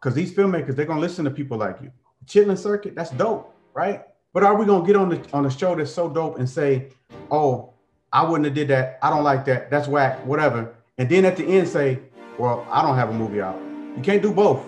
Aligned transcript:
because 0.00 0.14
these 0.14 0.32
filmmakers 0.32 0.76
they're 0.76 0.86
gonna 0.86 1.00
listen 1.00 1.24
to 1.24 1.30
people 1.30 1.58
like 1.58 1.80
you. 1.82 1.90
Chitlin 2.26 2.58
Circuit, 2.58 2.94
that's 2.94 3.10
dope, 3.10 3.54
right? 3.74 4.02
But 4.32 4.44
are 4.44 4.56
we 4.56 4.64
gonna 4.64 4.86
get 4.86 4.96
on 4.96 5.08
the 5.08 5.22
on 5.32 5.42
the 5.42 5.50
show 5.50 5.74
that's 5.74 5.92
so 5.92 6.08
dope 6.08 6.38
and 6.38 6.48
say, 6.48 6.88
oh, 7.30 7.74
I 8.12 8.22
wouldn't 8.22 8.44
have 8.46 8.54
did 8.54 8.68
that. 8.68 8.98
I 9.02 9.10
don't 9.10 9.24
like 9.24 9.44
that. 9.46 9.70
That's 9.70 9.88
whack. 9.88 10.24
Whatever. 10.26 10.74
And 10.98 11.08
then 11.08 11.24
at 11.24 11.36
the 11.36 11.44
end 11.44 11.68
say, 11.68 12.00
well, 12.38 12.66
I 12.70 12.82
don't 12.82 12.96
have 12.96 13.10
a 13.10 13.12
movie 13.12 13.40
out. 13.40 13.60
You 13.96 14.02
can't 14.02 14.22
do 14.22 14.32
both. 14.32 14.66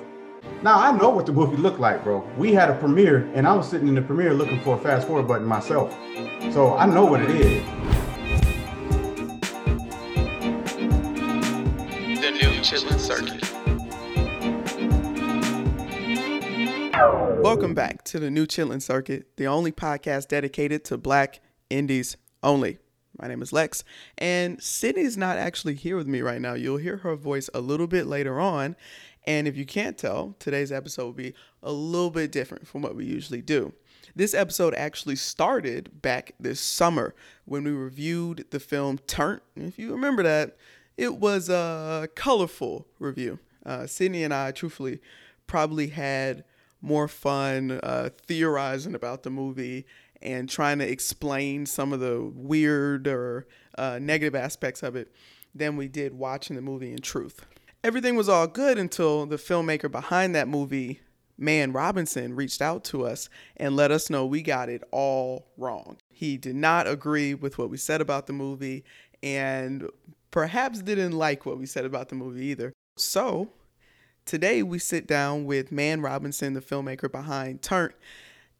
Now 0.62 0.78
I 0.78 0.96
know 0.96 1.10
what 1.10 1.26
the 1.26 1.32
movie 1.32 1.56
looked 1.56 1.80
like, 1.80 2.04
bro. 2.04 2.28
We 2.36 2.52
had 2.52 2.70
a 2.70 2.74
premiere, 2.74 3.30
and 3.34 3.46
I 3.46 3.54
was 3.54 3.68
sitting 3.68 3.88
in 3.88 3.94
the 3.94 4.02
premiere 4.02 4.34
looking 4.34 4.60
for 4.60 4.76
a 4.76 4.80
fast 4.80 5.06
forward 5.06 5.28
button 5.28 5.46
myself. 5.46 5.92
So 6.52 6.74
I 6.74 6.86
know 6.86 7.04
what 7.04 7.20
it 7.22 7.30
is. 7.30 7.62
The 12.20 12.30
new 12.30 12.60
Chitlin 12.60 12.98
Circuit. 12.98 13.51
Welcome 17.42 17.74
back 17.74 18.04
to 18.04 18.20
the 18.20 18.30
new 18.30 18.46
Chitlin 18.46 18.80
Circuit, 18.80 19.36
the 19.36 19.48
only 19.48 19.72
podcast 19.72 20.28
dedicated 20.28 20.84
to 20.84 20.96
black 20.96 21.40
indies 21.68 22.16
only. 22.40 22.78
My 23.20 23.26
name 23.26 23.42
is 23.42 23.52
Lex, 23.52 23.82
and 24.16 24.62
Sydney's 24.62 25.16
not 25.16 25.38
actually 25.38 25.74
here 25.74 25.96
with 25.96 26.06
me 26.06 26.20
right 26.20 26.40
now. 26.40 26.54
You'll 26.54 26.76
hear 26.76 26.98
her 26.98 27.16
voice 27.16 27.50
a 27.52 27.60
little 27.60 27.88
bit 27.88 28.06
later 28.06 28.38
on. 28.38 28.76
And 29.26 29.48
if 29.48 29.56
you 29.56 29.66
can't 29.66 29.98
tell, 29.98 30.36
today's 30.38 30.70
episode 30.70 31.02
will 31.02 31.12
be 31.14 31.34
a 31.64 31.72
little 31.72 32.10
bit 32.10 32.30
different 32.30 32.68
from 32.68 32.80
what 32.80 32.94
we 32.94 33.06
usually 33.06 33.42
do. 33.42 33.72
This 34.14 34.34
episode 34.34 34.72
actually 34.74 35.16
started 35.16 36.00
back 36.00 36.36
this 36.38 36.60
summer 36.60 37.12
when 37.44 37.64
we 37.64 37.72
reviewed 37.72 38.46
the 38.50 38.60
film 38.60 38.98
Turnt. 38.98 39.42
If 39.56 39.80
you 39.80 39.90
remember 39.90 40.22
that, 40.22 40.56
it 40.96 41.16
was 41.16 41.48
a 41.48 42.08
colorful 42.14 42.86
review. 43.00 43.40
Uh, 43.66 43.88
Sydney 43.88 44.22
and 44.22 44.32
I, 44.32 44.52
truthfully, 44.52 45.00
probably 45.48 45.88
had 45.88 46.44
more 46.82 47.08
fun 47.08 47.80
uh, 47.82 48.10
theorizing 48.26 48.94
about 48.94 49.22
the 49.22 49.30
movie 49.30 49.86
and 50.20 50.48
trying 50.48 50.78
to 50.78 50.88
explain 50.88 51.64
some 51.66 51.92
of 51.92 52.00
the 52.00 52.30
weird 52.34 53.06
or 53.06 53.46
uh, 53.78 53.98
negative 54.00 54.34
aspects 54.34 54.82
of 54.82 54.96
it 54.96 55.12
than 55.54 55.76
we 55.76 55.88
did 55.88 56.14
watching 56.14 56.56
the 56.56 56.62
movie 56.62 56.92
in 56.92 57.00
truth. 57.00 57.44
Everything 57.84 58.16
was 58.16 58.28
all 58.28 58.46
good 58.46 58.78
until 58.78 59.26
the 59.26 59.36
filmmaker 59.36 59.90
behind 59.90 60.34
that 60.34 60.46
movie, 60.48 61.00
Mann 61.36 61.72
Robinson, 61.72 62.34
reached 62.36 62.62
out 62.62 62.84
to 62.84 63.04
us 63.04 63.28
and 63.56 63.74
let 63.74 63.90
us 63.90 64.08
know 64.08 64.24
we 64.24 64.42
got 64.42 64.68
it 64.68 64.82
all 64.92 65.48
wrong. 65.56 65.96
He 66.10 66.36
did 66.36 66.54
not 66.54 66.86
agree 66.86 67.34
with 67.34 67.58
what 67.58 67.70
we 67.70 67.76
said 67.76 68.00
about 68.00 68.26
the 68.26 68.32
movie 68.32 68.84
and 69.22 69.88
perhaps 70.30 70.82
didn't 70.82 71.12
like 71.12 71.44
what 71.44 71.58
we 71.58 71.66
said 71.66 71.84
about 71.84 72.08
the 72.08 72.14
movie 72.14 72.46
either. 72.46 72.72
So, 72.96 73.48
Today, 74.24 74.62
we 74.62 74.78
sit 74.78 75.06
down 75.06 75.44
with 75.44 75.72
Mann 75.72 76.00
Robinson, 76.00 76.54
the 76.54 76.60
filmmaker 76.60 77.10
behind 77.10 77.62
Turnt. 77.62 77.94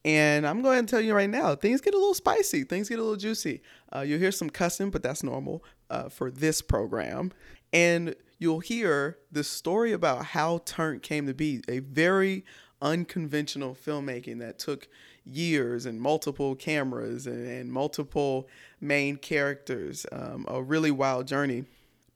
And 0.04 0.46
I'm 0.46 0.62
going 0.62 0.84
to 0.84 0.90
tell 0.90 1.00
you 1.00 1.14
right 1.14 1.30
now, 1.30 1.54
things 1.54 1.80
get 1.80 1.94
a 1.94 1.96
little 1.96 2.14
spicy, 2.14 2.64
things 2.64 2.88
get 2.88 2.98
a 2.98 3.02
little 3.02 3.16
juicy. 3.16 3.62
Uh, 3.94 4.00
you'll 4.00 4.18
hear 4.18 4.32
some 4.32 4.50
cussing, 4.50 4.90
but 4.90 5.02
that's 5.02 5.22
normal 5.22 5.64
uh, 5.90 6.08
for 6.08 6.30
this 6.30 6.60
program. 6.60 7.32
And 7.72 8.16
you'll 8.38 8.58
hear 8.58 9.18
the 9.30 9.44
story 9.44 9.92
about 9.92 10.26
how 10.26 10.62
Turnt 10.64 11.02
came 11.02 11.26
to 11.26 11.34
be 11.34 11.62
a 11.68 11.78
very 11.78 12.44
unconventional 12.82 13.76
filmmaking 13.76 14.40
that 14.40 14.58
took 14.58 14.88
years 15.24 15.86
and 15.86 16.00
multiple 16.00 16.56
cameras 16.56 17.28
and, 17.28 17.46
and 17.46 17.72
multiple 17.72 18.48
main 18.80 19.16
characters, 19.16 20.04
um, 20.10 20.44
a 20.48 20.60
really 20.60 20.90
wild 20.90 21.28
journey. 21.28 21.64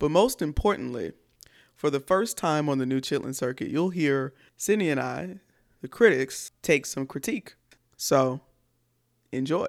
But 0.01 0.11
most 0.11 0.43
importantly, 0.43 1.13
for 1.77 1.91
the 1.91 2.01
first 2.01 2.37
time 2.37 2.69
on 2.69 2.79
the 2.79 2.87
new 2.87 3.01
Chitlin 3.01 3.35
circuit, 3.35 3.69
you'll 3.69 3.91
hear 3.91 4.33
Sydney 4.57 4.91
and 4.91 4.99
I, 4.99 5.37
the 5.83 5.89
critics, 5.89 6.51
take 6.63 6.87
some 6.87 7.07
critique. 7.07 7.55
So 7.97 8.41
enjoy. 9.31 9.67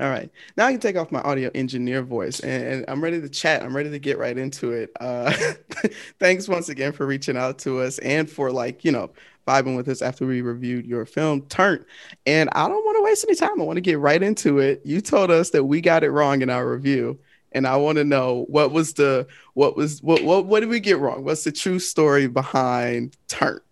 All 0.00 0.08
right. 0.08 0.30
Now 0.56 0.66
I 0.66 0.72
can 0.72 0.80
take 0.80 0.96
off 0.96 1.12
my 1.12 1.20
audio 1.20 1.50
engineer 1.54 2.02
voice 2.02 2.40
and, 2.40 2.64
and 2.64 2.84
I'm 2.88 3.02
ready 3.04 3.20
to 3.20 3.28
chat. 3.28 3.62
I'm 3.62 3.76
ready 3.76 3.90
to 3.90 3.98
get 3.98 4.18
right 4.18 4.36
into 4.36 4.72
it. 4.72 4.90
Uh, 4.98 5.30
thanks 6.18 6.48
once 6.48 6.70
again 6.70 6.92
for 6.92 7.06
reaching 7.06 7.36
out 7.36 7.58
to 7.60 7.80
us 7.80 7.98
and 7.98 8.28
for 8.28 8.50
like, 8.50 8.84
you 8.84 8.90
know, 8.90 9.10
vibing 9.46 9.76
with 9.76 9.88
us 9.88 10.00
after 10.00 10.26
we 10.26 10.40
reviewed 10.40 10.86
your 10.86 11.04
film 11.04 11.42
Turnt. 11.42 11.84
And 12.26 12.48
I 12.52 12.68
don't 12.68 12.84
want 12.84 12.96
to 12.96 13.02
waste 13.02 13.26
any 13.28 13.36
time. 13.36 13.60
I 13.60 13.64
want 13.64 13.76
to 13.76 13.82
get 13.82 13.98
right 13.98 14.22
into 14.22 14.58
it. 14.60 14.80
You 14.84 15.02
told 15.02 15.30
us 15.30 15.50
that 15.50 15.64
we 15.64 15.82
got 15.82 16.04
it 16.04 16.10
wrong 16.10 16.40
in 16.40 16.48
our 16.48 16.68
review 16.68 17.18
and 17.54 17.66
I 17.66 17.76
want 17.76 17.98
to 17.98 18.04
know 18.04 18.46
what 18.48 18.72
was 18.72 18.94
the 18.94 19.26
what 19.54 19.76
was 19.76 20.02
what 20.02 20.22
what 20.22 20.46
what 20.46 20.60
did 20.60 20.68
we 20.68 20.80
get 20.80 20.98
wrong? 20.98 21.24
What's 21.24 21.44
the 21.44 21.52
true 21.52 21.78
story 21.78 22.26
behind 22.26 23.16
Turnt? 23.28 23.62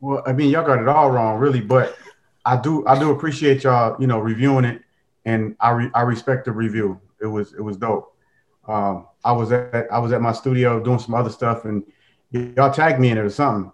Well, 0.00 0.22
I 0.26 0.32
mean, 0.32 0.50
y'all 0.50 0.66
got 0.66 0.80
it 0.80 0.88
all 0.88 1.10
wrong, 1.10 1.38
really, 1.38 1.60
but 1.60 1.96
I 2.44 2.56
do 2.56 2.86
I 2.86 2.98
do 2.98 3.10
appreciate 3.10 3.64
y'all, 3.64 3.96
you 4.00 4.06
know, 4.06 4.18
reviewing 4.18 4.64
it, 4.64 4.82
and 5.24 5.56
I 5.60 5.70
re, 5.70 5.90
I 5.94 6.02
respect 6.02 6.44
the 6.44 6.52
review. 6.52 7.00
It 7.20 7.26
was 7.26 7.52
it 7.54 7.60
was 7.60 7.76
dope. 7.76 8.16
Um, 8.66 9.06
I 9.24 9.32
was 9.32 9.52
at 9.52 9.86
I 9.92 9.98
was 9.98 10.12
at 10.12 10.20
my 10.20 10.32
studio 10.32 10.82
doing 10.82 10.98
some 10.98 11.14
other 11.14 11.30
stuff, 11.30 11.64
and 11.64 11.84
y'all 12.30 12.72
tagged 12.72 13.00
me 13.00 13.10
in 13.10 13.18
it 13.18 13.20
or 13.20 13.30
something, 13.30 13.72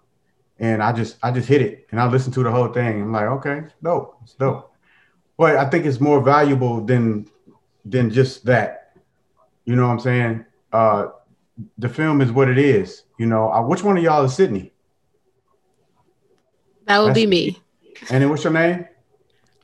and 0.59 0.83
I 0.83 0.91
just 0.91 1.17
I 1.23 1.31
just 1.31 1.47
hit 1.47 1.61
it, 1.61 1.87
and 1.91 1.99
I 1.99 2.07
listened 2.07 2.33
to 2.35 2.43
the 2.43 2.51
whole 2.51 2.67
thing. 2.67 3.01
I'm 3.01 3.11
like, 3.11 3.25
okay, 3.25 3.63
dope, 3.81 4.17
it's 4.23 4.33
dope. 4.33 4.71
But 5.37 5.55
I 5.55 5.69
think 5.69 5.85
it's 5.85 5.99
more 5.99 6.21
valuable 6.21 6.81
than 6.81 7.27
than 7.85 8.11
just 8.11 8.45
that 8.45 8.78
you 9.65 9.75
know 9.75 9.87
what 9.87 9.93
I'm 9.93 9.99
saying? 9.99 10.45
Uh, 10.71 11.07
the 11.77 11.89
film 11.89 12.21
is 12.21 12.31
what 12.31 12.49
it 12.49 12.57
is. 12.57 13.03
You 13.17 13.25
know, 13.25 13.51
uh, 13.51 13.61
which 13.61 13.83
one 13.83 13.97
of 13.97 14.03
y'all 14.03 14.23
is 14.23 14.33
Sydney? 14.33 14.71
That 16.85 16.99
would 16.99 17.09
That's 17.09 17.19
be 17.19 17.27
me. 17.27 17.61
And 18.09 18.23
then 18.23 18.29
what's 18.29 18.43
your 18.43 18.53
name? 18.53 18.85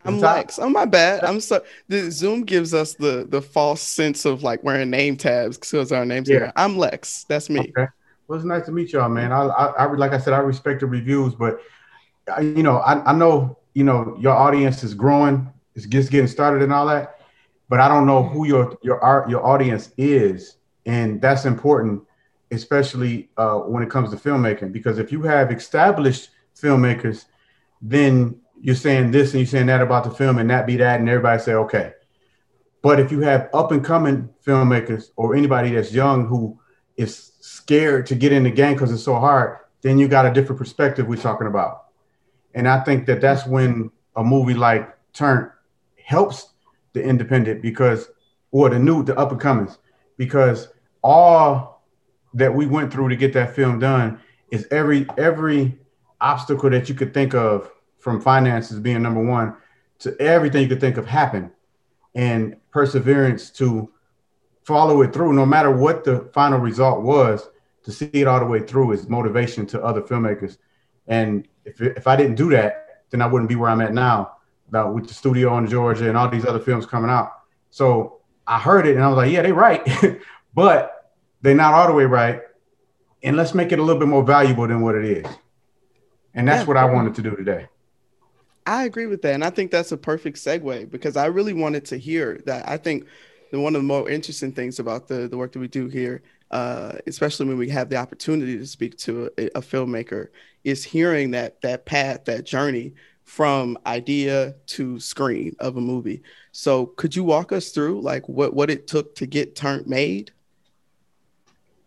I'm 0.04 0.20
Lex. 0.20 0.60
Oh 0.60 0.70
my 0.70 0.86
bad. 0.86 1.24
I'm 1.24 1.40
so 1.40 1.64
the 1.88 2.12
Zoom 2.12 2.44
gives 2.44 2.74
us 2.74 2.94
the 2.94 3.26
the 3.28 3.42
false 3.42 3.82
sense 3.82 4.26
of 4.26 4.44
like 4.44 4.64
wearing 4.64 4.92
name 4.92 5.18
tabs 5.18 5.58
because 5.58 5.92
our 5.92 6.06
names. 6.06 6.30
Yeah. 6.30 6.38
Here. 6.38 6.54
I'm 6.56 6.78
Lex. 6.78 7.26
That's 7.28 7.50
me. 7.50 7.62
Okay. 7.62 7.88
Well, 8.28 8.38
it's 8.38 8.46
nice 8.46 8.66
to 8.66 8.72
meet 8.72 8.92
y'all, 8.94 9.10
man. 9.10 9.32
I, 9.32 9.46
I, 9.46 9.66
I 9.66 9.92
like 9.94 10.12
I 10.12 10.20
said, 10.20 10.34
I 10.34 10.40
respect 10.40 10.82
the 10.82 10.86
reviews, 10.86 11.34
but 11.34 11.60
I, 12.36 12.42
you 12.42 12.64
know, 12.64 12.78
I, 12.78 13.12
I 13.12 13.16
know 13.16 13.58
you 13.74 13.84
know 13.84 14.16
your 14.20 14.34
audience 14.34 14.84
is 14.84 14.94
growing. 14.94 15.52
It's 15.76 15.88
just 15.88 16.12
getting 16.12 16.28
started 16.28 16.62
and 16.62 16.72
all 16.72 16.86
that 16.88 17.15
but 17.70 17.80
I 17.80 17.88
don't 17.88 18.06
know 18.06 18.24
who 18.24 18.48
your 18.48 18.78
your 18.82 19.00
art 19.02 19.30
your 19.30 19.46
audience 19.46 19.92
is, 19.98 20.58
and 20.86 21.22
that's 21.22 21.46
important, 21.46 22.04
especially 22.52 23.30
uh, 23.38 23.58
when 23.60 23.84
it 23.84 23.90
comes 23.90 24.12
to 24.12 24.18
filmmaking. 24.18 24.72
Because 24.72 25.00
if 25.00 25.12
you 25.12 25.22
have 25.24 25.52
established 25.52 26.30
filmmakers, 26.56 27.26
then 27.82 28.40
you're 28.62 28.76
saying 28.76 29.12
this 29.12 29.32
and 29.32 29.42
you're 29.42 29.48
saying 29.48 29.68
that 29.68 29.82
about 29.82 30.04
the 30.04 30.12
film, 30.12 30.38
and 30.38 30.50
that 30.50 30.68
be 30.68 30.78
that, 30.78 31.00
and 31.00 31.10
everybody 31.10 31.42
say 31.42 31.54
okay. 31.54 31.94
But 32.82 33.00
if 33.00 33.12
you 33.12 33.22
have 33.22 33.50
up 33.54 33.72
and 33.72 33.84
coming 33.84 34.30
filmmakers 34.46 35.10
or 35.16 35.36
anybody 35.36 35.72
that's 35.72 35.92
young 35.92 36.28
who 36.28 36.60
is 36.98 37.32
scared 37.42 38.06
to 38.08 38.16
get 38.16 38.32
in 38.32 38.44
the 38.44 38.52
game 38.52 38.74
because 38.74 38.92
it's 38.92 39.04
so 39.04 39.16
hard, 39.16 39.58
then 39.82 39.98
you 39.98 40.08
got 40.08 40.26
a 40.26 40.34
different 40.34 40.60
perspective 40.60 41.08
we're 41.08 41.16
talking 41.16 41.48
about. 41.48 41.86
And 42.54 42.68
I 42.68 42.84
think 42.84 43.08
that 43.08 43.22
that's 43.22 43.46
when 43.46 43.92
a 44.16 44.24
movie 44.24 44.54
like 44.54 44.96
Turnt 45.14 45.52
helps 46.04 46.54
the 46.96 47.04
independent 47.04 47.62
because 47.62 48.10
or 48.52 48.70
the 48.70 48.80
new 48.80 49.04
the 49.04 49.16
up 49.20 49.32
and 49.32 49.40
comings 49.40 49.78
because 50.18 50.70
all 51.04 51.84
that 52.34 52.54
we 52.54 52.66
went 52.66 52.92
through 52.92 53.10
to 53.10 53.16
get 53.16 53.34
that 53.34 53.54
film 53.54 53.78
done 53.78 54.20
is 54.50 54.68
every 54.72 55.06
every 55.18 55.78
obstacle 56.22 56.70
that 56.70 56.90
you 56.90 56.96
could 56.96 57.14
think 57.14 57.36
of 57.36 57.70
from 58.00 58.20
finances 58.20 58.80
being 58.80 59.02
number 59.02 59.24
one 59.24 59.54
to 60.00 60.20
everything 60.22 60.64
you 60.64 60.70
could 60.70 60.80
think 60.80 60.98
of 60.98 61.06
happen 61.06 61.52
and 62.16 62.56
perseverance 62.72 63.50
to 63.50 63.92
follow 64.64 65.02
it 65.02 65.14
through 65.14 65.34
no 65.34 65.46
matter 65.46 65.70
what 65.70 66.04
the 66.06 66.30
final 66.34 66.60
result 66.60 67.04
was 67.04 67.50
to 67.84 67.92
see 67.92 68.10
it 68.14 68.26
all 68.26 68.40
the 68.40 68.46
way 68.46 68.62
through 68.62 68.94
is 68.94 69.08
motivation 69.10 69.66
to 69.68 69.84
other 69.84 70.02
filmmakers. 70.02 70.58
And 71.08 71.48
if, 71.66 71.82
if 71.82 72.08
i 72.08 72.16
didn't 72.16 72.36
do 72.36 72.50
that 72.52 73.04
then 73.10 73.22
i 73.22 73.28
wouldn't 73.28 73.50
be 73.50 73.56
where 73.56 73.70
i'm 73.70 73.82
at 73.82 73.94
now 73.94 74.35
about 74.76 74.94
with 74.94 75.08
the 75.08 75.14
studio 75.14 75.58
in 75.58 75.68
Georgia 75.68 76.10
and 76.10 76.18
all 76.18 76.30
these 76.30 76.46
other 76.46 76.60
films 76.60 76.86
coming 76.86 77.10
out. 77.10 77.32
So 77.70 78.20
I 78.46 78.60
heard 78.60 78.86
it 78.86 78.96
and 78.96 79.04
I 79.04 79.08
was 79.08 79.18
like, 79.18 79.32
yeah, 79.32 79.42
they're 79.42 79.54
right, 79.54 79.88
but 80.54 81.14
they're 81.42 81.56
not 81.56 81.74
all 81.74 81.88
the 81.88 81.94
way 81.94 82.06
right. 82.06 82.42
And 83.24 83.38
let's 83.38 83.54
make 83.54 83.72
it 83.72 83.80
a 83.80 83.84
little 83.84 84.00
bit 84.00 84.08
more 84.08 84.24
valuable 84.24 84.68
than 84.68 84.82
what 84.82 84.96
it 84.96 85.06
is. 85.06 85.26
And 86.34 86.48
that's 86.48 86.62
yeah. 86.62 86.68
what 86.68 86.78
I 86.78 86.86
wanted 86.86 87.16
to 87.16 87.22
do 87.22 87.36
today. 87.36 87.68
I 88.68 88.84
agree 88.84 89.06
with 89.06 89.22
that. 89.22 89.34
And 89.34 89.44
I 89.44 89.50
think 89.50 89.72
that's 89.72 89.92
a 89.92 89.98
perfect 89.98 90.38
segue 90.38 90.92
because 90.92 91.16
I 91.16 91.28
really 91.28 91.54
wanted 91.54 91.86
to 91.86 91.98
hear 91.98 92.42
that. 92.46 92.68
I 92.68 92.78
think 92.78 93.06
the, 93.52 93.60
one 93.60 93.76
of 93.76 93.82
the 93.82 93.88
more 93.88 94.10
interesting 94.10 94.52
things 94.52 94.80
about 94.80 95.08
the, 95.08 95.28
the 95.28 95.38
work 95.38 95.54
that 95.54 95.60
we 95.60 95.68
do 95.68 95.88
here, 95.88 96.22
uh, 96.52 96.94
especially 97.08 97.48
when 97.48 97.58
we 97.58 97.70
have 97.70 97.90
the 97.90 97.96
opportunity 97.96 98.58
to 98.58 98.66
speak 98.66 98.98
to 98.98 99.30
a, 99.38 99.46
a 99.58 99.62
filmmaker, 99.62 100.28
is 100.64 100.84
hearing 100.84 101.32
that 101.32 101.62
that 101.62 101.86
path, 101.86 102.26
that 102.26 102.44
journey 102.44 102.94
from 103.26 103.78
idea 103.86 104.54
to 104.68 105.00
screen 105.00 105.56
of 105.60 105.78
a 105.78 105.82
movie. 105.82 106.22
So 106.52 106.86
could 106.86 107.16
you 107.16 107.24
walk 107.24 107.52
us 107.52 107.70
through 107.70 108.02
like 108.02 108.30
what 108.30 108.54
what 108.54 108.70
it 108.70 108.88
took 108.88 109.16
to 109.16 109.26
get 109.26 109.56
Turnt 109.56 109.88
made? 109.88 110.32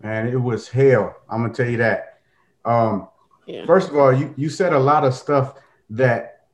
Man, 0.02 0.28
it 0.28 0.36
was 0.36 0.68
hell. 0.68 1.16
I'm 1.30 1.42
gonna 1.42 1.54
tell 1.54 1.68
you 1.68 1.78
that. 1.78 2.20
Um, 2.64 3.08
Yeah. 3.46 3.64
First 3.64 3.88
of 3.88 3.96
all, 3.96 4.12
you, 4.12 4.34
you 4.36 4.50
said 4.50 4.72
a 4.72 4.78
lot 4.78 5.04
of 5.04 5.14
stuff 5.14 5.54
that 5.90 6.44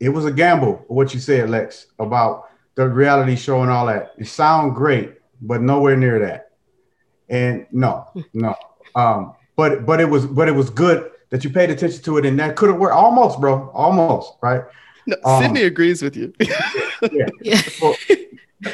it 0.00 0.08
was 0.08 0.24
a 0.24 0.32
gamble, 0.32 0.84
what 0.88 1.14
you 1.14 1.20
said, 1.20 1.48
Lex, 1.48 1.86
about 1.98 2.50
the 2.74 2.88
reality 2.88 3.36
show 3.36 3.62
and 3.62 3.70
all 3.70 3.86
that. 3.86 4.12
It 4.18 4.26
sound 4.26 4.74
great, 4.74 5.14
but 5.40 5.62
nowhere 5.62 5.96
near 5.96 6.18
that. 6.18 6.50
And 7.28 7.66
no, 7.70 8.06
no. 8.34 8.54
Um, 8.94 9.34
but 9.56 9.86
but 9.86 10.00
it 10.00 10.08
was 10.08 10.26
but 10.26 10.48
it 10.48 10.52
was 10.52 10.70
good 10.70 11.10
that 11.30 11.44
you 11.44 11.50
paid 11.50 11.70
attention 11.70 12.02
to 12.04 12.18
it, 12.18 12.26
and 12.26 12.38
that 12.38 12.56
could 12.56 12.68
have 12.70 12.78
worked 12.78 12.94
almost, 12.94 13.40
bro. 13.40 13.70
Almost, 13.74 14.34
right? 14.42 14.62
No, 15.06 15.16
Um, 15.24 15.42
Sydney 15.42 15.62
agrees 15.62 16.02
with 16.02 16.16
you. 16.16 16.32
Yeah. 16.40 16.70
Yeah. 17.42 17.60
Well, 17.82 17.94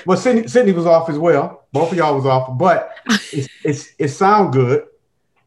well 0.06 0.16
Sydney, 0.16 0.46
Sydney 0.49 0.72
was 0.72 0.87
off 0.87 1.10
as 1.10 1.19
well. 1.19 1.64
Both 1.72 1.90
of 1.93 1.99
y'all 1.99 2.14
was 2.14 2.25
off, 2.26 2.56
but 2.56 2.94
it's 3.32 3.49
it's 3.64 3.93
it 3.99 4.08
sound 4.08 4.52
good 4.52 4.84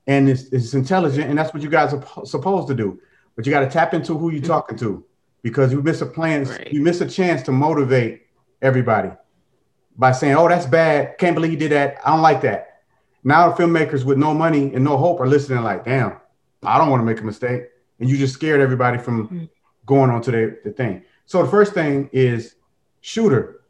and 0.08 0.28
it's 0.30 0.44
it's 0.52 0.74
intelligent, 0.74 1.30
and 1.30 1.38
that's 1.38 1.54
what 1.54 1.64
you 1.64 1.70
guys 1.70 1.94
are 1.94 2.26
supposed 2.26 2.68
to 2.68 2.76
do. 2.76 3.00
But 3.36 3.46
you 3.46 3.52
got 3.52 3.62
to 3.62 3.70
tap 3.70 3.94
into 3.94 4.18
who 4.18 4.32
you're 4.32 4.42
talking 4.42 4.78
to 4.80 5.04
because 5.42 5.72
you 5.72 5.82
miss 5.82 6.02
a 6.02 6.06
plan, 6.06 6.44
Right. 6.46 6.72
you 6.72 6.82
miss 6.82 7.00
a 7.02 7.08
chance 7.08 7.42
to 7.44 7.52
motivate 7.52 8.24
everybody 8.62 9.12
by 9.98 10.12
saying, 10.12 10.36
"Oh, 10.36 10.48
that's 10.50 10.66
bad. 10.66 11.18
Can't 11.18 11.34
believe 11.36 11.52
you 11.54 11.58
did 11.58 11.72
that. 11.72 11.98
I 12.06 12.12
don't 12.12 12.22
like 12.22 12.42
that." 12.42 12.82
Now 13.24 13.52
filmmakers 13.54 14.04
with 14.04 14.18
no 14.18 14.34
money 14.34 14.74
and 14.76 14.84
no 14.84 14.98
hope 14.98 15.20
are 15.22 15.28
listening, 15.28 15.64
like, 15.64 15.86
"Damn, 15.86 16.18
I 16.66 16.78
don't 16.78 16.90
want 16.90 17.02
to 17.02 17.06
make 17.06 17.20
a 17.20 17.24
mistake," 17.24 17.64
and 18.00 18.10
you 18.10 18.18
just 18.18 18.34
scared 18.34 18.62
everybody 18.62 18.98
from 18.98 19.28
Mm. 19.30 19.50
going 19.86 20.10
on 20.10 20.22
to 20.24 20.32
the, 20.32 20.58
the 20.64 20.72
thing. 20.72 21.04
So 21.26 21.44
the 21.44 21.50
first 21.50 21.74
thing 21.74 22.10
is 22.12 22.56
Shooter. 23.02 23.62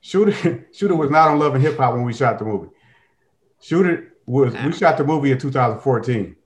Shooter 0.00 0.66
Shooter 0.72 0.94
was 0.96 1.10
not 1.10 1.28
on 1.28 1.38
Love 1.38 1.54
and 1.54 1.62
Hip 1.62 1.76
Hop 1.78 1.94
when 1.94 2.04
we 2.04 2.12
shot 2.12 2.38
the 2.38 2.44
movie. 2.44 2.68
Shooter 3.60 4.12
was 4.26 4.54
we 4.54 4.72
shot 4.72 4.96
the 4.98 5.04
movie 5.04 5.30
in 5.32 5.38
2014. 5.38 6.36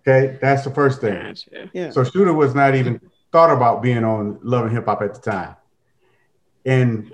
Okay, 0.00 0.38
that's 0.40 0.64
the 0.64 0.70
first 0.70 1.00
thing. 1.00 1.14
Gotcha. 1.22 1.70
yeah. 1.72 1.90
So 1.90 2.02
Shooter 2.04 2.32
was 2.32 2.54
not 2.54 2.74
even 2.74 3.00
thought 3.30 3.50
about 3.54 3.82
being 3.82 4.04
on 4.04 4.38
Love 4.42 4.64
and 4.64 4.72
Hip 4.74 4.86
Hop 4.86 5.02
at 5.02 5.14
the 5.14 5.20
time. 5.30 5.56
And 6.64 7.12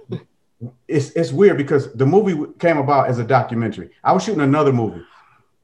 it's 0.89 1.11
it's 1.11 1.33
weird 1.33 1.57
because 1.57 1.93
the 1.95 2.07
movie 2.07 2.51
came 2.59 2.79
about 2.79 3.09
as 3.09 3.19
a 3.19 3.25
documentary. 3.25 3.91
I 4.03 4.13
was 4.13 4.23
shooting 4.25 4.41
another 4.41 4.73
movie, 4.73 5.03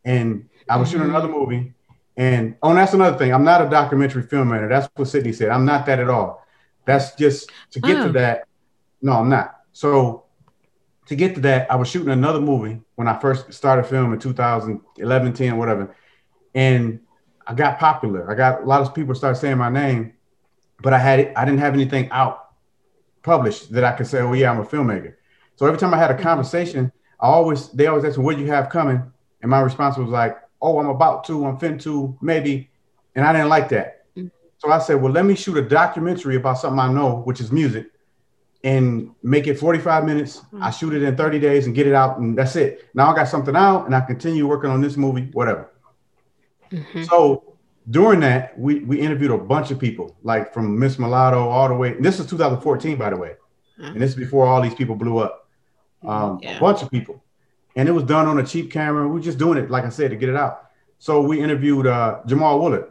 and 0.04 0.48
I 0.70 0.76
was 0.76 0.90
shooting 0.90 1.08
another 1.08 1.28
movie. 1.28 1.74
And 2.16 2.56
oh, 2.62 2.70
and 2.70 2.78
that's 2.78 2.94
another 2.94 3.16
thing. 3.16 3.32
I'm 3.32 3.44
not 3.44 3.62
a 3.62 3.68
documentary 3.68 4.22
filmmaker. 4.22 4.68
That's 4.68 4.88
what 4.94 5.08
Sydney 5.08 5.32
said. 5.32 5.48
I'm 5.48 5.64
not 5.64 5.86
that 5.86 5.98
at 5.98 6.10
all. 6.10 6.46
That's 6.84 7.14
just 7.14 7.50
to 7.72 7.80
get 7.80 7.96
Oh. 7.96 8.06
to 8.06 8.12
that. 8.12 8.44
No, 9.02 9.12
I'm 9.12 9.28
not. 9.28 9.56
So 9.72 10.24
to 11.06 11.16
get 11.16 11.34
to 11.36 11.40
that, 11.42 11.70
I 11.70 11.76
was 11.76 11.88
shooting 11.88 12.10
another 12.10 12.40
movie 12.40 12.80
when 12.94 13.08
I 13.08 13.18
first 13.18 13.52
started 13.52 13.84
film 13.84 14.12
in 14.12 14.18
2011, 14.18 15.32
10, 15.32 15.56
whatever. 15.56 15.94
And 16.54 17.00
I 17.46 17.54
got 17.54 17.78
popular. 17.78 18.30
I 18.30 18.34
got 18.34 18.62
a 18.62 18.66
lot 18.66 18.82
of 18.82 18.94
people 18.94 19.14
started 19.14 19.40
saying 19.40 19.58
my 19.58 19.70
name, 19.70 20.12
but 20.82 20.92
I 20.92 20.98
had 20.98 21.32
I 21.34 21.44
didn't 21.44 21.60
have 21.60 21.74
anything 21.74 22.10
out 22.10 22.50
published 23.22 23.72
that 23.72 23.84
I 23.84 23.92
could 23.92 24.06
say, 24.06 24.20
oh 24.20 24.32
yeah, 24.34 24.50
I'm 24.50 24.60
a 24.60 24.64
filmmaker. 24.64 25.14
So 25.56 25.66
every 25.66 25.78
time 25.78 25.94
I 25.94 25.98
had 25.98 26.10
a 26.10 26.14
mm-hmm. 26.14 26.22
conversation, 26.22 26.92
I 27.18 27.26
always 27.26 27.70
they 27.70 27.86
always 27.86 28.04
asked 28.04 28.18
me, 28.18 28.24
what 28.24 28.36
do 28.36 28.42
you 28.42 28.48
have 28.48 28.68
coming? 28.68 29.02
And 29.42 29.50
my 29.50 29.60
response 29.60 29.96
was 29.96 30.08
like, 30.08 30.36
oh, 30.62 30.78
I'm 30.78 30.88
about 30.88 31.24
to, 31.24 31.46
I'm 31.46 31.58
fin 31.58 31.78
to, 31.80 32.16
maybe. 32.20 32.70
And 33.14 33.24
I 33.24 33.32
didn't 33.32 33.48
like 33.48 33.68
that. 33.70 34.04
Mm. 34.16 34.30
So 34.58 34.70
I 34.70 34.78
said, 34.78 35.00
well, 35.00 35.12
let 35.12 35.24
me 35.24 35.34
shoot 35.34 35.56
a 35.56 35.62
documentary 35.62 36.36
about 36.36 36.58
something 36.58 36.78
I 36.78 36.92
know, 36.92 37.22
which 37.22 37.40
is 37.40 37.50
music, 37.50 37.86
and 38.62 39.10
make 39.22 39.46
it 39.46 39.58
45 39.58 40.04
minutes. 40.04 40.42
Mm. 40.52 40.62
I 40.62 40.70
shoot 40.70 40.92
it 40.92 41.02
in 41.02 41.16
30 41.16 41.38
days 41.38 41.66
and 41.66 41.74
get 41.74 41.86
it 41.86 41.94
out, 41.94 42.18
and 42.18 42.36
that's 42.36 42.56
it. 42.56 42.88
Now 42.94 43.10
I 43.12 43.16
got 43.16 43.28
something 43.28 43.56
out, 43.56 43.86
and 43.86 43.94
I 43.94 44.00
continue 44.00 44.46
working 44.46 44.70
on 44.70 44.80
this 44.80 44.96
movie, 44.96 45.28
whatever. 45.32 45.70
Mhm. 46.70 47.08
So 47.08 47.56
during 47.90 48.20
that, 48.20 48.56
we 48.58 48.80
we 48.80 49.00
interviewed 49.00 49.32
a 49.32 49.38
bunch 49.38 49.70
of 49.70 49.78
people, 49.78 50.16
like 50.22 50.52
from 50.54 50.78
Miss 50.78 50.98
Mulatto 50.98 51.48
all 51.48 51.68
the 51.68 51.74
way. 51.74 51.96
And 51.96 52.04
this 52.04 52.20
is 52.20 52.26
2014, 52.26 52.96
by 52.96 53.10
the 53.10 53.16
way, 53.16 53.32
and 53.78 54.00
this 54.00 54.10
is 54.10 54.16
before 54.16 54.46
all 54.46 54.60
these 54.62 54.74
people 54.74 54.94
blew 54.94 55.18
up. 55.18 55.48
Um, 56.06 56.38
Yeah. 56.40 56.56
A 56.56 56.60
bunch 56.60 56.82
of 56.82 56.90
people, 56.90 57.19
and 57.76 57.88
it 57.88 57.92
was 57.92 58.04
done 58.04 58.26
on 58.26 58.38
a 58.38 58.46
cheap 58.46 58.70
camera. 58.70 59.06
We 59.06 59.14
were 59.14 59.20
just 59.20 59.38
doing 59.38 59.58
it, 59.58 59.70
like 59.70 59.84
I 59.84 59.88
said, 59.90 60.10
to 60.10 60.16
get 60.16 60.28
it 60.28 60.36
out. 60.36 60.70
So 60.98 61.22
we 61.22 61.40
interviewed 61.40 61.86
uh, 61.86 62.20
Jamal 62.26 62.60
Woolard, 62.60 62.88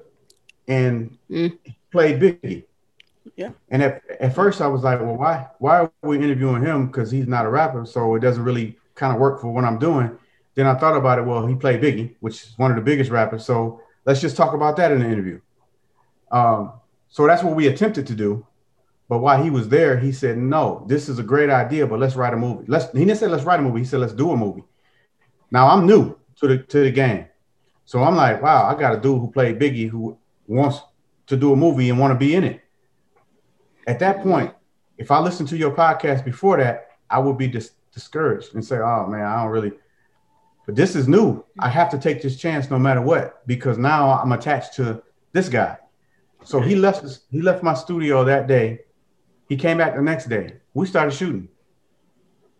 and 0.67 1.17
Mm. 1.29 1.57
played 1.91 2.19
Biggie. 2.19 2.63
Yeah. 3.35 3.51
And 3.69 3.83
at, 3.83 4.01
at 4.19 4.33
first, 4.33 4.61
I 4.61 4.67
was 4.67 4.83
like, 4.83 4.99
well, 4.99 5.15
why 5.15 5.47
why 5.59 5.79
are 5.81 5.91
we 6.01 6.17
interviewing 6.17 6.63
him? 6.63 6.87
Because 6.87 7.11
he's 7.11 7.27
not 7.27 7.45
a 7.45 7.49
rapper, 7.49 7.85
so 7.85 8.15
it 8.15 8.19
doesn't 8.19 8.43
really 8.43 8.77
kind 8.95 9.13
of 9.13 9.19
work 9.19 9.39
for 9.41 9.53
what 9.53 9.63
I'm 9.63 9.77
doing. 9.79 10.17
Then 10.55 10.65
I 10.65 10.75
thought 10.75 10.97
about 10.97 11.19
it. 11.19 11.25
Well, 11.25 11.45
he 11.45 11.55
played 11.55 11.81
Biggie, 11.81 12.15
which 12.19 12.43
is 12.43 12.53
one 12.57 12.71
of 12.71 12.75
the 12.75 12.81
biggest 12.83 13.11
rappers. 13.11 13.45
So 13.45 13.81
let's 14.05 14.19
just 14.19 14.35
talk 14.35 14.53
about 14.53 14.75
that 14.77 14.91
in 14.91 14.99
the 14.99 15.05
interview. 15.05 15.39
Um, 16.31 16.73
so 17.07 17.25
that's 17.27 17.43
what 17.43 17.55
we 17.55 17.67
attempted 17.67 18.07
to 18.07 18.15
do. 18.15 18.45
But 19.09 19.19
while 19.19 19.43
he 19.43 19.49
was 19.49 19.67
there, 19.67 19.97
he 19.97 20.11
said, 20.11 20.37
"No, 20.37 20.85
this 20.87 21.09
is 21.09 21.17
a 21.17 21.23
great 21.23 21.49
idea, 21.49 21.87
but 21.87 21.99
let's 21.99 22.15
write 22.15 22.33
a 22.33 22.37
movie." 22.37 22.65
Let's. 22.67 22.91
He 22.91 22.99
didn't 22.99 23.17
say 23.17 23.27
let's 23.27 23.43
write 23.43 23.59
a 23.59 23.63
movie. 23.63 23.79
He 23.79 23.85
said 23.85 23.99
let's 23.99 24.13
do 24.13 24.31
a 24.31 24.37
movie. 24.37 24.63
Now 25.51 25.67
I'm 25.67 25.87
new 25.87 26.15
to 26.37 26.47
the 26.47 26.59
to 26.59 26.83
the 26.83 26.91
game, 26.91 27.25
so 27.85 28.03
I'm 28.03 28.15
like, 28.15 28.39
wow, 28.41 28.65
I 28.65 28.79
got 28.79 28.93
a 28.93 29.01
dude 29.01 29.19
who 29.19 29.31
played 29.31 29.59
Biggie 29.59 29.89
who 29.89 30.15
wants 30.47 30.79
to 31.25 31.35
do 31.35 31.51
a 31.51 31.55
movie 31.55 31.89
and 31.89 31.97
want 31.97 32.11
to 32.13 32.19
be 32.19 32.35
in 32.35 32.43
it. 32.43 32.61
At 33.87 33.97
that 33.99 34.21
point, 34.21 34.53
if 34.99 35.09
I 35.09 35.19
listened 35.19 35.49
to 35.49 35.57
your 35.57 35.71
podcast 35.71 36.23
before 36.23 36.57
that, 36.57 36.89
I 37.09 37.17
would 37.17 37.37
be 37.37 37.47
dis- 37.47 37.71
discouraged 37.91 38.53
and 38.53 38.63
say, 38.63 38.77
"Oh 38.77 39.07
man, 39.07 39.25
I 39.25 39.41
don't 39.41 39.51
really." 39.51 39.73
But 40.67 40.75
this 40.75 40.95
is 40.95 41.07
new. 41.07 41.43
I 41.57 41.69
have 41.69 41.89
to 41.89 41.97
take 41.97 42.21
this 42.21 42.37
chance 42.37 42.69
no 42.69 42.77
matter 42.77 43.01
what 43.01 43.47
because 43.47 43.79
now 43.79 44.11
I'm 44.11 44.33
attached 44.33 44.75
to 44.75 45.01
this 45.31 45.49
guy. 45.49 45.79
So 46.43 46.61
he 46.61 46.75
left. 46.75 47.03
He 47.31 47.41
left 47.41 47.63
my 47.63 47.73
studio 47.73 48.23
that 48.23 48.45
day. 48.45 48.81
He 49.49 49.57
came 49.57 49.77
back 49.79 49.95
the 49.95 50.01
next 50.01 50.29
day. 50.29 50.53
We 50.73 50.85
started 50.85 51.11
shooting. 51.11 51.49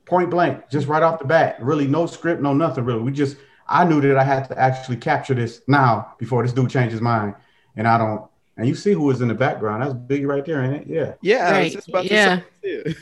Point 0.06 0.32
blank, 0.32 0.70
just 0.70 0.88
right 0.88 1.04
off 1.04 1.20
the 1.20 1.26
bat. 1.26 1.58
Really, 1.62 1.88
no 1.88 2.08
script, 2.08 2.42
no 2.42 2.54
nothing. 2.54 2.84
Really, 2.84 3.02
we 3.02 3.12
just. 3.12 3.38
I 3.68 3.84
knew 3.86 4.02
that 4.02 4.18
I 4.18 4.24
had 4.24 4.48
to 4.50 4.58
actually 4.60 4.98
capture 4.98 5.36
this 5.36 5.62
now 5.68 6.16
before 6.18 6.42
this 6.42 6.52
dude 6.52 6.72
changes 6.72 6.94
his 6.94 7.02
mind, 7.02 7.36
and 7.76 7.88
I 7.88 8.00
don't. 8.00 8.26
And 8.58 8.68
you 8.68 8.74
see 8.76 8.92
who 8.92 9.04
was 9.04 9.22
in 9.22 9.28
the 9.28 9.36
background? 9.36 9.84
That's 9.84 9.94
Biggie 9.94 10.28
right 10.28 10.44
there, 10.44 10.64
ain't 10.64 10.82
it? 10.82 10.88
Yeah. 10.88 11.14
Yeah, 11.22 11.38
I 11.38 11.42
was 11.44 11.52
Right, 11.52 11.72
just 11.72 11.88
about 11.90 12.06
yeah. 12.12 12.42
to 12.64 12.94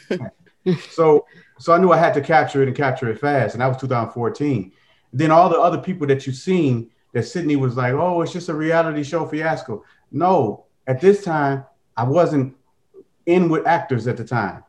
yeah. 0.66 0.76
So 0.90 1.26
so 1.60 1.74
I 1.74 1.78
knew 1.78 1.92
I 1.94 1.98
had 1.98 2.14
to 2.16 2.22
capture 2.22 2.62
it 2.62 2.68
and 2.68 2.76
capture 2.76 3.10
it 3.10 3.20
fast, 3.20 3.56
and 3.56 3.62
that 3.62 3.68
was 3.68 3.78
2014. 3.78 4.72
Then 5.14 5.32
all 5.32 5.50
the 5.50 5.58
other 5.60 5.78
people 5.78 6.06
that 6.08 6.28
you've 6.28 6.36
seen 6.36 6.92
that 7.14 7.24
Sydney 7.24 7.56
was 7.56 7.78
like, 7.78 7.94
oh, 7.94 8.22
it's 8.22 8.34
just 8.34 8.50
a 8.50 8.54
reality 8.54 9.04
show 9.04 9.26
fiasco. 9.26 9.84
No, 10.12 10.66
at 10.86 11.00
this 11.00 11.24
time 11.24 11.64
I 11.96 12.04
wasn't 12.04 12.56
in 13.28 13.50
with 13.50 13.68
actors 13.68 14.08
at 14.08 14.18
the 14.18 14.24
time. 14.24 14.64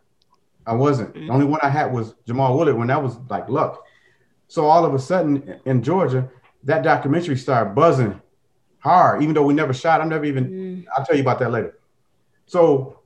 I 0.66 0.74
wasn't. 0.74 1.14
The 1.14 1.30
only 1.30 1.46
one 1.46 1.60
I 1.62 1.70
had 1.70 1.92
was 1.92 2.14
Jamal 2.26 2.54
Woolard 2.54 2.76
when 2.76 2.88
that 2.88 3.02
was 3.02 3.16
like 3.30 3.48
luck. 3.48 3.82
So 4.48 4.66
all 4.66 4.84
of 4.84 4.92
a 4.92 4.98
sudden 4.98 5.60
in 5.64 5.82
Georgia, 5.82 6.28
that 6.64 6.82
documentary 6.82 7.36
started 7.36 7.74
buzzing 7.74 8.20
hard, 8.80 9.22
even 9.22 9.34
though 9.34 9.44
we 9.44 9.54
never 9.54 9.72
shot. 9.72 10.00
I'm 10.02 10.10
never 10.10 10.26
even 10.26 10.44
Mm. 10.50 10.84
I'll 10.96 11.04
tell 11.06 11.16
you 11.16 11.22
about 11.22 11.38
that 11.38 11.50
later. 11.50 11.78
So 12.46 13.00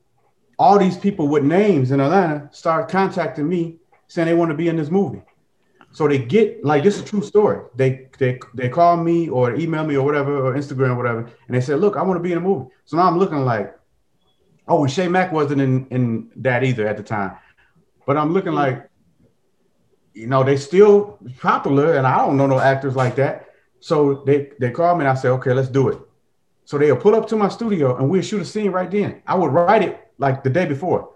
all 0.59 0.77
these 0.77 0.97
people 0.97 1.27
with 1.27 1.43
names 1.43 1.91
in 1.91 1.99
Atlanta 1.99 2.49
start 2.51 2.89
contacting 2.89 3.47
me 3.47 3.77
saying 4.07 4.27
they 4.27 4.33
want 4.33 4.51
to 4.51 4.57
be 4.57 4.67
in 4.67 4.75
this 4.75 4.89
movie. 4.89 5.21
So 5.91 6.07
they 6.07 6.17
get 6.17 6.65
like 6.65 6.83
this 6.83 6.95
is 6.97 7.03
a 7.03 7.05
true 7.05 7.21
story. 7.21 7.65
They 7.75 8.09
they 8.17 8.39
they 8.55 8.67
call 8.67 8.97
me 8.97 9.29
or 9.29 9.55
email 9.55 9.83
me 9.85 9.95
or 9.95 10.03
whatever 10.05 10.45
or 10.45 10.55
Instagram 10.55 10.91
or 10.91 10.95
whatever, 10.95 11.19
and 11.47 11.55
they 11.55 11.61
said, 11.61 11.79
"Look, 11.79 11.95
I 11.95 12.01
want 12.01 12.17
to 12.19 12.23
be 12.23 12.31
in 12.31 12.39
a 12.39 12.41
movie." 12.41 12.69
So 12.85 12.97
now 12.97 13.07
I'm 13.07 13.19
looking 13.19 13.45
like, 13.45 13.75
oh, 14.67 14.83
and 14.83 14.91
Shay 14.91 15.07
Mack 15.07 15.31
wasn't 15.31 15.61
in 15.61 15.87
in 15.87 16.31
that 16.37 16.63
either 16.63 16.87
at 16.87 16.97
the 16.97 17.03
time, 17.03 17.37
but 18.05 18.17
I'm 18.17 18.33
looking 18.33 18.53
like, 18.53 18.89
you 20.13 20.27
know, 20.27 20.43
they 20.43 20.57
still 20.57 21.19
popular, 21.39 21.95
and 21.95 22.07
I 22.07 22.17
don't 22.17 22.37
know 22.37 22.47
no 22.47 22.59
actors 22.59 22.95
like 22.95 23.15
that. 23.15 23.49
So 23.79 24.23
they 24.25 24.51
they 24.59 24.71
call 24.71 24.95
me 24.95 25.01
and 25.01 25.09
I 25.09 25.15
say, 25.15 25.29
"Okay, 25.29 25.53
let's 25.53 25.69
do 25.69 25.89
it." 25.89 25.99
So 26.65 26.77
they'll 26.77 26.95
pull 26.95 27.15
up 27.15 27.27
to 27.27 27.35
my 27.35 27.49
studio 27.49 27.97
and 27.97 28.09
we'll 28.09 28.21
shoot 28.21 28.41
a 28.41 28.45
scene 28.45 28.71
right 28.71 28.89
then. 28.89 29.21
I 29.27 29.35
would 29.35 29.51
write 29.51 29.83
it 29.83 29.99
like 30.17 30.43
the 30.43 30.49
day 30.49 30.65
before, 30.65 31.13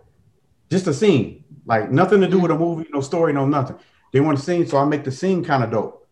just 0.70 0.88
a 0.88 0.94
scene, 0.94 1.46
like 1.66 1.90
nothing 1.90 2.20
to 2.22 2.28
do 2.28 2.40
with 2.40 2.52
a 2.52 2.58
movie, 2.58 2.88
no 2.92 3.02
story, 3.02 3.34
no 3.34 3.46
nothing. 3.46 3.78
They 4.12 4.20
want 4.20 4.40
a 4.40 4.42
scene, 4.42 4.68
so 4.68 4.78
I 4.78 4.86
make 4.86 5.04
the 5.04 5.12
scene 5.12 5.44
kind 5.44 5.64
of 5.64 5.72
dope. 5.72 6.08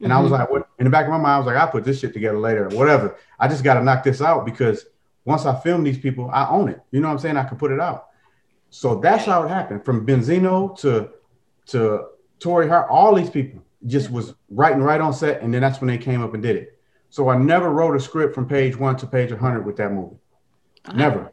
And 0.00 0.12
I 0.12 0.18
was 0.18 0.32
mm-hmm. 0.32 0.40
like, 0.40 0.50
what? 0.50 0.68
In 0.78 0.84
the 0.84 0.90
back 0.90 1.04
of 1.04 1.12
my 1.12 1.18
mind, 1.18 1.34
I 1.34 1.38
was 1.38 1.46
like, 1.46 1.56
I'll 1.56 1.68
put 1.68 1.84
this 1.84 2.00
shit 2.00 2.12
together 2.12 2.38
later, 2.38 2.66
or 2.66 2.76
whatever. 2.76 3.16
I 3.38 3.46
just 3.46 3.62
got 3.62 3.74
to 3.74 3.84
knock 3.84 4.02
this 4.02 4.20
out 4.20 4.44
because 4.44 4.84
once 5.24 5.46
I 5.46 5.58
film 5.60 5.84
these 5.84 5.98
people, 5.98 6.30
I 6.32 6.48
own 6.48 6.68
it. 6.68 6.80
You 6.90 7.00
know 7.00 7.08
what 7.08 7.14
I'm 7.14 7.18
saying? 7.20 7.36
I 7.36 7.44
can 7.44 7.56
put 7.58 7.70
it 7.72 7.80
out. 7.80 8.08
So 8.70 8.96
that's 8.96 9.24
how 9.24 9.42
it 9.44 9.48
happened. 9.48 9.84
From 9.84 10.06
Benzino 10.06 10.76
to 10.80 11.10
to 11.66 12.06
Tori 12.38 12.68
Hart, 12.68 12.88
all 12.90 13.14
these 13.14 13.30
people 13.30 13.62
just 13.86 14.10
was 14.10 14.34
writing 14.50 14.82
right 14.82 15.00
on 15.00 15.12
set, 15.12 15.42
and 15.42 15.52
then 15.52 15.60
that's 15.60 15.80
when 15.80 15.88
they 15.88 15.98
came 15.98 16.22
up 16.22 16.34
and 16.34 16.42
did 16.42 16.56
it. 16.56 16.78
So 17.10 17.28
I 17.28 17.36
never 17.36 17.70
wrote 17.70 17.94
a 17.94 18.00
script 18.00 18.34
from 18.34 18.48
page 18.48 18.76
one 18.76 18.96
to 18.96 19.06
page 19.06 19.30
100 19.30 19.66
with 19.66 19.76
that 19.76 19.92
movie. 19.92 20.16
Never. 20.94 21.32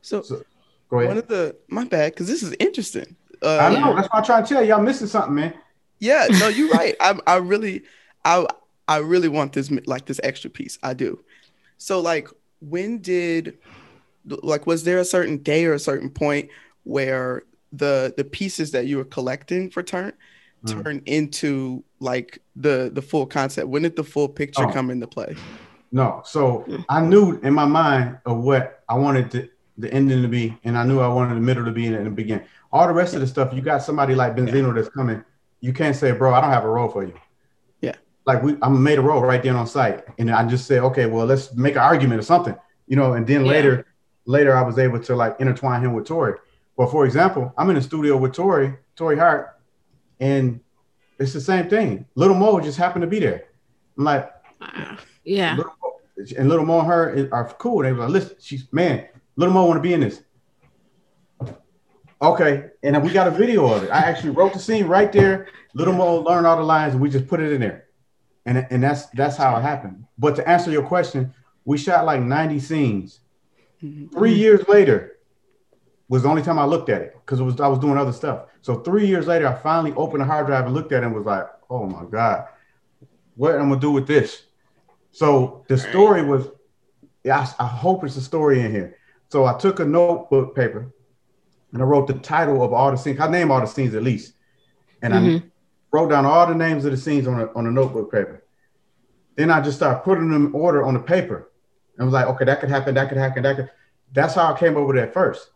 So, 0.00 0.22
So- 0.22 0.42
Go 0.88 1.06
one 1.06 1.16
of 1.16 1.26
the 1.26 1.56
my 1.68 1.84
bad 1.84 2.12
because 2.12 2.26
this 2.26 2.42
is 2.42 2.54
interesting. 2.60 3.16
Uh, 3.42 3.56
I 3.56 3.74
know. 3.74 3.94
That's 3.96 4.08
why 4.12 4.18
I'm 4.18 4.24
trying 4.24 4.44
to 4.44 4.48
tell 4.48 4.62
you. 4.62 4.68
Y'all 4.68 4.82
missing 4.82 5.06
something, 5.06 5.34
man. 5.34 5.54
Yeah, 6.00 6.26
no, 6.38 6.48
you're 6.48 6.68
right. 6.68 6.94
I 7.00 7.18
I 7.26 7.36
really 7.36 7.84
I 8.26 8.46
I 8.88 8.98
really 8.98 9.28
want 9.28 9.54
this 9.54 9.70
like 9.86 10.04
this 10.04 10.20
extra 10.22 10.50
piece. 10.50 10.78
I 10.82 10.92
do. 10.92 11.24
So 11.78 12.00
like 12.00 12.28
when 12.62 12.98
did 12.98 13.58
like 14.24 14.66
was 14.66 14.84
there 14.84 14.98
a 14.98 15.04
certain 15.04 15.38
day 15.38 15.64
or 15.64 15.72
a 15.72 15.78
certain 15.78 16.10
point 16.10 16.48
where 16.84 17.42
the 17.72 18.14
the 18.16 18.24
pieces 18.24 18.70
that 18.72 18.86
you 18.86 18.96
were 18.98 19.04
collecting 19.04 19.70
for 19.70 19.82
turn 19.82 20.12
mm. 20.64 20.82
turn 20.82 21.02
into 21.06 21.82
like 22.00 22.38
the 22.56 22.90
the 22.92 23.02
full 23.02 23.26
concept? 23.26 23.68
When 23.68 23.82
did 23.82 23.96
the 23.96 24.04
full 24.04 24.28
picture 24.28 24.66
oh. 24.66 24.72
come 24.72 24.90
into 24.90 25.06
play? 25.06 25.36
No. 25.90 26.22
So 26.24 26.66
I 26.88 27.00
knew 27.00 27.38
in 27.42 27.52
my 27.52 27.66
mind 27.66 28.18
of 28.24 28.38
what 28.38 28.82
I 28.88 28.94
wanted 28.94 29.30
to, 29.32 29.48
the 29.76 29.92
ending 29.92 30.22
to 30.22 30.28
be, 30.28 30.56
and 30.64 30.78
I 30.78 30.84
knew 30.84 31.00
I 31.00 31.08
wanted 31.08 31.34
the 31.34 31.40
middle 31.40 31.64
to 31.64 31.72
be 31.72 31.86
in 31.86 32.04
the 32.04 32.10
beginning. 32.10 32.46
All 32.72 32.86
the 32.86 32.94
rest 32.94 33.14
of 33.14 33.20
the 33.20 33.26
stuff, 33.26 33.52
you 33.52 33.60
got 33.60 33.82
somebody 33.82 34.14
like 34.14 34.34
Benzino 34.34 34.74
that's 34.74 34.88
coming. 34.88 35.22
You 35.60 35.74
can't 35.74 35.94
say, 35.94 36.12
bro, 36.12 36.32
I 36.32 36.40
don't 36.40 36.50
have 36.50 36.64
a 36.64 36.68
role 36.68 36.88
for 36.88 37.04
you. 37.04 37.14
Like 38.24 38.42
we, 38.42 38.56
I 38.62 38.68
made 38.68 38.98
a 38.98 39.02
role 39.02 39.20
right 39.22 39.42
then 39.42 39.56
on 39.56 39.66
site, 39.66 40.04
and 40.18 40.30
I 40.30 40.46
just 40.46 40.66
said, 40.66 40.80
okay, 40.80 41.06
well, 41.06 41.26
let's 41.26 41.54
make 41.54 41.74
an 41.74 41.80
argument 41.80 42.20
or 42.20 42.22
something, 42.22 42.56
you 42.86 42.96
know. 42.96 43.14
And 43.14 43.26
then 43.26 43.44
yeah. 43.44 43.50
later, 43.50 43.86
later, 44.26 44.56
I 44.56 44.62
was 44.62 44.78
able 44.78 45.00
to 45.00 45.16
like 45.16 45.40
intertwine 45.40 45.82
him 45.82 45.92
with 45.92 46.06
Tori. 46.06 46.38
But 46.76 46.90
for 46.90 47.04
example, 47.04 47.52
I'm 47.58 47.68
in 47.70 47.76
the 47.76 47.82
studio 47.82 48.16
with 48.16 48.32
Tori, 48.32 48.74
Tori 48.96 49.18
Hart, 49.18 49.58
and 50.20 50.60
it's 51.18 51.32
the 51.32 51.40
same 51.40 51.68
thing. 51.68 52.06
Little 52.14 52.36
Mo 52.36 52.60
just 52.60 52.78
happened 52.78 53.02
to 53.02 53.08
be 53.08 53.18
there. 53.18 53.44
I'm 53.98 54.04
like, 54.04 54.32
yeah. 55.24 55.56
Little 55.56 55.74
Mo, 55.82 56.00
and 56.38 56.48
Little 56.48 56.64
Mo 56.64 56.78
and 56.78 56.88
her 56.88 57.28
are 57.32 57.52
cool. 57.58 57.82
They 57.82 57.92
were 57.92 58.00
like, 58.00 58.10
listen, 58.10 58.36
she's 58.40 58.72
man, 58.72 59.06
Little 59.36 59.54
Mo 59.54 59.66
want 59.66 59.78
to 59.78 59.82
be 59.82 59.94
in 59.94 60.00
this. 60.00 60.22
Okay, 62.20 62.70
and 62.84 63.02
we 63.02 63.10
got 63.10 63.26
a 63.26 63.32
video 63.32 63.66
of 63.66 63.82
it. 63.82 63.90
I 63.90 63.98
actually 63.98 64.30
wrote 64.30 64.52
the 64.52 64.60
scene 64.60 64.86
right 64.86 65.10
there. 65.12 65.48
Little 65.74 65.94
Mo 65.94 66.20
learned 66.20 66.46
all 66.46 66.56
the 66.56 66.62
lines, 66.62 66.92
and 66.92 67.02
we 67.02 67.10
just 67.10 67.26
put 67.26 67.40
it 67.40 67.50
in 67.52 67.60
there, 67.60 67.86
and 68.46 68.66
and 68.70 68.82
that's 68.82 69.06
that's 69.06 69.36
how 69.36 69.56
it 69.56 69.62
happened. 69.62 70.04
But 70.18 70.36
to 70.36 70.48
answer 70.48 70.70
your 70.70 70.82
question, 70.82 71.34
we 71.64 71.78
shot 71.78 72.04
like 72.04 72.20
90 72.22 72.58
scenes. 72.60 73.20
Mm-hmm. 73.82 74.16
Three 74.16 74.34
years 74.34 74.66
later 74.68 75.18
was 76.08 76.22
the 76.22 76.28
only 76.28 76.42
time 76.42 76.58
I 76.58 76.64
looked 76.64 76.88
at 76.88 77.00
it 77.00 77.14
because 77.14 77.40
it 77.40 77.44
was 77.44 77.60
I 77.60 77.68
was 77.68 77.78
doing 77.78 77.96
other 77.96 78.12
stuff. 78.12 78.46
So 78.60 78.80
three 78.80 79.06
years 79.06 79.26
later, 79.26 79.48
I 79.48 79.54
finally 79.54 79.92
opened 79.94 80.22
the 80.22 80.26
hard 80.26 80.46
drive 80.46 80.66
and 80.66 80.74
looked 80.74 80.92
at 80.92 81.02
it 81.02 81.06
and 81.06 81.14
was 81.14 81.26
like, 81.26 81.46
"Oh 81.70 81.86
my 81.86 82.04
god, 82.04 82.48
what 83.36 83.54
am 83.54 83.66
I 83.66 83.68
gonna 83.70 83.80
do 83.80 83.90
with 83.90 84.06
this?" 84.06 84.42
So 85.10 85.64
the 85.68 85.76
story 85.76 86.22
was, 86.22 86.48
yeah, 87.22 87.46
I, 87.58 87.64
I 87.64 87.66
hope 87.66 88.02
it's 88.04 88.16
a 88.16 88.22
story 88.22 88.60
in 88.60 88.70
here. 88.70 88.96
So 89.30 89.44
I 89.44 89.58
took 89.58 89.80
a 89.80 89.84
notebook 89.84 90.56
paper 90.56 90.92
and 91.72 91.82
I 91.82 91.84
wrote 91.84 92.06
the 92.06 92.14
title 92.14 92.62
of 92.62 92.72
all 92.72 92.90
the 92.90 92.96
scenes. 92.96 93.20
I 93.20 93.28
name 93.28 93.50
all 93.50 93.60
the 93.60 93.66
scenes 93.66 93.94
at 93.94 94.02
least, 94.02 94.34
and 95.00 95.12
mm-hmm. 95.12 95.36
I 95.36 95.51
wrote 95.92 96.08
down 96.08 96.26
all 96.26 96.46
the 96.46 96.54
names 96.54 96.84
of 96.84 96.90
the 96.90 96.96
scenes 96.96 97.26
on 97.26 97.40
a, 97.40 97.52
on 97.52 97.66
a 97.66 97.70
notebook 97.70 98.10
paper. 98.10 98.44
Then 99.36 99.50
I 99.50 99.60
just 99.60 99.76
started 99.76 100.02
putting 100.02 100.30
them 100.30 100.46
in 100.46 100.52
order 100.52 100.84
on 100.84 100.94
the 100.94 101.00
paper, 101.00 101.52
and 101.96 102.06
was 102.06 102.14
like, 102.14 102.26
okay, 102.26 102.44
that 102.44 102.60
could 102.60 102.70
happen, 102.70 102.94
that 102.94 103.08
could 103.08 103.18
happen, 103.18 103.42
that 103.42 103.56
could. 103.56 103.70
That's 104.12 104.34
how 104.34 104.52
I 104.52 104.58
came 104.58 104.76
over 104.76 104.86
with 104.86 104.96
it 104.96 105.02
at 105.02 105.14
first. 105.14 105.50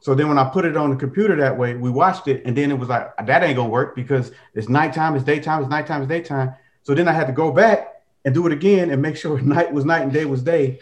So 0.00 0.14
then 0.14 0.28
when 0.28 0.38
I 0.38 0.48
put 0.48 0.64
it 0.64 0.76
on 0.76 0.90
the 0.90 0.96
computer 0.96 1.36
that 1.36 1.56
way, 1.56 1.74
we 1.74 1.90
watched 1.90 2.26
it, 2.28 2.42
and 2.44 2.56
then 2.56 2.70
it 2.70 2.78
was 2.78 2.88
like 2.88 3.14
that 3.24 3.42
ain't 3.42 3.56
gonna 3.56 3.68
work 3.68 3.94
because 3.94 4.32
it's 4.54 4.68
nighttime, 4.68 5.14
it's 5.14 5.24
daytime, 5.24 5.62
it's 5.62 5.70
nighttime, 5.70 6.02
it's 6.02 6.08
daytime. 6.08 6.54
So 6.82 6.94
then 6.94 7.06
I 7.06 7.12
had 7.12 7.26
to 7.26 7.32
go 7.32 7.52
back 7.52 8.02
and 8.24 8.34
do 8.34 8.46
it 8.46 8.52
again 8.52 8.90
and 8.90 9.00
make 9.00 9.16
sure 9.22 9.40
night 9.40 9.72
was 9.72 9.84
night 9.84 10.02
and 10.02 10.12
day 10.12 10.24
was 10.24 10.42
day. 10.42 10.78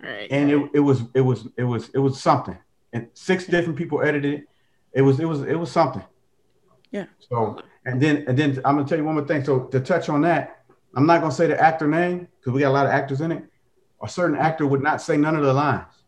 Right. 0.00 0.28
And 0.30 0.50
it, 0.50 0.70
it 0.74 0.80
was 0.80 1.02
it 1.14 1.20
was 1.20 1.48
it 1.56 1.64
was 1.64 1.90
it 1.90 1.98
was 1.98 2.20
something. 2.20 2.56
And 2.92 3.08
six 3.14 3.46
different 3.46 3.76
people 3.76 4.02
edited 4.02 4.34
it. 4.34 4.48
It 4.92 5.02
was 5.02 5.20
it 5.20 5.26
was 5.26 5.42
it 5.42 5.56
was 5.56 5.70
something. 5.70 6.02
Yeah. 6.90 7.06
So 7.18 7.60
and 7.90 8.00
then 8.00 8.24
and 8.26 8.38
then 8.38 8.50
I'm 8.64 8.76
gonna 8.76 8.86
tell 8.88 8.98
you 8.98 9.04
one 9.04 9.14
more 9.14 9.26
thing. 9.26 9.44
So 9.44 9.60
to 9.64 9.80
touch 9.80 10.08
on 10.08 10.22
that, 10.22 10.64
I'm 10.94 11.06
not 11.06 11.20
gonna 11.20 11.32
say 11.32 11.46
the 11.46 11.60
actor 11.60 11.86
name 11.86 12.28
because 12.38 12.52
we 12.52 12.60
got 12.60 12.70
a 12.70 12.72
lot 12.72 12.86
of 12.86 12.92
actors 12.92 13.20
in 13.20 13.32
it. 13.32 13.44
A 14.02 14.08
certain 14.08 14.36
actor 14.36 14.66
would 14.66 14.82
not 14.82 15.02
say 15.02 15.16
none 15.16 15.36
of 15.36 15.42
the 15.42 15.52
lines. 15.52 16.04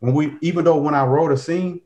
When 0.00 0.14
we 0.14 0.36
even 0.40 0.64
though 0.64 0.76
when 0.76 0.94
I 0.94 1.04
wrote 1.04 1.32
a 1.32 1.36
scene, 1.36 1.80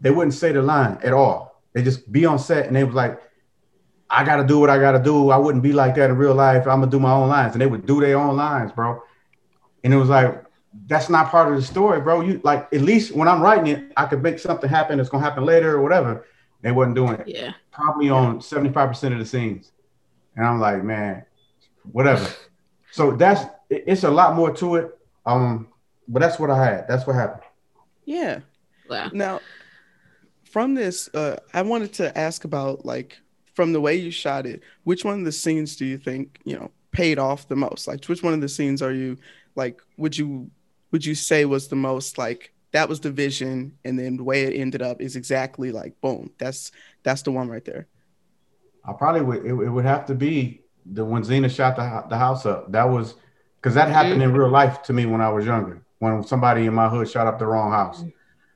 they 0.00 0.10
wouldn't 0.10 0.34
say 0.34 0.52
the 0.52 0.62
line 0.62 0.98
at 1.02 1.12
all. 1.12 1.62
They 1.72 1.82
just 1.82 2.10
be 2.10 2.24
on 2.26 2.38
set 2.38 2.66
and 2.66 2.74
they 2.74 2.84
was 2.84 2.94
like, 2.94 3.20
I 4.08 4.24
gotta 4.24 4.44
do 4.44 4.58
what 4.58 4.70
I 4.70 4.78
gotta 4.78 5.02
do. 5.02 5.30
I 5.30 5.36
wouldn't 5.36 5.62
be 5.62 5.72
like 5.72 5.94
that 5.96 6.10
in 6.10 6.16
real 6.16 6.34
life. 6.34 6.66
I'm 6.66 6.80
gonna 6.80 6.90
do 6.90 7.00
my 7.00 7.12
own 7.12 7.28
lines. 7.28 7.52
And 7.52 7.60
they 7.60 7.66
would 7.66 7.86
do 7.86 8.00
their 8.00 8.18
own 8.18 8.36
lines, 8.36 8.72
bro. 8.72 9.02
And 9.84 9.94
it 9.94 9.96
was 9.96 10.08
like, 10.08 10.44
that's 10.86 11.08
not 11.08 11.30
part 11.30 11.52
of 11.52 11.56
the 11.56 11.62
story, 11.62 12.00
bro. 12.00 12.20
You 12.20 12.40
like 12.44 12.72
at 12.72 12.80
least 12.80 13.14
when 13.14 13.28
I'm 13.28 13.40
writing 13.42 13.68
it, 13.68 13.92
I 13.96 14.06
could 14.06 14.22
make 14.22 14.38
something 14.38 14.68
happen 14.68 14.98
that's 14.98 15.10
gonna 15.10 15.24
happen 15.24 15.44
later 15.44 15.76
or 15.76 15.82
whatever. 15.82 16.26
They 16.62 16.72
wasn't 16.72 16.96
doing 16.96 17.14
it. 17.14 17.28
Yeah. 17.28 17.52
Probably 17.80 18.10
on 18.10 18.38
75% 18.40 19.12
of 19.12 19.18
the 19.18 19.24
scenes. 19.24 19.72
And 20.36 20.46
I'm 20.46 20.60
like, 20.60 20.82
man, 20.84 21.24
whatever. 21.92 22.28
so 22.92 23.12
that's 23.12 23.44
it's 23.68 24.04
a 24.04 24.10
lot 24.10 24.34
more 24.34 24.52
to 24.56 24.76
it. 24.76 24.98
Um, 25.26 25.68
but 26.08 26.20
that's 26.20 26.38
what 26.38 26.50
I 26.50 26.64
had. 26.64 26.88
That's 26.88 27.06
what 27.06 27.14
happened. 27.14 27.42
Yeah. 28.04 28.40
Wow. 28.88 29.10
Now, 29.12 29.40
from 30.44 30.74
this, 30.74 31.08
uh, 31.14 31.36
I 31.54 31.62
wanted 31.62 31.92
to 31.94 32.16
ask 32.18 32.44
about 32.44 32.84
like 32.84 33.16
from 33.54 33.72
the 33.72 33.80
way 33.80 33.94
you 33.94 34.10
shot 34.10 34.46
it, 34.46 34.62
which 34.84 35.04
one 35.04 35.18
of 35.18 35.24
the 35.24 35.32
scenes 35.32 35.76
do 35.76 35.86
you 35.86 35.98
think, 35.98 36.40
you 36.44 36.56
know, 36.56 36.70
paid 36.92 37.18
off 37.18 37.48
the 37.48 37.56
most? 37.56 37.86
Like 37.86 38.04
which 38.06 38.22
one 38.22 38.34
of 38.34 38.40
the 38.40 38.48
scenes 38.48 38.82
are 38.82 38.92
you 38.92 39.16
like 39.54 39.80
would 39.96 40.16
you 40.16 40.50
would 40.90 41.04
you 41.04 41.14
say 41.14 41.44
was 41.44 41.68
the 41.68 41.76
most 41.76 42.18
like 42.18 42.52
that 42.72 42.88
was 42.88 43.00
the 43.00 43.10
vision 43.10 43.76
and 43.84 43.98
then 43.98 44.16
the 44.16 44.24
way 44.24 44.44
it 44.44 44.58
ended 44.58 44.82
up 44.82 45.00
is 45.00 45.16
exactly 45.16 45.72
like 45.72 46.00
boom 46.00 46.30
that's 46.38 46.72
that's 47.02 47.22
the 47.22 47.30
one 47.30 47.48
right 47.48 47.64
there. 47.64 47.86
I 48.84 48.92
probably 48.92 49.22
would 49.22 49.44
it, 49.44 49.52
it 49.52 49.70
would 49.70 49.84
have 49.84 50.06
to 50.06 50.14
be 50.14 50.62
the 50.86 51.04
when 51.04 51.24
Zena 51.24 51.48
shot 51.48 51.76
the, 51.76 52.04
the 52.08 52.16
house 52.16 52.46
up. 52.46 52.72
That 52.72 52.84
was 52.84 53.14
because 53.56 53.74
that 53.74 53.88
happened 53.88 54.22
in 54.22 54.32
real 54.32 54.48
life 54.48 54.82
to 54.84 54.92
me 54.92 55.04
when 55.04 55.20
i 55.20 55.28
was 55.28 55.44
younger 55.44 55.82
when 55.98 56.22
somebody 56.24 56.64
in 56.64 56.72
my 56.72 56.88
hood 56.88 57.08
shot 57.08 57.26
up 57.26 57.38
the 57.38 57.46
wrong 57.46 57.70
house. 57.70 58.04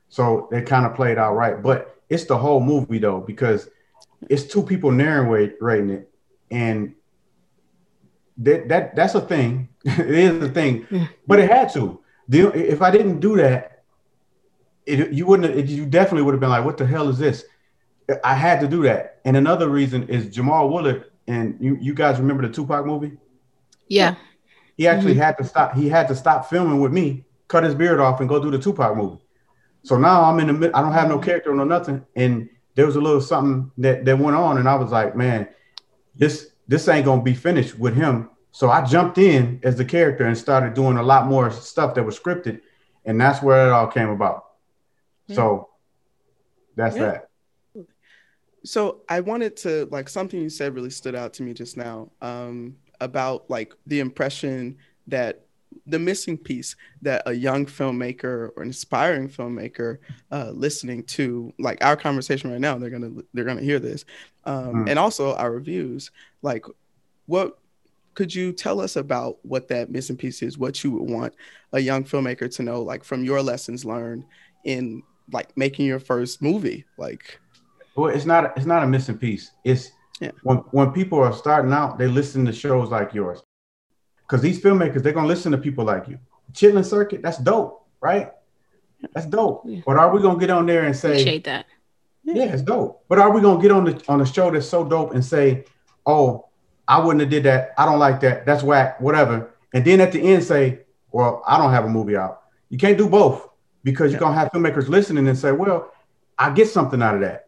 So 0.09 0.49
it 0.51 0.65
kind 0.65 0.85
of 0.85 0.95
played 0.95 1.17
out 1.17 1.35
right 1.35 1.61
but 1.61 2.01
it's 2.09 2.25
the 2.25 2.37
whole 2.37 2.59
movie 2.59 2.99
though 2.99 3.19
because 3.19 3.69
it's 4.29 4.43
two 4.43 4.63
people 4.63 4.91
narrating 4.91 5.89
it 5.89 6.09
and 6.49 6.95
that, 8.37 8.67
that 8.69 8.95
that's 8.95 9.15
a 9.15 9.21
thing. 9.21 9.69
It 9.85 10.09
is 10.09 10.43
a 10.43 10.49
thing 10.49 11.09
but 11.27 11.39
it 11.39 11.49
had 11.49 11.71
to. 11.73 12.01
If 12.27 12.81
I 12.81 12.89
didn't 12.89 13.19
do 13.19 13.37
that, 13.37 13.74
it, 14.85 15.11
you 15.11 15.25
wouldn't. 15.25 15.55
It, 15.55 15.67
you 15.67 15.85
definitely 15.85 16.23
would 16.23 16.33
have 16.33 16.39
been 16.39 16.49
like, 16.49 16.65
"What 16.65 16.77
the 16.77 16.85
hell 16.85 17.09
is 17.09 17.17
this?" 17.17 17.45
I 18.23 18.35
had 18.35 18.59
to 18.59 18.67
do 18.67 18.83
that. 18.83 19.19
And 19.25 19.35
another 19.35 19.69
reason 19.69 20.07
is 20.09 20.33
Jamal 20.33 20.69
Woolard, 20.69 21.05
and 21.27 21.57
you, 21.59 21.75
you 21.81 21.93
guys 21.93 22.19
remember 22.19 22.47
the 22.47 22.53
Tupac 22.53 22.85
movie? 22.85 23.17
Yeah. 23.87 24.15
He 24.77 24.87
actually 24.87 25.13
mm-hmm. 25.13 25.21
had 25.21 25.37
to 25.39 25.43
stop. 25.43 25.75
He 25.75 25.89
had 25.89 26.07
to 26.09 26.15
stop 26.15 26.49
filming 26.49 26.79
with 26.79 26.91
me, 26.91 27.25
cut 27.47 27.63
his 27.63 27.73
beard 27.73 27.99
off, 27.99 28.19
and 28.19 28.29
go 28.29 28.41
do 28.41 28.51
the 28.51 28.59
Tupac 28.59 28.95
movie. 28.95 29.21
So 29.83 29.97
now 29.97 30.23
I'm 30.23 30.39
in 30.39 30.47
the 30.47 30.53
mid. 30.53 30.73
I 30.73 30.81
don't 30.81 30.93
have 30.93 31.09
no 31.09 31.19
character 31.19 31.51
or 31.51 31.55
no 31.55 31.63
nothing. 31.63 32.05
And 32.15 32.49
there 32.75 32.85
was 32.85 32.95
a 32.95 33.01
little 33.01 33.21
something 33.21 33.71
that 33.79 34.05
that 34.05 34.19
went 34.19 34.35
on, 34.35 34.57
and 34.57 34.69
I 34.69 34.75
was 34.75 34.91
like, 34.91 35.15
man, 35.15 35.47
this 36.15 36.51
this 36.67 36.87
ain't 36.87 37.05
gonna 37.05 37.23
be 37.23 37.33
finished 37.33 37.79
with 37.79 37.95
him 37.95 38.29
so 38.55 38.69
I 38.69 38.85
jumped 38.85 39.17
in 39.17 39.59
as 39.63 39.75
the 39.75 39.83
character 39.83 40.23
and 40.23 40.37
started 40.37 40.75
doing 40.75 40.95
a 40.95 41.03
lot 41.03 41.27
more 41.27 41.51
stuff 41.51 41.93
that 41.95 42.05
was 42.05 42.17
scripted, 42.17 42.61
and 43.03 43.19
that's 43.19 43.43
where 43.43 43.67
it 43.67 43.71
all 43.73 43.85
came 43.85 44.07
about. 44.07 44.44
So 45.33 45.69
that's 46.75 46.95
yeah. 46.95 47.03
that. 47.03 47.29
So 48.63 49.01
I 49.07 49.19
wanted 49.19 49.55
to 49.57 49.87
like 49.91 50.09
something 50.09 50.41
you 50.41 50.49
said 50.49 50.73
really 50.73 50.89
stood 50.89 51.15
out 51.15 51.33
to 51.33 51.43
me 51.43 51.53
just 51.53 51.77
now 51.77 52.09
um, 52.21 52.75
about 52.99 53.49
like 53.49 53.73
the 53.85 53.99
impression 53.99 54.77
that 55.07 55.45
the 55.87 55.99
missing 55.99 56.37
piece 56.37 56.75
that 57.01 57.21
a 57.25 57.33
young 57.33 57.65
filmmaker 57.65 58.49
or 58.55 58.63
an 58.63 58.69
aspiring 58.69 59.29
filmmaker 59.29 59.99
uh, 60.31 60.51
listening 60.51 61.03
to 61.03 61.53
like 61.59 61.83
our 61.83 61.95
conversation 61.95 62.51
right 62.51 62.61
now 62.61 62.77
they're 62.77 62.89
gonna 62.89 63.11
they're 63.33 63.43
gonna 63.43 63.61
hear 63.61 63.79
this 63.79 64.05
um, 64.45 64.85
mm. 64.85 64.89
and 64.89 64.97
also 64.97 65.35
our 65.35 65.51
reviews 65.51 66.11
like 66.41 66.65
what 67.25 67.59
could 68.13 68.33
you 68.33 68.53
tell 68.53 68.79
us 68.79 68.95
about 68.95 69.37
what 69.43 69.67
that 69.67 69.91
missing 69.91 70.15
piece 70.15 70.41
is 70.41 70.57
what 70.57 70.81
you 70.83 70.91
would 70.91 71.09
want 71.09 71.33
a 71.73 71.79
young 71.79 72.03
filmmaker 72.03 72.53
to 72.53 72.63
know 72.63 72.81
like 72.81 73.03
from 73.03 73.23
your 73.23 73.41
lessons 73.41 73.85
learned 73.85 74.23
in 74.63 75.03
like 75.31 75.55
making 75.57 75.85
your 75.85 75.99
first 75.99 76.41
movie 76.41 76.85
like 76.97 77.39
well 77.95 78.13
it's 78.13 78.25
not 78.25 78.55
it's 78.57 78.65
not 78.65 78.83
a 78.83 78.87
missing 78.87 79.17
piece 79.17 79.51
it's 79.63 79.91
yeah. 80.19 80.31
when, 80.43 80.57
when 80.71 80.91
people 80.91 81.19
are 81.19 81.33
starting 81.33 81.73
out 81.73 81.97
they 81.97 82.07
listen 82.07 82.45
to 82.45 82.53
shows 82.53 82.89
like 82.89 83.13
yours 83.13 83.41
because 84.21 84.41
these 84.41 84.61
filmmakers 84.61 85.01
they're 85.01 85.13
going 85.13 85.25
to 85.25 85.33
listen 85.33 85.51
to 85.51 85.57
people 85.57 85.85
like 85.85 86.07
you 86.07 86.19
chitlin 86.53 86.85
circuit 86.85 87.21
that's 87.21 87.37
dope 87.39 87.85
right 88.01 88.31
that's 89.13 89.25
dope 89.25 89.63
yeah. 89.65 89.81
but 89.85 89.97
are 89.97 90.13
we 90.13 90.21
going 90.21 90.35
to 90.35 90.39
get 90.39 90.49
on 90.49 90.65
there 90.65 90.85
and 90.85 90.95
say 90.95 91.09
appreciate 91.09 91.43
that 91.43 91.65
yeah 92.23 92.45
it's 92.45 92.61
dope 92.61 93.03
but 93.07 93.19
are 93.19 93.31
we 93.31 93.41
going 93.41 93.57
to 93.57 93.61
get 93.61 93.71
on 93.71 93.83
the 93.83 94.03
on 94.07 94.19
the 94.19 94.25
show 94.25 94.51
that's 94.51 94.67
so 94.67 94.83
dope 94.83 95.13
and 95.13 95.23
say 95.23 95.63
oh 96.05 96.45
I 96.87 96.99
wouldn't 96.99 97.21
have 97.21 97.29
did 97.29 97.43
that. 97.43 97.73
I 97.77 97.85
don't 97.85 97.99
like 97.99 98.19
that. 98.21 98.45
That's 98.45 98.63
whack. 98.63 98.99
Whatever. 99.01 99.51
And 99.73 99.83
then 99.83 100.01
at 100.01 100.11
the 100.11 100.21
end 100.21 100.43
say, 100.43 100.81
well, 101.11 101.43
I 101.47 101.57
don't 101.57 101.71
have 101.71 101.85
a 101.85 101.89
movie 101.89 102.15
out. 102.15 102.43
You 102.69 102.77
can't 102.77 102.97
do 102.97 103.09
both 103.09 103.47
because 103.85 104.11
you're 104.11 104.19
gonna 104.19 104.35
have 104.35 104.51
filmmakers 104.51 104.89
listening 104.89 105.27
and 105.27 105.37
say, 105.37 105.51
well, 105.51 105.93
I 106.37 106.49
get 106.49 106.67
something 106.67 107.01
out 107.01 107.15
of 107.15 107.21
that. 107.21 107.47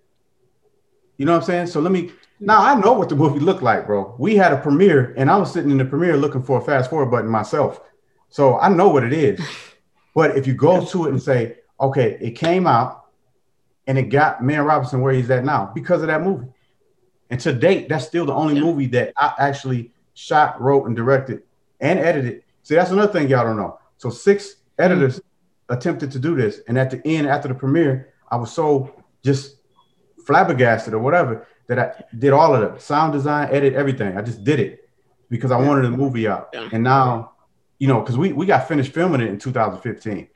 You 1.17 1.25
know 1.25 1.34
what 1.34 1.39
I'm 1.39 1.46
saying? 1.46 1.67
So 1.67 1.82
let 1.82 1.91
me 1.91 2.12
Now 2.39 2.62
I 2.62 2.79
know 2.79 2.94
what 2.94 3.10
the 3.10 3.15
movie 3.15 3.39
looked 3.39 3.63
like, 3.63 3.88
bro. 3.88 4.15
We 4.20 4.36
had 4.36 4.53
a 4.53 4.58
premiere, 4.62 5.15
and 5.17 5.29
I 5.32 5.38
was 5.38 5.51
sitting 5.51 5.72
in 5.72 5.79
the 5.79 5.86
premiere 5.86 6.15
looking 6.15 6.44
for 6.44 6.60
a 6.60 6.63
fast 6.63 6.91
forward 6.91 7.10
button 7.10 7.29
myself. 7.29 7.82
So 8.29 8.60
I 8.60 8.70
know 8.70 8.88
what 8.88 9.03
it 9.03 9.12
is. 9.12 9.41
But 10.15 10.36
if 10.36 10.48
you 10.48 10.56
go 10.56 10.84
to 10.84 11.06
it 11.06 11.10
and 11.12 11.22
say, 11.22 11.58
okay, 11.79 12.17
it 12.20 12.32
came 12.32 12.65
out 12.65 13.06
and 13.86 14.00
it 14.00 14.10
got 14.10 14.44
Mann 14.44 14.65
Robinson 14.65 15.01
where 15.01 15.13
he's 15.13 15.29
at 15.29 15.46
now 15.46 15.72
because 15.75 16.01
of 16.01 16.08
that 16.08 16.24
movie. 16.24 16.48
And 17.29 17.39
to 17.41 17.53
date, 17.53 17.88
that's 17.88 18.08
still 18.08 18.25
the 18.25 18.34
only 18.34 18.56
Yeah. 18.56 18.62
movie 18.62 18.88
that 18.88 19.13
I 19.15 19.36
actually 19.38 19.91
shot, 20.15 20.60
wrote, 20.60 20.88
and 20.88 20.96
directed 20.96 21.44
and 21.79 22.00
edited. 22.00 22.41
See, 22.63 22.74
that's 22.74 22.89
another 22.89 23.13
thing 23.13 23.29
y'all 23.29 23.44
don't 23.44 23.58
know. 23.58 23.77
So 24.00 24.10
six 24.10 24.48
mm-hmm. 24.48 24.82
editors 24.86 25.22
attempted 25.69 26.12
to 26.12 26.19
do 26.19 26.36
this, 26.36 26.62
and 26.67 26.77
at 26.77 26.89
the 26.89 27.05
end, 27.05 27.27
after 27.27 27.47
the 27.47 27.55
premiere, 27.55 28.13
I 28.29 28.38
was 28.38 28.51
so 28.51 29.03
just 29.24 29.57
flabbergasted 30.25 30.93
or 30.93 31.00
whatever 31.00 31.47
that 31.67 31.79
I 31.79 32.03
did 32.17 32.33
all 32.33 32.55
of 32.55 32.75
it, 32.75 32.81
sound 32.81 33.13
design, 33.13 33.50
edit, 33.51 33.74
everything. 33.74 34.17
I 34.17 34.21
just 34.21 34.43
did 34.43 34.59
it 34.59 34.89
because 35.29 35.51
I 35.51 35.57
wanted 35.57 35.83
the 35.83 35.91
movie 35.91 36.27
out. 36.27 36.53
And 36.71 36.83
now, 36.83 37.33
you 37.79 37.88
know, 37.88 38.00
because 38.01 38.17
we 38.17 38.33
we 38.33 38.45
got 38.45 38.67
finished 38.67 38.93
filming 38.93 39.21
it 39.21 39.27
in 39.27 39.38
2015, 39.38 40.27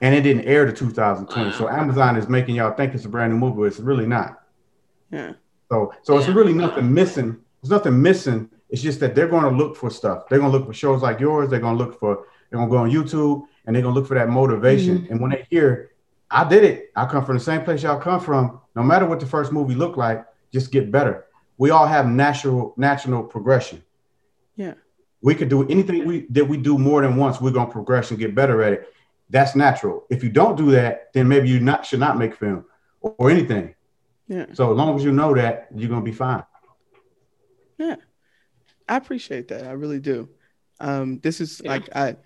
and 0.00 0.14
it 0.14 0.22
didn't 0.22 0.44
air 0.44 0.64
to 0.64 0.72
2020. 0.72 1.52
So 1.52 1.68
Amazon 1.68 2.16
is 2.16 2.28
making 2.28 2.56
y'all 2.56 2.74
think 2.74 2.94
it's 2.94 3.04
a 3.04 3.08
brand 3.08 3.32
new 3.32 3.38
movie, 3.38 3.56
but 3.56 3.62
it's 3.64 3.80
really 3.80 4.06
not. 4.06 4.42
Yeah. 5.10 5.32
So 5.70 5.92
so 6.02 6.18
it's 6.18 6.28
really 6.28 6.54
nothing 6.54 6.92
missing. 6.92 7.38
There's 7.62 7.70
nothing 7.70 8.00
missing. 8.00 8.50
It's 8.70 8.82
just 8.82 9.00
that 9.00 9.14
they're 9.14 9.28
going 9.28 9.44
to 9.44 9.50
look 9.50 9.76
for 9.76 9.90
stuff. 9.90 10.28
They're 10.28 10.38
going 10.38 10.50
to 10.50 10.58
look 10.58 10.66
for 10.66 10.74
shows 10.74 11.02
like 11.02 11.20
yours. 11.20 11.50
They're 11.50 11.60
going 11.60 11.78
to 11.78 11.84
look 11.84 11.98
for. 12.00 12.26
They're 12.50 12.58
going 12.58 12.68
to 12.68 12.70
go 12.70 12.78
on 12.78 12.90
YouTube 12.90 13.46
and 13.66 13.74
they're 13.74 13.82
going 13.82 13.94
to 13.94 13.98
look 14.00 14.08
for 14.08 14.14
that 14.14 14.28
motivation. 14.28 15.06
And 15.10 15.20
when 15.20 15.30
they 15.30 15.46
hear, 15.50 15.92
I 16.30 16.44
did 16.48 16.64
it. 16.64 16.90
I 16.96 17.06
come 17.06 17.24
from 17.24 17.36
the 17.36 17.42
same 17.42 17.62
place 17.62 17.82
y'all 17.82 18.00
come 18.00 18.20
from. 18.20 18.60
No 18.74 18.82
matter 18.82 19.06
what 19.06 19.20
the 19.20 19.26
first 19.26 19.52
movie 19.52 19.74
looked 19.74 19.96
like, 19.96 20.24
just 20.52 20.70
get 20.70 20.90
better. 20.90 21.26
We 21.58 21.70
all 21.70 21.86
have 21.86 22.06
natural 22.08 22.74
natural 22.76 23.22
progression. 23.22 23.82
Yeah. 24.56 24.74
We 25.22 25.34
could 25.34 25.48
do 25.48 25.66
anything 25.68 26.06
we 26.06 26.26
that 26.30 26.44
we 26.44 26.56
do 26.56 26.76
more 26.76 27.00
than 27.02 27.16
once. 27.16 27.40
We're 27.40 27.52
gonna 27.52 27.70
progress 27.70 28.10
and 28.10 28.18
get 28.18 28.34
better 28.34 28.62
at 28.62 28.72
it. 28.72 28.92
That's 29.30 29.54
natural. 29.54 30.04
If 30.10 30.22
you 30.24 30.30
don't 30.30 30.56
do 30.56 30.72
that, 30.72 31.10
then 31.14 31.28
maybe 31.28 31.48
you 31.48 31.60
not 31.60 31.86
should 31.86 32.00
not 32.00 32.18
make 32.18 32.34
film 32.34 32.64
or, 33.00 33.14
or 33.18 33.30
anything. 33.30 33.74
Yeah. 34.26 34.46
So 34.52 34.72
as 34.72 34.76
long 34.76 34.96
as 34.96 35.04
you 35.04 35.12
know 35.12 35.34
that, 35.34 35.68
you're 35.74 35.88
gonna 35.88 36.02
be 36.02 36.12
fine. 36.12 36.42
Yeah. 37.78 37.96
I 38.88 38.96
appreciate 38.96 39.48
that. 39.48 39.66
I 39.66 39.72
really 39.72 40.00
do. 40.00 40.28
Um, 40.80 41.20
this 41.20 41.40
is 41.40 41.60
Yeah. 41.64 41.70
like 41.70 41.96
I 41.96 42.16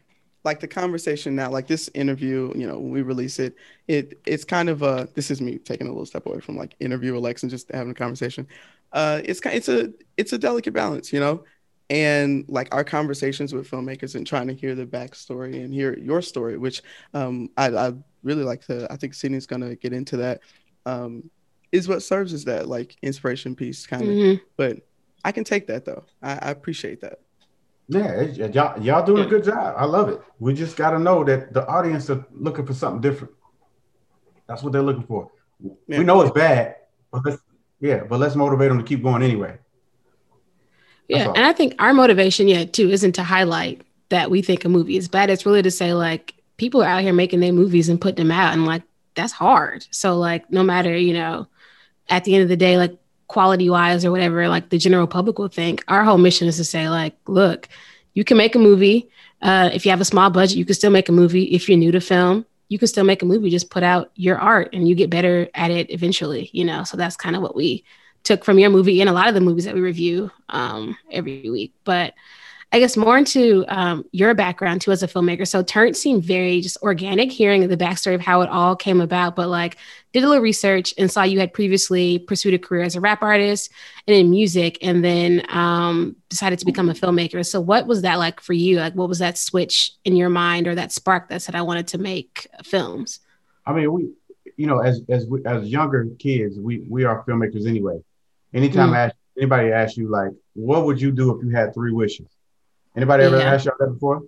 like 0.49 0.61
the 0.61 0.69
conversation 0.69 1.37
now, 1.37 1.51
like 1.51 1.67
this 1.67 1.91
interview, 1.95 2.53
you 2.57 2.67
know, 2.67 2.79
when 2.79 2.91
we 2.91 3.03
release 3.03 3.39
it, 3.39 3.55
it 3.87 4.19
it's 4.27 4.45
kind 4.45 4.69
of 4.69 4.83
a 4.83 5.09
this 5.15 5.31
is 5.31 5.41
me 5.41 5.59
taking 5.59 5.87
a 5.87 5.91
little 5.91 6.07
step 6.07 6.25
away 6.27 6.41
from 6.41 6.57
like 6.57 6.75
interview 6.81 7.15
Alex 7.15 7.43
and 7.43 7.51
just 7.51 7.71
having 7.71 7.91
a 7.91 7.95
conversation. 7.95 8.47
Uh 8.93 9.21
it's 9.25 9.41
kind 9.41 9.55
it's 9.57 9.69
a 9.69 9.93
it's 10.17 10.33
a 10.33 10.39
delicate 10.39 10.73
balance, 10.73 11.13
you 11.13 11.21
know. 11.21 11.45
And 11.91 12.45
like 12.49 12.75
our 12.75 12.85
conversations 12.85 13.53
with 13.55 13.71
filmmakers 13.71 14.15
and 14.15 14.27
trying 14.27 14.49
to 14.49 14.55
hear 14.55 14.75
the 14.75 14.87
backstory 14.87 15.63
and 15.63 15.73
hear 15.73 15.99
your 15.99 16.23
story, 16.23 16.57
which 16.59 16.83
um 17.15 17.51
I, 17.57 17.67
I 17.69 17.93
really 18.23 18.45
like 18.45 18.63
to 18.67 18.91
I 18.91 18.97
think 18.97 19.13
Sydney's 19.15 19.47
gonna 19.47 19.75
get 19.77 19.93
into 19.93 20.17
that. 20.19 20.41
Um 20.87 21.31
is 21.73 21.87
what 21.87 22.03
serves 22.03 22.33
as 22.33 22.45
that 22.45 22.67
like 22.67 22.97
inspiration 23.03 23.55
piece 23.55 23.87
kind 23.87 24.03
of 24.03 24.09
Mhm. 24.17 24.41
but 24.57 24.75
I 25.25 25.33
can 25.33 25.45
take 25.45 25.67
that 25.67 25.85
though. 25.85 26.05
I, 26.23 26.33
I 26.49 26.51
appreciate 26.51 27.01
that. 27.03 27.19
Yeah, 27.89 28.23
y'all 28.23 28.83
y'all 28.83 29.05
doing 29.07 29.25
a 29.25 29.29
good 29.29 29.45
job. 29.45 29.75
I 29.79 29.85
love 29.87 30.11
it. 30.11 30.21
We 30.39 30.53
just 30.55 30.77
gotta 30.77 30.99
know 30.99 31.25
that 31.25 31.55
the 31.55 31.67
audience 31.67 32.11
are 32.11 32.25
looking 32.33 32.67
for 32.67 32.75
something 32.75 33.01
different. 33.01 33.33
That's 34.47 34.63
what 34.63 34.73
they're 34.73 34.83
looking 34.83 35.05
for. 35.05 35.31
Yeah. 35.87 35.99
We 35.99 36.05
know 36.05 36.21
it's 36.21 36.31
bad, 36.33 36.77
but 37.13 37.25
let's 37.25 37.43
yeah, 37.81 38.05
but 38.05 38.19
let's 38.21 38.35
motivate 38.37 38.69
them 38.69 38.79
to 38.79 38.85
keep 38.85 39.03
going 39.03 39.23
anyway. 39.23 39.59
That's 41.11 41.25
Yeah, 41.25 41.27
all. 41.27 41.35
and 41.35 41.45
I 41.45 41.53
think 41.53 41.75
our 41.79 41.95
motivation, 41.95 42.49
yeah, 42.49 42.65
too, 42.65 42.91
isn't 42.91 43.13
to 43.13 43.23
highlight 43.23 43.83
that 44.11 44.31
we 44.31 44.43
think 44.43 44.65
a 44.65 44.69
movie 44.69 44.97
is 44.97 45.09
bad. 45.09 45.31
It's 45.31 45.47
really 45.47 45.63
to 45.63 45.71
say 45.71 45.95
like 45.95 46.35
people 46.57 46.83
are 46.83 46.89
out 46.89 47.03
here 47.03 47.13
making 47.13 47.41
their 47.41 47.53
movies 47.53 47.89
and 47.89 48.01
putting 48.01 48.27
them 48.27 48.31
out, 48.31 48.53
and 48.53 48.67
like 48.67 48.83
that's 49.15 49.33
hard. 49.33 49.87
So 49.91 50.17
like 50.19 50.51
no 50.51 50.63
matter 50.63 50.97
you 50.97 51.15
know, 51.15 51.49
at 52.09 52.25
the 52.25 52.35
end 52.35 52.43
of 52.43 52.49
the 52.49 52.57
day, 52.57 52.77
like 52.79 52.99
quality 53.29 53.71
wise 53.71 54.05
or 54.05 54.11
whatever, 54.11 54.49
like 54.49 54.71
the 54.71 54.79
general 54.79 55.07
public 55.07 55.39
will 55.39 55.49
think. 55.49 55.85
Our 55.89 56.03
whole 56.03 56.19
mission 56.19 56.49
is 56.49 56.57
to 56.57 56.65
say 56.65 56.89
like, 56.89 57.15
look, 57.27 57.69
you 58.15 58.25
can 58.25 58.37
make 58.37 58.55
a 58.55 58.59
movie. 58.59 59.09
Uh, 59.41 59.71
if 59.73 59.85
you 59.85 59.91
have 59.91 60.01
a 60.01 60.05
small 60.05 60.31
budget, 60.31 60.57
you 60.57 60.65
can 60.65 60.75
still 60.75 60.91
make 60.91 61.09
a 61.09 61.13
movie. 61.13 61.45
If 61.45 61.69
you're 61.69 61.79
new 61.79 61.93
to 61.93 62.01
film, 62.01 62.45
you 62.69 62.79
can 62.79 62.89
still 62.89 63.05
make 63.05 63.23
a 63.23 63.27
movie. 63.27 63.51
Just 63.51 63.71
put 63.71 63.83
out 63.83 64.11
your 64.17 64.39
art, 64.39 64.71
and 64.73 64.89
you 64.89 64.95
get 64.95 65.11
better 65.11 65.49
at 65.55 65.71
it 65.71 65.91
eventually. 65.91 66.51
You 66.53 66.65
know, 66.65 66.85
so 66.85 66.97
that's 66.97 67.17
kind 67.17 67.37
of 67.37 67.43
what 67.43 67.55
we 67.55 67.85
took 68.25 68.45
from 68.45 68.59
your 68.59 68.71
movie 68.71 69.01
and 69.01 69.09
a 69.09 69.13
lot 69.13 69.29
of 69.29 69.35
the 69.35 69.41
movies 69.41 69.65
that 69.65 69.75
we 69.75 69.81
review 69.81 70.31
um, 70.49 70.97
every 71.11 71.49
week. 71.49 71.73
But 71.85 72.15
I 72.71 72.81
guess 72.81 72.99
more 72.99 73.17
into 73.17 73.65
um, 73.69 74.05
your 74.13 74.35
background 74.35 74.83
too 74.83 74.93
as 74.93 75.03
a 75.03 75.09
filmmaker. 75.09 75.49
So 75.49 75.63
Turnt 75.63 75.97
seemed 75.97 76.23
very 76.23 76.61
just 76.61 76.77
organic 76.83 77.33
hearing 77.33 77.67
the 77.67 77.79
backstory 77.79 78.15
of 78.15 78.21
how 78.21 78.43
it 78.43 78.51
all 78.51 78.77
came 78.77 79.01
about, 79.01 79.37
but 79.37 79.49
like 79.49 79.79
did 80.13 80.23
a 80.23 80.29
little 80.29 80.43
research 80.43 80.93
and 80.99 81.11
saw 81.11 81.23
you 81.23 81.41
had 81.41 81.55
previously 81.55 82.19
pursued 82.19 82.53
a 82.53 82.59
career 82.59 82.83
as 82.83 82.95
a 82.95 83.01
rap 83.01 83.23
artist 83.23 83.71
and 84.07 84.15
in 84.15 84.29
music 84.29 84.77
and 84.83 85.03
then 85.03 85.43
um, 85.49 86.15
decided 86.29 86.59
to 86.59 86.67
become 86.67 86.91
a 86.91 86.95
filmmaker. 86.95 87.45
So 87.45 87.59
what 87.59 87.87
was 87.87 88.03
that 88.03 88.19
like 88.19 88.39
for 88.39 88.53
you? 88.53 88.77
Like 88.81 88.95
what 88.95 89.09
was 89.09 89.21
that 89.21 89.39
switch 89.39 89.93
in 90.05 90.15
your 90.15 90.29
mind 90.29 90.69
or 90.69 90.75
that 90.75 90.93
spark 90.93 91.29
that 91.31 91.41
said 91.41 91.55
I 91.55 91.63
wanted 91.63 91.89
to 91.89 91.99
make 91.99 92.49
films? 92.65 93.21
I 93.65 93.73
mean, 93.73 93.91
we, 93.91 94.11
you 94.59 94.67
know, 94.67 94.81
as 94.81 95.01
as 95.09 95.27
we, 95.27 95.43
as 95.47 95.69
younger 95.69 96.07
kids, 96.19 96.59
we 96.59 96.85
we 96.89 97.05
are 97.05 97.25
filmmakers 97.25 97.67
anyway. 97.67 97.99
Anytime 98.53 98.91
Mm. 98.91 98.97
I 98.97 99.01
ask, 99.05 99.17
anybody 99.39 99.73
asks 99.73 99.97
you 99.97 100.09
like, 100.09 100.33
what 100.55 100.85
would 100.85 101.01
you 101.01 101.13
do 101.13 101.35
if 101.35 101.43
you 101.45 101.51
had 101.51 101.73
three 101.73 101.93
wishes? 101.93 102.27
Anybody 102.99 103.25
ever 103.25 103.39
Yeah. 103.39 103.53
asked 103.55 103.67
y'all 103.67 103.77
that 103.79 103.93
before? 103.97 104.23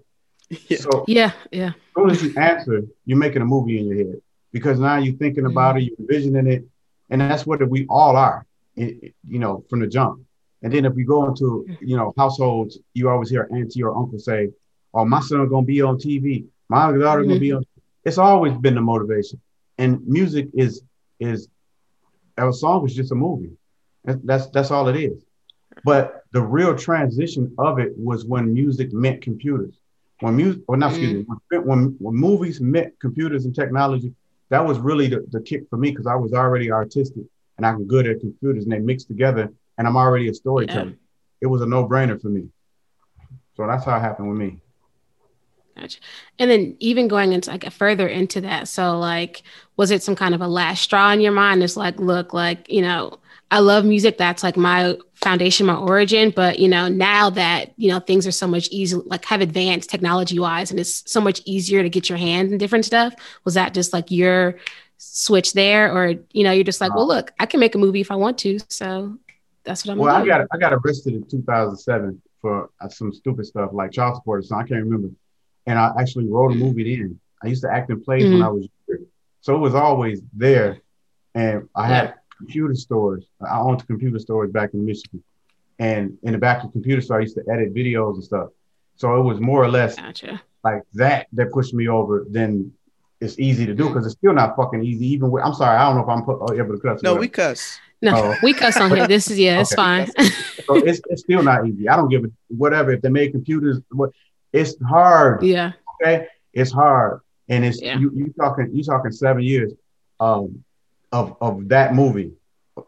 Yeah. 0.69 0.79
So 0.79 1.05
Yeah, 1.09 1.33
yeah. 1.61 1.73
as 1.77 1.93
soon 1.97 2.11
as 2.11 2.23
you 2.25 2.31
answer, 2.41 2.83
you're 3.07 3.19
making 3.27 3.43
a 3.43 3.45
movie 3.55 3.79
in 3.81 3.87
your 3.89 3.99
head 4.05 4.21
because 4.53 4.79
now 4.79 4.97
you're 4.99 5.15
thinking 5.23 5.45
mm-hmm. 5.45 5.53
about 5.59 5.77
it, 5.77 5.83
you're 5.87 5.97
envisioning 5.99 6.47
it, 6.47 6.63
and 7.11 7.21
that's 7.21 7.45
what 7.47 7.59
we 7.69 7.87
all 7.89 8.17
are, 8.17 8.47
it- 8.77 8.99
it- 9.07 9.15
you 9.35 9.41
know, 9.43 9.65
from 9.69 9.81
the 9.81 9.89
jump. 9.97 10.21
And 10.63 10.73
then 10.73 10.85
if 10.85 10.95
you 10.97 11.05
go 11.05 11.21
into, 11.29 11.67
you 11.81 11.97
know, 11.97 12.13
households, 12.17 12.79
you 12.95 13.09
always 13.09 13.31
hear 13.31 13.49
auntie 13.53 13.83
or 13.83 13.97
uncle 14.01 14.19
say, 14.19 14.51
"Oh, 14.95 15.05
my 15.05 15.21
son 15.21 15.49
gonna 15.49 15.67
be 15.75 15.81
on 15.83 15.97
TV, 15.99 16.27
my 16.69 16.93
daughter 16.93 17.23
gonna 17.25 17.41
be 17.41 17.49
mm-hmm. 17.49 17.59
on." 17.59 17.65
It's 18.05 18.19
always 18.19 18.55
been 18.65 18.77
the 18.77 18.81
motivation, 18.93 19.41
and 19.79 19.91
music 20.07 20.47
is 20.65 20.73
is 21.19 21.49
a 22.37 22.53
song 22.53 22.87
is 22.87 22.95
just 22.95 23.13
a 23.13 23.19
movie. 23.27 23.53
That's 24.05 24.47
that's 24.55 24.71
all 24.71 24.87
it 24.93 24.97
is. 25.09 25.19
But 25.85 26.25
the 26.33 26.43
real 26.43 26.77
transition 26.77 27.55
of 27.59 27.79
it 27.79 27.93
was 27.97 28.25
when 28.25 28.53
music 28.53 28.93
meant 28.93 29.23
computers. 29.23 29.75
When 30.21 30.37
music, 30.37 30.63
or 30.69 30.77
not, 30.77 30.91
excuse 30.91 31.15
me, 31.15 31.23
mm. 31.23 31.39
when, 31.49 31.67
when, 31.67 31.97
when 31.99 32.15
movies 32.15 32.61
met 32.61 32.93
computers 33.01 33.47
and 33.47 33.55
technology, 33.55 34.13
that 34.51 34.65
was 34.65 34.79
really 34.79 35.09
the, 35.09 35.25
the 35.31 35.41
kick 35.41 35.63
for 35.71 35.77
me 35.77 35.91
because 35.91 36.07
I 36.07 36.17
was 36.17 36.33
already 36.33 36.71
artistic 36.71 37.25
and 37.57 37.67
I'm 37.67 37.87
good 37.87 38.07
at 38.07 38.21
computers 38.21 38.65
and 38.65 38.73
they 38.73 38.79
mixed 38.79 39.09
together 39.09 39.51
and 39.79 39.87
I'm 39.87 39.97
already 39.97 40.29
a 40.29 40.35
storyteller. 40.35 40.95
It 41.41 41.47
was 41.47 41.63
a 41.63 41.67
no 41.67 41.89
brainer 41.89 42.21
for 42.21 42.29
me. 42.29 42.49
So 43.57 43.67
that's 43.67 43.85
how 43.85 43.97
it 43.97 44.01
happened 44.01 44.29
with 44.29 44.39
me. 44.39 44.61
Gotcha. 45.77 46.01
And 46.39 46.51
then 46.51 46.77
even 46.81 47.09
going 47.09 47.33
into 47.33 47.51
like 47.51 47.71
further 47.73 48.07
into 48.07 48.41
that, 48.43 48.69
so 48.69 48.99
like, 48.99 49.43
was 49.77 49.91
it 49.91 50.03
some 50.03 50.17
kind 50.17 50.35
of 50.35 50.41
a 50.41 50.49
last 50.49 50.83
straw 50.83 51.13
in 51.13 51.21
your 51.21 51.33
mind? 51.33 51.63
It's 51.63 51.77
like, 51.77 51.99
look, 51.99 52.35
like 52.35 52.71
you 52.71 52.83
know, 52.83 53.20
I 53.51 53.59
love 53.59 53.85
music. 53.85 54.17
That's 54.17 54.43
like 54.43 54.57
my 54.57 54.97
foundation, 55.15 55.67
my 55.67 55.75
origin. 55.75 56.31
But 56.35 56.59
you 56.59 56.69
know, 56.69 56.89
now 56.89 57.31
that 57.31 57.73
you 57.77 57.89
know 57.91 57.99
things 58.01 58.27
are 58.27 58.31
so 58.33 58.47
much 58.47 58.69
easier, 58.69 59.01
like 59.07 59.25
have 59.27 59.41
advanced 59.41 59.91
technology 59.91 60.39
wise, 60.39 60.71
and 60.71 60.79
it's 60.79 61.03
so 61.11 61.21
much 61.21 61.41
easier 61.45 61.83
to 61.83 61.89
get 61.89 62.09
your 62.09 62.19
hands 62.19 62.53
in 62.53 62.59
different 62.59 62.85
stuff. 62.85 63.15
Was 63.45 63.55
that 63.55 63.75
just 63.75 63.93
like 63.93 64.11
your 64.11 64.57
switch 64.99 65.53
there, 65.55 65.93
or 65.93 66.15
you 66.33 66.45
know, 66.45 66.53
you're 66.53 66.65
just 66.65 66.81
like, 66.81 66.95
well, 66.95 67.07
look, 67.09 67.33
I 67.41 67.47
can 67.47 67.59
make 67.61 67.75
a 67.75 67.79
movie 67.79 68.01
if 68.01 68.11
I 68.11 68.17
want 68.17 68.39
to. 68.39 68.59
So 68.69 69.19
that's 69.65 69.85
what 69.85 69.93
I'm. 69.93 69.99
Well, 69.99 70.09
gonna 70.13 70.21
I 70.21 70.23
do. 70.23 70.29
got 70.29 70.47
I 70.53 70.57
got 70.59 70.73
arrested 70.73 71.15
in 71.15 71.27
2007 71.29 72.23
for 72.41 72.71
uh, 72.81 72.89
some 72.89 73.13
stupid 73.13 73.47
stuff 73.47 73.71
like 73.73 73.93
child 73.93 74.17
support 74.17 74.45
So. 74.45 74.55
I 74.57 74.61
can't 74.63 74.85
remember. 74.85 75.09
And 75.67 75.79
I 75.79 75.93
actually 75.99 76.27
wrote 76.27 76.53
a 76.53 76.55
movie 76.55 76.97
then. 76.97 77.21
I 77.43 77.49
used 77.49 77.63
to 77.63 77.71
act 77.71 77.91
in 77.91 78.01
plays 78.03 78.25
when 78.25 78.41
Mhm. 78.41 78.45
I 78.45 78.49
was 78.49 78.69
younger, 78.89 79.05
so 79.41 79.57
it 79.57 79.59
was 79.59 79.75
always 79.75 80.23
there. 80.33 80.81
And 81.35 81.69
I 81.75 81.87
had 81.87 82.05
Yeah. 82.05 82.15
Computer 82.41 82.75
stores. 82.75 83.25
I 83.47 83.59
owned 83.59 83.87
computer 83.87 84.19
stores 84.27 84.51
back 84.59 84.71
in 84.75 84.81
Michigan, 84.91 85.23
and 85.79 86.05
in 86.27 86.33
the 86.33 86.39
back 86.47 86.59
of 86.63 86.69
the 86.69 86.73
computer 86.73 87.01
store, 87.03 87.19
I 87.19 87.23
used 87.23 87.37
to 87.37 87.45
edit 87.53 87.75
videos 87.75 88.15
and 88.15 88.25
stuff. 88.25 88.49
So 88.97 89.05
it 89.19 89.23
was 89.31 89.39
more 89.41 89.63
or 89.65 89.71
less 89.79 89.97
Gotcha. 89.97 90.43
like 90.65 90.83
that 90.95 91.27
that 91.37 91.53
pushed 91.53 91.75
me 91.81 91.89
over. 91.89 92.15
Then 92.39 92.73
it's 93.21 93.39
easy 93.39 93.65
to 93.67 93.75
do 93.75 93.85
because 93.89 94.05
it's 94.07 94.15
still 94.17 94.33
not 94.43 94.57
fucking 94.57 94.83
easy. 94.91 95.07
Even 95.15 95.31
with, 95.31 95.45
I'm 95.45 95.55
sorry, 95.55 95.77
I 95.77 95.83
don't 95.87 95.97
know 95.97 96.03
if 96.03 96.09
I'm 96.09 96.23
put, 96.25 96.59
able 96.59 96.75
to 96.75 96.81
cuss. 96.81 97.03
No, 97.03 97.15
we 97.15 97.29
cuss. 97.29 97.79
No, 98.03 98.13
Oh. 98.17 98.37
we 98.43 98.55
cuss 98.55 98.79
on 98.79 98.91
here. 98.97 99.07
This 99.07 99.31
is 99.31 99.39
yeah, 99.39 99.61
it's 99.61 99.73
Okay. 99.73 99.77
fine. 99.83 100.07
so 100.67 100.77
it's, 100.77 101.01
it's 101.11 101.23
still 101.23 101.43
not 101.43 101.67
easy. 101.69 101.87
I 101.89 101.97
don't 101.97 102.09
give 102.09 102.25
a 102.25 102.29
whatever 102.49 102.93
if 102.93 103.03
they 103.03 103.11
made 103.11 103.33
computers. 103.33 103.79
What 103.91 104.11
it's 104.53 104.75
hard. 104.83 105.43
yeah. 105.43 105.73
Okay, 106.03 106.27
it's 106.55 106.73
hard, 106.73 107.21
and 107.51 107.63
it's 107.63 107.81
Yeah. 107.81 107.99
you 107.99 108.11
you 108.15 108.33
talking 108.41 108.71
you 108.73 108.83
talking 108.83 109.13
seven 109.13 109.43
years 109.43 109.71
um 110.19 110.65
of 111.13 111.37
of 111.41 111.69
that 111.69 111.95
movie 111.95 112.33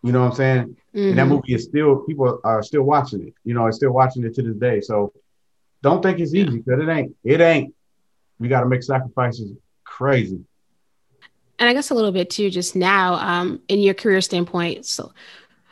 You 0.03 0.13
know 0.13 0.21
what 0.21 0.31
I'm 0.31 0.35
saying? 0.35 0.77
And 1.09 1.19
that 1.19 1.27
Mhm. 1.27 1.29
movie 1.29 1.55
is 1.55 1.65
still 1.65 1.97
people 2.09 2.41
are 2.45 2.63
still 2.63 2.83
watching 2.83 3.27
it. 3.27 3.35
You 3.45 3.55
know, 3.55 3.63
are 3.63 3.73
still 3.73 3.93
watching 3.93 4.25
it 4.25 4.35
to 4.37 4.43
this 4.43 4.57
day. 4.57 4.81
So 4.81 5.13
don't 5.83 6.03
think 6.03 6.19
it's 6.21 6.35
easy 6.35 6.59
because 6.59 6.81
it 6.81 6.89
ain't. 6.89 7.15
It 7.25 7.41
ain't. 7.41 7.75
We 8.39 8.49
got 8.49 8.61
to 8.61 8.67
make 8.67 8.83
sacrifices. 8.83 9.53
Crazy. 9.85 10.41
and 11.59 11.69
I 11.69 11.75
guess 11.75 11.91
a 11.91 11.95
little 11.95 12.13
bit 12.13 12.31
too, 12.31 12.51
just 12.51 12.75
now, 12.75 13.15
um, 13.15 13.61
in 13.69 13.81
your 13.81 13.95
career 13.95 14.21
standpoint. 14.21 14.85
So, 14.87 15.13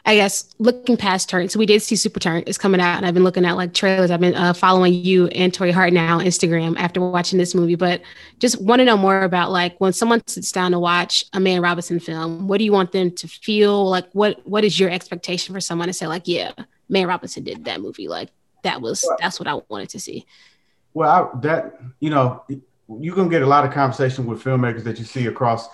I 0.06 0.14
guess 0.14 0.54
looking 0.58 0.96
past 0.96 1.28
Turnt, 1.28 1.52
so 1.52 1.58
we 1.58 1.66
did 1.66 1.82
see 1.82 1.96
Super 1.96 2.20
Turnt 2.20 2.48
is 2.48 2.56
coming 2.56 2.80
out, 2.80 2.96
and 2.96 3.06
I've 3.06 3.14
been 3.14 3.24
looking 3.24 3.44
at 3.44 3.56
like 3.56 3.74
trailers. 3.74 4.10
I've 4.10 4.20
been 4.20 4.34
uh, 4.34 4.52
following 4.52 4.94
you 4.94 5.26
and 5.28 5.52
Tori 5.52 5.70
Hart 5.70 5.92
now 5.92 6.18
on 6.18 6.24
Instagram 6.24 6.76
after 6.78 7.00
watching 7.00 7.38
this 7.38 7.54
movie, 7.54 7.74
but 7.74 8.00
just 8.38 8.60
want 8.62 8.80
to 8.80 8.84
know 8.84 8.96
more 8.96 9.22
about 9.22 9.50
like 9.50 9.78
when 9.78 9.92
someone 9.92 10.22
sits 10.26 10.52
down 10.52 10.72
to 10.72 10.78
watch 10.78 11.24
a 11.32 11.40
Mann 11.40 11.60
Robinson 11.60 12.00
film, 12.00 12.48
what 12.48 12.58
do 12.58 12.64
you 12.64 12.72
want 12.72 12.92
them 12.92 13.10
to 13.12 13.28
feel? 13.28 13.88
Like, 13.88 14.10
what 14.12 14.46
what 14.46 14.64
is 14.64 14.80
your 14.80 14.90
expectation 14.90 15.54
for 15.54 15.60
someone 15.60 15.88
to 15.88 15.92
say 15.92 16.06
like, 16.06 16.26
yeah, 16.26 16.52
Mann 16.88 17.06
Robinson 17.06 17.44
did 17.44 17.64
that 17.66 17.80
movie, 17.80 18.08
like 18.08 18.30
that 18.62 18.80
was 18.80 19.08
that's 19.18 19.38
what 19.38 19.48
I 19.48 19.60
wanted 19.68 19.90
to 19.90 20.00
see. 20.00 20.26
Well, 20.94 21.10
I, 21.10 21.40
that 21.40 21.78
you 22.00 22.10
know, 22.10 22.44
you 22.88 23.12
can 23.12 23.28
get 23.28 23.42
a 23.42 23.46
lot 23.46 23.64
of 23.64 23.72
conversation 23.72 24.26
with 24.26 24.42
filmmakers 24.42 24.84
that 24.84 24.98
you 24.98 25.04
see 25.04 25.26
across, 25.26 25.68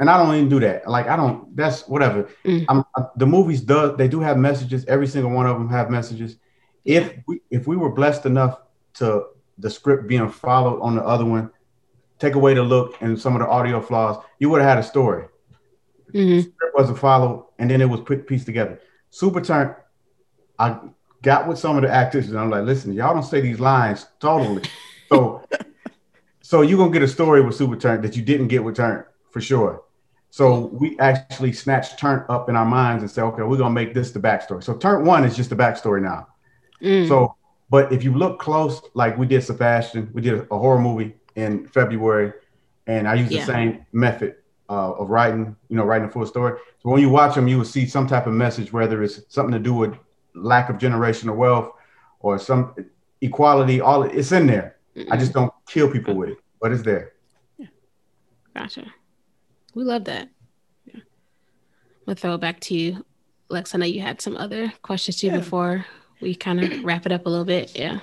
and 0.00 0.08
I 0.08 0.16
don't 0.16 0.34
even 0.34 0.48
do 0.48 0.58
that. 0.60 0.88
Like 0.88 1.06
I 1.06 1.14
don't. 1.14 1.54
That's 1.54 1.86
whatever. 1.86 2.28
Mm. 2.44 2.64
I'm, 2.68 2.84
I, 2.96 3.02
the 3.16 3.26
movies 3.26 3.60
do 3.60 3.94
they 3.96 4.08
do 4.08 4.18
have 4.20 4.38
messages. 4.38 4.84
Every 4.86 5.06
single 5.06 5.30
one 5.30 5.46
of 5.46 5.58
them 5.58 5.68
have 5.68 5.90
messages. 5.90 6.38
If 6.84 7.12
we 7.28 7.42
if 7.50 7.68
we 7.68 7.76
were 7.76 7.90
blessed 7.90 8.24
enough 8.24 8.58
to 8.94 9.26
the 9.58 9.68
script 9.68 10.08
being 10.08 10.28
followed 10.30 10.80
on 10.80 10.96
the 10.96 11.02
other 11.04 11.26
one, 11.26 11.50
take 12.18 12.34
away 12.34 12.54
the 12.54 12.62
look 12.62 12.96
and 13.02 13.20
some 13.20 13.36
of 13.36 13.40
the 13.40 13.48
audio 13.48 13.80
flaws, 13.80 14.24
you 14.38 14.48
would 14.48 14.62
have 14.62 14.70
had 14.70 14.78
a 14.78 14.82
story. 14.82 15.26
Mhm. 16.14 16.42
script 16.42 16.74
wasn't 16.74 16.98
followed, 16.98 17.46
and 17.58 17.70
then 17.70 17.82
it 17.82 17.88
was 17.88 18.00
put 18.00 18.26
pieced 18.26 18.46
together. 18.46 18.80
Super 19.10 19.42
Turnt, 19.42 19.76
I 20.58 20.78
got 21.20 21.46
with 21.46 21.58
some 21.58 21.76
of 21.76 21.82
the 21.82 21.90
actors, 21.90 22.30
and 22.30 22.38
I'm 22.38 22.48
like, 22.48 22.64
listen, 22.64 22.94
y'all 22.94 23.12
don't 23.12 23.22
say 23.22 23.40
these 23.42 23.60
lines 23.60 24.06
totally. 24.18 24.62
So, 25.12 25.42
so 26.40 26.62
you're 26.62 26.78
gonna 26.78 26.92
get 26.92 27.02
a 27.02 27.08
story 27.08 27.40
with 27.42 27.56
Super 27.56 27.74
Turnt 27.74 28.02
that 28.02 28.14
you 28.14 28.22
didn't 28.22 28.46
get 28.46 28.62
with 28.62 28.76
Turnt 28.76 29.04
for 29.32 29.40
sure. 29.40 29.82
So 30.30 30.66
we 30.66 30.98
actually 31.00 31.52
snatched 31.52 31.98
Turn 31.98 32.24
up 32.28 32.48
in 32.48 32.56
our 32.56 32.64
minds 32.64 33.02
and 33.02 33.10
say, 33.10 33.22
okay, 33.22 33.42
we're 33.42 33.58
gonna 33.58 33.74
make 33.74 33.94
this 33.94 34.12
the 34.12 34.20
backstory. 34.20 34.62
So 34.62 34.74
Turn 34.74 35.04
one 35.04 35.24
is 35.24 35.36
just 35.36 35.50
the 35.50 35.56
backstory 35.56 36.00
now. 36.00 36.28
Mm. 36.80 37.08
So, 37.08 37.36
but 37.68 37.92
if 37.92 38.04
you 38.04 38.14
look 38.14 38.38
close, 38.38 38.80
like 38.94 39.18
we 39.18 39.26
did 39.26 39.42
Sebastian, 39.42 40.10
we 40.12 40.22
did 40.22 40.46
a 40.50 40.58
horror 40.58 40.80
movie 40.80 41.14
in 41.34 41.66
February, 41.66 42.32
and 42.86 43.06
I 43.08 43.14
used 43.14 43.32
Yeah. 43.32 43.40
the 43.40 43.52
same 43.52 43.86
method 43.92 44.36
uh, 44.68 44.92
of 44.92 45.10
writing, 45.10 45.56
you 45.68 45.76
know, 45.76 45.84
writing 45.84 46.08
a 46.08 46.10
full 46.10 46.26
story. 46.26 46.58
So 46.82 46.90
when 46.90 47.00
you 47.00 47.10
watch 47.10 47.34
them, 47.34 47.48
you 47.48 47.58
will 47.58 47.64
see 47.64 47.86
some 47.86 48.06
type 48.06 48.26
of 48.26 48.32
message, 48.32 48.72
whether 48.72 49.02
it's 49.02 49.20
something 49.28 49.52
to 49.52 49.58
do 49.58 49.74
with 49.74 49.94
lack 50.34 50.70
of 50.70 50.78
generational 50.78 51.36
wealth 51.36 51.72
or 52.20 52.38
some 52.38 52.74
equality. 53.20 53.80
All 53.80 54.04
it's 54.04 54.32
in 54.32 54.46
there. 54.46 54.76
I 55.10 55.16
just 55.16 55.32
don't 55.32 55.52
kill 55.68 55.90
people 55.90 56.14
with 56.14 56.30
it, 56.30 56.38
but 56.60 56.72
it's 56.72 56.82
there. 56.82 57.12
Gotcha. 58.54 58.92
We 59.74 59.84
love 59.84 60.04
that. 60.04 60.28
Yeah. 60.84 61.00
We'll 62.06 62.16
throw 62.16 62.34
it 62.34 62.40
back 62.40 62.60
to 62.60 62.74
you, 62.74 63.04
Lex. 63.48 63.74
I 63.74 63.78
know 63.78 63.86
you 63.86 64.00
had 64.00 64.20
some 64.20 64.36
other 64.36 64.72
questions 64.82 65.18
too 65.18 65.28
Yeah. 65.28 65.38
before 65.38 65.86
we 66.20 66.34
kind 66.34 66.62
of 66.62 66.84
wrap 66.84 67.06
it 67.06 67.12
up 67.12 67.26
a 67.26 67.28
little 67.28 67.44
bit. 67.44 67.76
Yeah. 67.76 68.00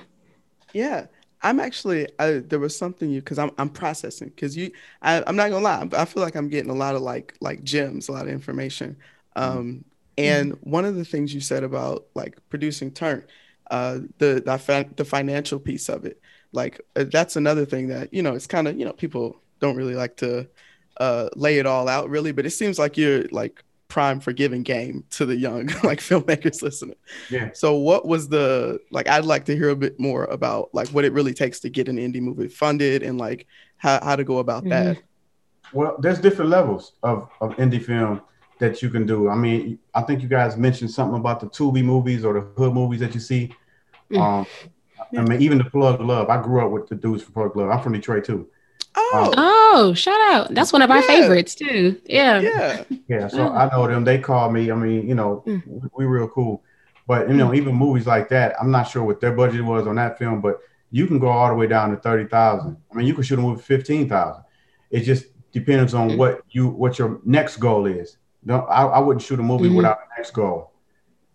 Yeah, 0.74 1.06
I'm 1.42 1.60
actually. 1.60 2.08
I, 2.18 2.42
there 2.46 2.58
was 2.58 2.76
something 2.76 3.08
you 3.10 3.20
because 3.20 3.38
I'm 3.38 3.50
I'm 3.58 3.70
processing 3.70 4.28
because 4.28 4.56
you. 4.56 4.70
I, 5.00 5.22
I'm 5.26 5.36
not 5.36 5.50
gonna 5.50 5.64
lie. 5.64 5.88
I 5.96 6.04
feel 6.04 6.22
like 6.22 6.34
I'm 6.34 6.48
getting 6.48 6.70
a 6.70 6.74
lot 6.74 6.94
of 6.94 7.02
like 7.02 7.34
like 7.40 7.62
gems, 7.64 8.08
a 8.08 8.12
lot 8.12 8.26
of 8.26 8.32
information. 8.32 8.96
Um, 9.36 9.84
and 10.18 10.58
one 10.62 10.84
of 10.84 10.96
the 10.96 11.04
things 11.04 11.32
you 11.32 11.40
said 11.40 11.62
about 11.64 12.06
like 12.14 12.38
producing 12.50 12.90
Turnt, 12.90 13.24
uh, 13.70 14.00
the 14.18 14.42
the, 14.44 14.88
the 14.96 15.04
financial 15.04 15.58
piece 15.58 15.88
of 15.88 16.04
it, 16.04 16.20
like 16.52 16.80
uh, 16.96 17.04
that's 17.10 17.36
another 17.36 17.64
thing 17.64 17.88
that 17.88 18.12
you 18.12 18.22
know 18.22 18.34
it's 18.34 18.46
kind 18.46 18.68
of 18.68 18.78
you 18.78 18.84
know 18.84 18.92
people 18.92 19.40
don't 19.60 19.76
really 19.76 19.94
like 19.94 20.16
to 20.18 20.46
uh, 20.98 21.28
lay 21.36 21.58
it 21.58 21.66
all 21.66 21.88
out 21.88 22.08
really, 22.08 22.32
but 22.32 22.46
it 22.46 22.50
seems 22.50 22.78
like 22.78 22.96
you're 22.96 23.24
like 23.30 23.64
prime 23.88 24.20
for 24.20 24.32
giving 24.32 24.62
game 24.62 25.02
to 25.10 25.24
the 25.24 25.34
young 25.34 25.66
like 25.82 26.00
filmmakers 26.00 26.62
listening. 26.62 26.96
Yeah. 27.30 27.50
So 27.54 27.76
what 27.76 28.06
was 28.06 28.28
the 28.28 28.80
like 28.90 29.08
I'd 29.08 29.24
like 29.24 29.46
to 29.46 29.56
hear 29.56 29.70
a 29.70 29.76
bit 29.76 29.98
more 29.98 30.24
about 30.24 30.70
like 30.72 30.88
what 30.88 31.04
it 31.04 31.12
really 31.12 31.34
takes 31.34 31.60
to 31.60 31.70
get 31.70 31.88
an 31.88 31.96
indie 31.96 32.20
movie 32.20 32.48
funded 32.48 33.02
and 33.02 33.18
like 33.18 33.46
how, 33.78 33.98
how 34.02 34.16
to 34.16 34.24
go 34.24 34.38
about 34.38 34.64
that. 34.68 34.98
Well, 35.72 35.96
there's 35.98 36.18
different 36.18 36.50
levels 36.50 36.92
of, 37.02 37.28
of 37.40 37.56
indie 37.56 37.82
film 37.82 38.22
that 38.58 38.82
you 38.82 38.90
can 38.90 39.06
do. 39.06 39.28
I 39.28 39.36
mean, 39.36 39.78
I 39.94 40.02
think 40.02 40.22
you 40.22 40.28
guys 40.28 40.56
mentioned 40.56 40.90
something 40.90 41.18
about 41.18 41.40
the 41.40 41.46
Tubi 41.46 41.84
movies 41.84 42.24
or 42.24 42.34
the 42.34 42.40
hood 42.40 42.74
movies 42.74 43.00
that 43.00 43.14
you 43.14 43.20
see. 43.20 43.54
Mm. 44.10 44.20
Um, 44.20 44.46
I 45.16 45.22
mean, 45.22 45.40
even 45.40 45.58
the 45.58 45.64
Plug 45.64 46.00
Love. 46.00 46.28
I 46.28 46.42
grew 46.42 46.64
up 46.64 46.72
with 46.72 46.88
the 46.88 46.94
dudes 46.94 47.22
from 47.22 47.34
Plug 47.34 47.56
Love. 47.56 47.70
I'm 47.70 47.82
from 47.82 47.92
Detroit 47.92 48.24
too. 48.24 48.48
Oh, 48.96 49.32
Oh, 49.36 49.94
shout 49.94 50.20
out. 50.32 50.54
That's 50.54 50.72
one 50.72 50.82
of 50.82 50.90
our 50.90 50.96
Yeah. 51.00 51.06
favorites 51.06 51.54
too. 51.54 52.00
Yeah. 52.06 52.40
yeah. 52.40 52.84
Yeah, 53.08 53.28
so 53.28 53.48
Oh. 53.48 53.52
I 53.52 53.68
know 53.70 53.86
them. 53.86 54.04
They 54.04 54.18
call 54.18 54.50
me. 54.50 54.70
I 54.70 54.74
mean, 54.74 55.06
you 55.08 55.14
know, 55.14 55.42
Mm. 55.46 55.62
we 55.96 56.04
real 56.04 56.28
cool. 56.28 56.62
But 57.06 57.28
you 57.28 57.36
know, 57.36 57.54
even 57.54 57.74
movies 57.74 58.06
like 58.06 58.28
that, 58.30 58.54
I'm 58.60 58.70
not 58.70 58.88
sure 58.88 59.02
what 59.02 59.20
their 59.20 59.32
budget 59.32 59.64
was 59.64 59.86
on 59.86 59.96
that 59.96 60.18
film, 60.18 60.40
but 60.40 60.58
you 60.90 61.06
can 61.06 61.18
go 61.18 61.28
all 61.28 61.48
the 61.48 61.54
way 61.54 61.66
down 61.66 61.90
to 61.90 61.96
thirty 61.96 62.26
thousand. 62.28 62.76
I 62.92 62.96
mean, 62.96 63.06
you 63.06 63.14
can 63.14 63.22
shoot 63.22 63.38
a 63.38 63.42
movie 63.42 63.62
fifteen 63.62 64.08
thousand. 64.08 64.42
It 64.90 65.00
just 65.00 65.26
depends 65.52 65.94
on 65.94 66.10
Mm. 66.10 66.16
what 66.18 66.42
you 66.50 66.68
what 66.68 66.98
your 66.98 67.20
next 67.24 67.56
goal 67.58 67.86
is. 67.86 68.16
No, 68.44 68.60
I, 68.62 68.84
I 68.84 68.98
wouldn't 68.98 69.22
shoot 69.22 69.38
a 69.38 69.42
movie 69.42 69.68
Mhm. 69.70 69.76
without 69.76 69.98
a 69.98 70.18
next 70.18 70.32
goal. 70.32 70.72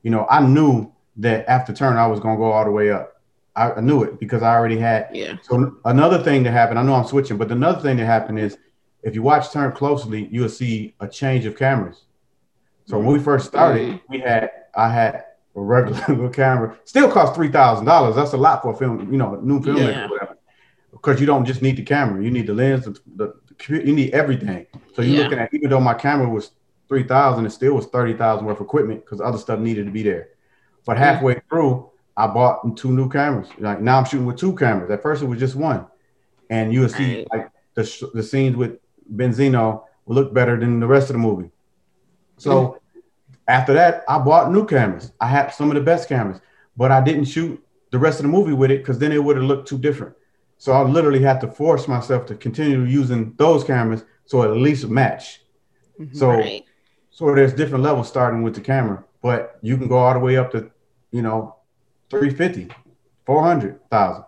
You 0.04 0.12
know, 0.12 0.26
I 0.30 0.42
knew 0.46 0.92
that 1.18 1.48
after 1.50 1.74
turn 1.74 1.98
I 1.98 2.08
was 2.08 2.20
gonna 2.20 2.38
go 2.38 2.52
all 2.52 2.66
the 2.66 2.72
way 2.72 2.92
up. 2.92 3.12
I, 3.56 3.72
I 3.74 3.82
knew 3.82 4.04
it 4.04 4.20
because 4.20 4.42
I 4.42 4.56
already 4.56 4.78
had 4.78 5.10
Yeah. 5.13 5.36
so 5.42 5.78
another 5.86 6.22
thing 6.24 6.44
that 6.44 6.52
happened, 6.52 6.80
I 6.80 6.84
know 6.84 6.96
I'm 6.96 7.06
switching, 7.06 7.38
but 7.38 7.52
another 7.52 7.80
thing 7.80 7.98
that 7.98 8.06
happened 8.06 8.39
is 8.39 8.58
if 9.04 9.16
you 9.16 9.22
watch 9.22 9.52
Turnt 9.52 9.76
closely, 9.76 10.28
you'll 10.32 10.50
see 10.50 10.96
a 11.00 11.08
change 11.08 11.46
of 11.46 11.58
cameras. 11.58 12.06
So 12.86 12.98
when 12.98 13.08
we 13.08 13.20
mm. 13.20 13.24
first 13.24 13.48
started, 13.48 13.89
mm. 13.89 14.02
we 14.10 14.20
had 14.20 14.50
I 14.76 14.89
had 14.89 15.26
a 15.56 15.62
regular 15.62 16.30
camera. 16.34 16.78
Still 16.86 17.12
cost 17.12 17.36
three 17.36 17.50
thousand 17.50 17.86
dollars. 17.86 18.16
That's 18.16 18.34
a 18.34 18.38
lot 18.38 18.62
for 18.62 18.74
a 18.74 18.76
film, 18.76 19.12
you 19.12 19.18
know, 19.18 19.36
new 19.36 19.60
filmmaker, 19.60 19.92
Yeah. 19.94 20.08
whatever. 20.08 20.38
Because 20.92 21.20
you 21.20 21.26
don't 21.26 21.46
just 21.46 21.62
need 21.62 21.78
the 21.78 21.84
camera, 21.84 22.24
you 22.24 22.32
need 22.32 22.48
the 22.48 22.54
lens, 22.54 22.86
the, 22.86 23.00
the, 23.16 23.34
you 23.70 23.94
need 23.94 24.13
everything. 24.13 24.66
So 24.96 25.02
you're 25.02 25.18
Yeah. 25.18 25.24
looking 25.24 25.39
at 25.39 25.54
even 25.54 25.70
though 25.70 25.80
my 25.80 25.94
camera 25.94 26.28
was 26.30 26.52
three 26.88 27.04
thousand, 27.04 27.46
it 27.46 27.52
still 27.52 27.76
was 27.76 27.86
thirty 27.88 28.13
thousand 28.13 28.46
worth 28.46 28.60
of 28.60 28.66
equipment 28.66 29.06
because 29.06 29.22
other 29.22 29.38
stuff 29.38 29.60
needed 29.60 29.86
to 29.86 29.92
be 29.92 30.04
there. 30.04 30.30
But 30.86 30.98
mm. 30.98 31.00
halfway 31.00 31.42
through, 31.50 31.89
I 32.15 32.28
bought 32.28 32.78
two 32.78 32.91
new 32.91 33.10
cameras. 33.10 33.49
Like 33.60 33.82
now 33.82 33.97
I'm 33.99 34.06
shooting 34.06 34.26
with 34.26 34.38
two 34.38 34.56
cameras. 34.56 34.91
At 34.91 35.02
first 35.02 35.23
it 35.23 35.26
was 35.26 35.39
just 35.39 35.56
one, 35.56 35.86
and 36.49 36.73
you'll 36.73 36.89
see 36.89 37.17
Right. 37.17 37.28
like 37.34 37.52
the 37.76 37.84
sh- 37.84 38.04
the 38.13 38.23
scenes 38.23 38.56
with 38.56 38.78
Benzino 39.15 39.84
will 40.06 40.15
look 40.15 40.34
better 40.34 40.60
than 40.60 40.80
the 40.80 40.88
rest 40.88 41.10
of 41.10 41.13
the 41.13 41.19
movie. 41.19 41.49
So 42.38 42.52
mm-hmm. 42.52 42.99
after 43.47 43.73
that, 43.73 44.04
I 44.08 44.19
bought 44.19 44.52
new 44.52 44.65
cameras. 44.65 45.12
I 45.19 45.28
had 45.28 45.49
some 45.49 45.69
of 45.69 45.76
the 45.76 45.82
best 45.82 46.08
cameras, 46.10 46.39
but 46.78 46.91
I 46.91 47.02
didn't 47.02 47.26
shoot 47.26 47.63
the 47.91 47.99
rest 47.99 48.19
of 48.19 48.23
the 48.23 48.32
movie 48.32 48.54
with 48.54 48.71
it 48.71 48.80
because 48.80 48.99
then 48.99 49.12
it 49.12 49.23
would 49.23 49.36
have 49.38 49.45
looked 49.45 49.67
too 49.67 49.78
different. 49.78 50.15
So 50.58 50.71
I 50.71 50.82
literally 50.84 51.21
had 51.21 51.41
to 51.41 51.47
force 51.47 51.88
myself 51.88 52.26
to 52.28 52.36
continue 52.36 52.82
using 52.84 53.34
those 53.38 53.63
cameras 53.63 54.04
so 54.26 54.43
at 54.43 54.52
least 54.52 54.88
match. 54.88 55.41
Mm-hmm. 55.99 56.15
So 56.15 56.30
Right. 56.30 56.63
so 57.12 57.34
there's 57.36 57.54
different 57.54 57.84
levels 57.84 58.08
starting 58.08 58.43
with 58.43 58.56
the 58.56 58.62
camera, 58.62 59.04
but 59.21 59.58
you 59.62 59.78
can 59.78 59.88
go 59.88 59.97
all 59.97 60.13
the 60.13 60.19
way 60.19 60.38
up 60.38 60.52
to, 60.52 60.71
you 61.12 61.21
know, 61.21 61.56
350, 62.19 62.69
400,000. 63.26 64.23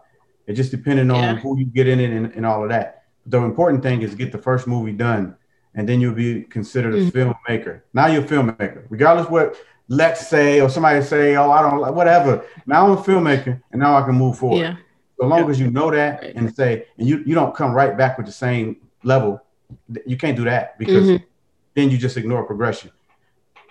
It 0.48 0.54
just 0.54 0.72
depending 0.72 1.10
on 1.12 1.18
Yeah. 1.24 1.36
who 1.36 1.58
you 1.58 1.66
get 1.66 1.88
in 1.88 2.00
it 2.00 2.12
and, 2.12 2.34
and 2.34 2.46
all 2.46 2.64
of 2.64 2.70
that. 2.70 3.04
The 3.26 3.40
important 3.40 3.82
thing 3.82 4.02
is 4.02 4.14
get 4.16 4.32
the 4.32 4.38
first 4.38 4.68
movie 4.68 4.92
done, 4.92 5.36
and 5.74 5.90
then 5.90 6.00
you'll 6.00 6.14
be 6.14 6.44
considered 6.44 6.94
a 6.94 6.98
Mhm. 7.10 7.12
filmmaker. 7.48 7.82
Now 7.94 8.08
you're 8.08 8.24
a 8.24 8.28
filmmaker, 8.28 8.84
regardless 8.90 9.30
what 9.30 9.56
let's 9.88 10.28
say 10.28 10.62
or 10.62 10.68
somebody 10.70 11.00
say, 11.04 11.36
oh, 11.36 11.52
I 11.52 11.62
don't 11.62 11.80
like 11.80 11.94
whatever. 11.94 12.44
Now 12.66 12.86
I'm 12.86 12.94
a 12.98 13.02
filmmaker, 13.02 13.62
and 13.72 13.80
now 13.80 13.96
I 13.98 14.02
can 14.04 14.16
move 14.16 14.38
forward. 14.38 14.62
Yeah. 14.62 14.76
So 15.20 15.28
long 15.28 15.48
as 15.50 15.60
you 15.60 15.70
know 15.70 15.92
that 15.92 16.22
Right. 16.24 16.36
and 16.36 16.54
say, 16.56 16.88
and 16.98 17.08
you, 17.08 17.24
you 17.26 17.36
don't 17.36 17.54
come 17.56 17.72
right 17.72 17.96
back 17.96 18.18
with 18.18 18.26
the 18.26 18.32
same 18.32 18.78
level, 19.04 19.40
you 20.06 20.18
can't 20.18 20.36
do 20.36 20.44
that 20.46 20.78
because 20.80 21.08
Mhm. 21.08 21.24
then 21.76 21.90
you 21.92 21.98
just 22.00 22.18
ignore 22.18 22.44
progression. 22.44 22.90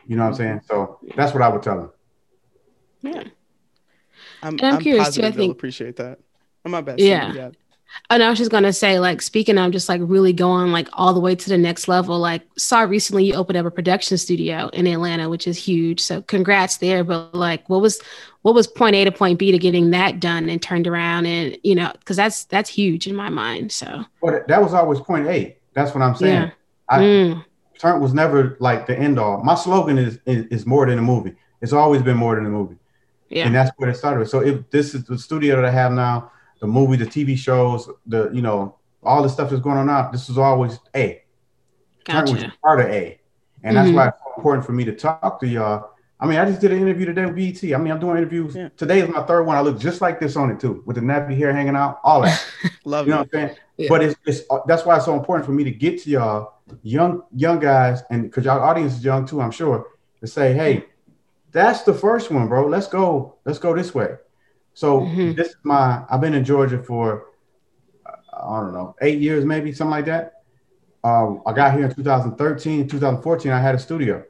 You 0.07 0.16
know 0.16 0.22
what 0.22 0.29
I'm 0.31 0.35
saying? 0.35 0.61
So 0.66 0.98
that's 1.16 1.33
what 1.35 1.42
I 1.42 1.48
would 1.48 1.62
tell 1.62 1.79
them. 1.79 1.90
Yeah. 3.03 3.22
I'm, 4.45 4.55
And 4.55 4.77
I'm 4.77 4.81
curious, 4.81 5.15
too, 5.15 5.25
I 5.25 5.31
think- 5.31 5.53
appreciate 5.53 5.97
that. 5.97 6.19
Oh, 6.67 6.71
my 6.71 6.81
best. 6.81 6.99
Yeah. 7.01 7.33
Yeah. 7.33 7.51
And 8.11 8.25
I 8.25 8.29
was 8.29 8.39
just 8.39 8.51
gonna 8.51 8.73
say, 8.73 8.99
like, 8.99 9.23
speaking 9.23 9.57
of 9.57 9.71
just 9.71 9.89
like 9.89 10.01
really 10.03 10.33
going 10.33 10.73
like 10.73 10.89
all 10.95 11.15
the 11.15 11.21
way 11.21 11.37
to 11.37 11.49
the 11.49 11.57
next 11.59 11.87
level. 11.87 12.19
Like, 12.19 12.43
saw 12.59 12.81
recently 12.81 13.25
you 13.25 13.35
opened 13.35 13.57
up 13.57 13.67
a 13.67 13.71
production 13.71 14.19
studio 14.19 14.69
in 14.73 14.89
Atlanta, 14.89 15.29
which 15.29 15.47
is 15.47 15.57
huge. 15.57 16.01
So 16.01 16.21
congrats 16.23 16.79
there. 16.79 17.05
But 17.05 17.37
like, 17.37 17.69
what 17.69 17.81
was 17.81 18.01
what 18.43 18.53
was 18.55 18.67
point 18.67 18.97
A 18.97 19.05
to 19.05 19.13
point 19.13 19.39
B 19.39 19.53
to 19.53 19.59
getting 19.59 19.91
that 19.91 20.19
done 20.19 20.49
and 20.49 20.61
turned 20.61 20.89
around? 20.89 21.27
And 21.27 21.57
you 21.63 21.77
know, 21.77 21.93
because 22.01 22.17
that's 22.17 22.45
that's 22.47 22.69
huge 22.69 23.07
in 23.07 23.15
my 23.15 23.29
mind. 23.29 23.71
So 23.71 24.05
But 24.21 24.49
that 24.49 24.61
was 24.61 24.75
always 24.75 24.99
point 24.99 25.29
A. 25.29 25.57
That's 25.75 25.95
what 25.95 26.03
I'm 26.03 26.17
saying. 26.17 26.35
Yeah. 26.35 26.51
I, 26.89 26.99
Mm, 26.99 27.45
Turnt 27.79 28.01
was 28.03 28.13
never 28.13 28.57
like 28.59 28.89
the 28.89 28.99
end 28.99 29.21
all. 29.21 29.45
My 29.45 29.55
slogan 29.55 29.99
is, 29.99 30.19
is 30.27 30.47
is 30.47 30.67
more 30.67 30.85
than 30.87 30.99
a 30.99 31.03
movie. 31.03 31.35
It's 31.63 31.73
always 31.73 32.03
been 32.03 32.17
more 32.17 32.35
than 32.35 32.45
a 32.47 32.51
movie, 32.51 32.77
Yeah. 33.35 33.47
and 33.47 33.55
that's 33.55 33.70
where 33.79 33.90
it 33.90 33.97
started. 33.97 34.29
So 34.29 34.40
if 34.40 34.70
this 34.70 34.94
is 34.94 35.05
the 35.05 35.18
studio 35.18 35.57
that 35.57 35.64
I 35.64 35.70
have 35.70 35.92
now, 35.92 36.31
the 36.61 36.66
movie, 36.66 36.97
the 36.97 37.05
TV 37.07 37.37
shows, 37.37 37.88
the 38.07 38.31
you 38.33 38.40
know 38.42 38.77
all 39.03 39.23
the 39.23 39.29
stuff 39.29 39.51
that's 39.51 39.61
going 39.62 39.77
on 39.77 39.87
now. 39.87 40.11
This 40.11 40.29
was 40.29 40.38
always 40.38 40.79
A. 40.94 41.23
Turnt 42.07 42.31
was 42.31 42.42
Gotcha. 42.42 42.55
part 42.62 42.81
of 42.81 42.87
A, 42.87 43.18
and 43.62 43.77
that's 43.77 43.90
Mhm. 43.90 43.94
why 43.94 44.09
it's 44.09 44.18
so 44.25 44.33
important 44.37 44.64
for 44.64 44.73
me 44.73 44.85
to 44.85 44.92
talk 44.94 45.40
to 45.40 45.47
y'all. 45.47 45.90
I 46.20 46.27
mean, 46.27 46.38
I 46.38 46.44
just 46.47 46.61
did 46.61 46.73
an 46.73 46.79
interview 46.81 47.05
today 47.07 47.27
with 47.27 47.35
BET. 47.35 47.75
I 47.75 47.77
mean, 47.77 47.92
I'm 47.92 47.99
doing 48.01 48.16
interviews. 48.16 48.55
Yeah. 48.55 48.68
Today 48.77 49.01
is 49.01 49.09
my 49.09 49.23
third 49.25 49.42
one. 49.42 49.57
I 49.57 49.61
look 49.61 49.79
just 49.79 50.01
like 50.01 50.20
this 50.20 50.37
on 50.37 50.51
it 50.51 50.61
too, 50.61 50.83
with 50.87 50.97
the 50.97 51.03
nappy 51.03 51.37
hair 51.37 51.53
hanging 51.53 51.77
out, 51.77 51.99
all 52.05 52.23
that. 52.23 52.40
Love 52.85 53.07
You 53.07 53.14
know 53.14 53.20
it. 53.23 53.29
what 53.33 53.40
I'm 53.42 53.49
saying? 53.49 53.59
Yeah. 53.77 53.88
But 53.90 54.03
it's, 54.05 54.16
it's 54.25 54.40
that's 54.66 54.87
why 54.87 54.97
it's 54.97 55.05
so 55.05 55.14
important 55.14 55.44
for 55.44 55.53
me 55.53 55.64
to 55.64 55.70
get 55.70 56.03
to 56.05 56.11
y'all 56.11 56.55
young 56.83 57.23
young 57.35 57.59
guys, 57.59 58.03
and 58.11 58.23
because 58.23 58.44
y'all 58.47 58.61
audience 58.61 58.94
is 58.94 59.05
young 59.05 59.27
too, 59.27 59.40
I'm 59.42 59.51
sure, 59.51 59.87
to 60.20 60.27
say, 60.27 60.55
hey, 60.55 60.85
that's 61.55 61.83
the 61.85 61.95
first 61.95 62.31
one, 62.31 62.49
bro. 62.49 62.67
Let's 62.67 62.88
go. 62.88 63.37
Let's 63.47 63.59
go 63.59 63.75
this 63.75 63.95
way. 63.95 64.17
So 64.75 65.01
Mhm. 65.03 65.37
this 65.37 65.49
is 65.49 65.57
my. 65.62 66.03
I've 66.11 66.21
been 66.21 66.35
in 66.35 66.45
Georgia 66.45 66.83
for 66.83 67.27
I 68.37 68.61
don't 68.61 68.73
know 68.75 68.97
eight 69.01 69.21
years, 69.21 69.45
maybe 69.45 69.73
something 69.73 69.93
like 69.93 70.07
that. 70.07 70.43
Um, 71.05 71.43
I 71.47 71.53
got 71.53 71.75
here 71.75 71.85
in 71.85 71.95
2013, 71.95 72.88
2014. 72.88 73.53
I 73.53 73.61
had 73.61 73.75
a 73.75 73.79
studio. 73.79 74.25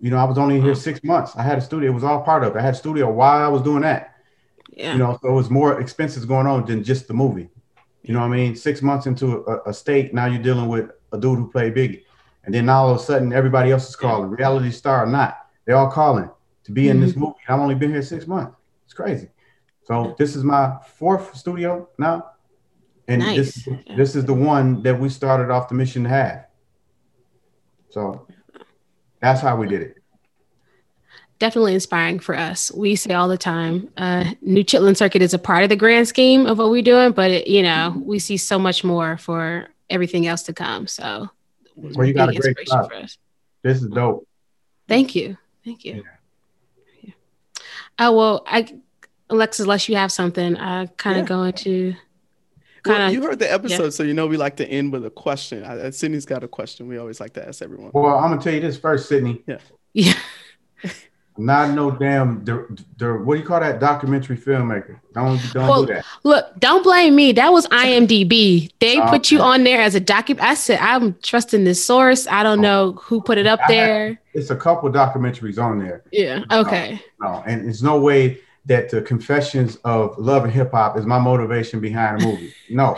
You 0.00 0.10
know, 0.10 0.18
I 0.18 0.24
was 0.24 0.38
only 0.38 0.60
here 0.60 0.76
six 0.76 1.02
months. 1.02 1.34
I 1.34 1.42
had 1.42 1.58
a 1.58 1.60
studio. 1.60 1.90
It 1.90 1.94
was 1.94 2.04
all 2.04 2.22
part 2.22 2.44
of 2.44 2.54
it. 2.54 2.58
I 2.58 2.62
had 2.62 2.74
a 2.74 2.76
studio 2.76 3.10
while 3.10 3.42
I 3.44 3.48
was 3.48 3.62
doing 3.62 3.82
that. 3.82 4.14
Yeah. 4.70 4.92
You 4.92 4.98
know, 4.98 5.18
so 5.20 5.28
it 5.28 5.32
was 5.32 5.50
more 5.50 5.80
expenses 5.80 6.24
going 6.24 6.46
on 6.46 6.64
than 6.66 6.84
just 6.84 7.08
the 7.08 7.14
movie. 7.14 7.48
You 8.02 8.14
know 8.14 8.20
what 8.20 8.26
I 8.26 8.36
mean? 8.36 8.54
Six 8.54 8.80
months 8.80 9.06
into 9.06 9.44
a, 9.46 9.70
a 9.70 9.74
state, 9.74 10.14
now 10.14 10.26
you're 10.26 10.42
dealing 10.42 10.68
with 10.68 10.90
a 11.12 11.18
dude 11.18 11.38
who 11.38 11.50
played 11.50 11.74
Biggie. 11.74 12.02
And 12.44 12.54
then 12.54 12.66
now 12.66 12.82
all 12.84 12.90
of 12.94 13.00
a 13.00 13.02
sudden 13.02 13.32
everybody 13.32 13.72
else 13.72 13.88
is 13.88 13.96
calling, 13.96 14.30
reality 14.30 14.70
star 14.70 15.02
or 15.02 15.06
not. 15.06 15.47
They're 15.68 15.76
all 15.76 15.90
calling 15.90 16.30
to 16.64 16.72
be 16.72 16.88
in 16.88 16.98
this 16.98 17.14
movie. 17.14 17.34
I've 17.46 17.60
only 17.60 17.74
been 17.74 17.90
here 17.90 18.00
six 18.00 18.26
months. 18.26 18.56
It's 18.86 18.94
crazy. 18.94 19.28
So 19.84 20.14
this 20.18 20.34
is 20.34 20.42
my 20.42 20.78
fourth 20.96 21.36
studio 21.36 21.86
now. 21.98 22.30
And 23.06 23.20
this, 23.20 23.66
Nice. 23.66 23.84
this 23.94 24.16
is 24.16 24.24
the 24.24 24.32
one 24.32 24.82
that 24.82 24.98
we 24.98 25.10
started 25.10 25.50
off 25.52 25.68
the 25.68 25.74
mission 25.74 26.04
to 26.04 26.08
have. 26.08 26.46
So 27.90 28.26
that's 29.20 29.42
how 29.42 29.56
we 29.56 29.68
did 29.68 29.82
it. 29.82 29.94
definitely 31.38 31.74
inspiring 31.74 32.18
for 32.18 32.34
us. 32.34 32.72
We 32.72 32.96
say 32.96 33.12
all 33.12 33.28
the 33.28 33.36
time, 33.38 33.90
uh, 33.98 34.24
New 34.40 34.64
Chitlin 34.64 34.96
Circuit 34.96 35.20
is 35.20 35.34
a 35.34 35.38
part 35.38 35.64
of 35.64 35.68
the 35.68 35.76
grand 35.76 36.08
scheme 36.08 36.46
of 36.46 36.56
what 36.58 36.70
we're 36.70 36.80
doing, 36.82 37.12
but 37.12 37.30
it, 37.30 37.46
you 37.46 37.62
know, 37.62 37.94
we 38.04 38.18
see 38.18 38.38
so 38.38 38.58
much 38.58 38.82
more 38.84 39.18
for 39.18 39.68
everything 39.90 40.26
else 40.26 40.42
to 40.44 40.54
come. 40.54 40.86
So, 40.86 41.28
Well, 41.76 42.06
you 42.06 42.14
got 42.14 42.30
a 42.30 42.32
great 42.32 42.56
inspiration 42.56 42.66
spot. 42.66 42.88
for 42.90 42.94
us. 42.96 43.18
This 43.62 43.82
is 43.82 43.88
dope. 43.88 44.26
Thank 44.88 45.14
you, 45.14 45.36
thank 45.68 45.84
you. 45.84 46.04
Yeah. 47.02 47.12
Oh 47.98 48.12
well, 48.16 48.42
I 48.46 48.74
Alexis, 49.30 49.64
unless 49.64 49.88
you 49.88 49.96
have 49.96 50.10
something, 50.10 50.56
I 50.56 50.86
kind 50.86 51.18
of 51.18 51.24
Yeah. 51.24 51.28
go 51.28 51.42
into 51.42 51.94
Well, 52.86 52.96
kind 52.96 53.12
you 53.12 53.22
heard 53.22 53.38
the 53.38 53.52
episode, 53.52 53.90
so 53.90 54.02
you 54.02 54.14
know 54.14 54.26
we 54.26 54.36
like 54.38 54.56
to 54.56 54.66
end 54.66 54.92
with 54.92 55.04
a 55.04 55.10
question. 55.10 55.64
I, 55.64 55.86
I- 55.86 55.90
Sydney's 55.90 56.24
got 56.24 56.42
a 56.44 56.48
question. 56.48 56.88
We 56.88 56.96
always 56.96 57.20
like 57.20 57.34
to 57.34 57.46
ask 57.46 57.60
everyone. 57.60 57.90
Well, 57.92 58.16
I'm 58.18 58.30
gonna 58.30 58.40
tell 58.40 58.54
you 58.54 58.60
this 58.60 58.78
first, 58.78 59.08
Sydney. 59.08 59.42
Yeah. 59.46 59.58
yeah. 59.92 60.14
Not 61.40 61.70
no 61.70 61.92
damn 61.92 62.44
the, 62.44 62.66
the 62.96 63.14
what 63.14 63.34
do 63.36 63.40
you 63.40 63.46
call 63.46 63.60
that 63.60 63.78
documentary 63.78 64.36
filmmaker? 64.36 64.98
Don't 65.14 65.40
don't 65.52 65.68
Well, 65.68 65.84
do 65.84 65.94
that. 65.94 66.04
Look, 66.24 66.58
don't 66.58 66.82
blame 66.82 67.14
me. 67.14 67.30
That 67.32 67.52
was 67.52 67.66
IMDb. 67.68 68.70
They 68.80 69.00
Oh, 69.00 69.06
put 69.08 69.30
you 69.30 69.40
on 69.40 69.62
there 69.64 69.80
as 69.80 69.94
a 69.94 70.00
document. 70.00 70.44
I 70.44 70.54
said, 70.54 70.80
I'm 70.80 71.14
trusting 71.22 71.62
this 71.64 71.84
source. 71.84 72.26
I 72.26 72.42
don't 72.42 72.58
Oh. 72.58 72.62
know 72.62 72.92
who 73.02 73.20
put 73.20 73.38
it 73.38 73.46
up 73.46 73.60
I 73.60 73.62
have- 73.62 73.70
there. 73.86 74.20
It's 74.34 74.50
a 74.50 74.56
couple 74.56 74.90
documentaries 74.90 75.58
on 75.62 75.78
there. 75.78 76.02
Yeah. 76.12 76.44
Oh, 76.50 76.60
okay. 76.62 77.00
No, 77.20 77.42
and 77.46 77.64
there's 77.64 77.82
no 77.82 78.00
way 78.00 78.38
that 78.66 78.90
the 78.90 79.00
confessions 79.00 79.76
of 79.84 80.18
love 80.18 80.44
and 80.44 80.52
hip 80.52 80.72
hop 80.72 80.98
is 80.98 81.06
my 81.06 81.18
motivation 81.18 81.80
behind 81.80 82.20
the 82.20 82.26
movie. 82.26 82.52
No. 82.68 82.96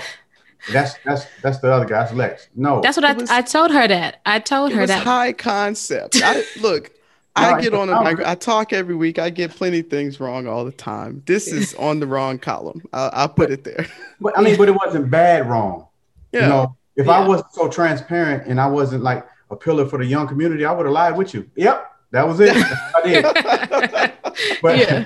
That's 0.73 0.95
that's 1.05 1.25
that's 1.43 1.59
the 1.59 1.73
other 1.73 1.87
guy. 1.87 2.01
That's 2.01 2.13
Lex. 2.13 2.49
No. 2.55 2.81
That's 2.83 2.97
what 2.97 3.05
I, 3.05 3.13
was- 3.13 3.31
I 3.31 3.41
told 3.43 3.71
her 3.71 3.87
that. 3.89 4.21
I 4.27 4.39
told 4.41 4.73
It 4.73 4.75
her 4.77 4.81
was 4.83 4.89
that. 4.91 5.05
high 5.05 5.33
concept. 5.33 6.21
I, 6.23 6.43
look, 6.61 6.85
No, 6.85 6.97
I 7.37 7.61
get 7.61 7.75
on 7.75 7.89
a 7.89 8.03
mic. 8.03 8.21
I 8.27 8.35
talk 8.35 8.73
every 8.73 8.95
week. 8.95 9.19
I 9.19 9.31
get 9.31 9.51
plenty 9.51 9.81
of 9.81 9.89
things 9.89 10.21
wrong 10.21 10.47
all 10.47 10.65
the 10.65 10.73
time. 10.73 11.23
This 11.27 11.49
is 11.49 11.75
on 11.75 12.01
the 12.01 12.07
wrong 12.07 12.39
column. 12.39 12.83
I'll, 12.93 13.11
I'll 13.13 13.29
put 13.29 13.51
it 13.51 13.65
there. 13.65 13.87
but, 14.21 14.37
I 14.37 14.43
mean, 14.43 14.57
but 14.57 14.69
it 14.69 14.77
wasn't 14.85 15.11
bad 15.11 15.49
wrong. 15.49 15.87
Yeah. 16.33 16.43
You 16.43 16.49
know, 16.49 16.77
if 16.97 17.09
I 17.09 17.27
wasn't 17.27 17.53
so 17.53 17.69
transparent 17.69 18.47
and 18.47 18.61
I 18.61 18.67
wasn't 18.67 19.03
like 19.03 19.27
a 19.51 19.57
pillar 19.57 19.87
for 19.87 19.99
the 19.99 20.05
young 20.07 20.29
community, 20.29 20.65
I 20.65 20.73
would 20.73 20.87
have 20.87 20.93
lied 20.93 21.17
with 21.17 21.35
you. 21.35 21.49
Yep, 21.57 21.91
that 22.11 22.27
was 22.27 22.41
it. 22.41 22.53
I 22.55 23.03
did. 23.05 23.25
But 24.63 24.79
Yeah. 24.79 25.05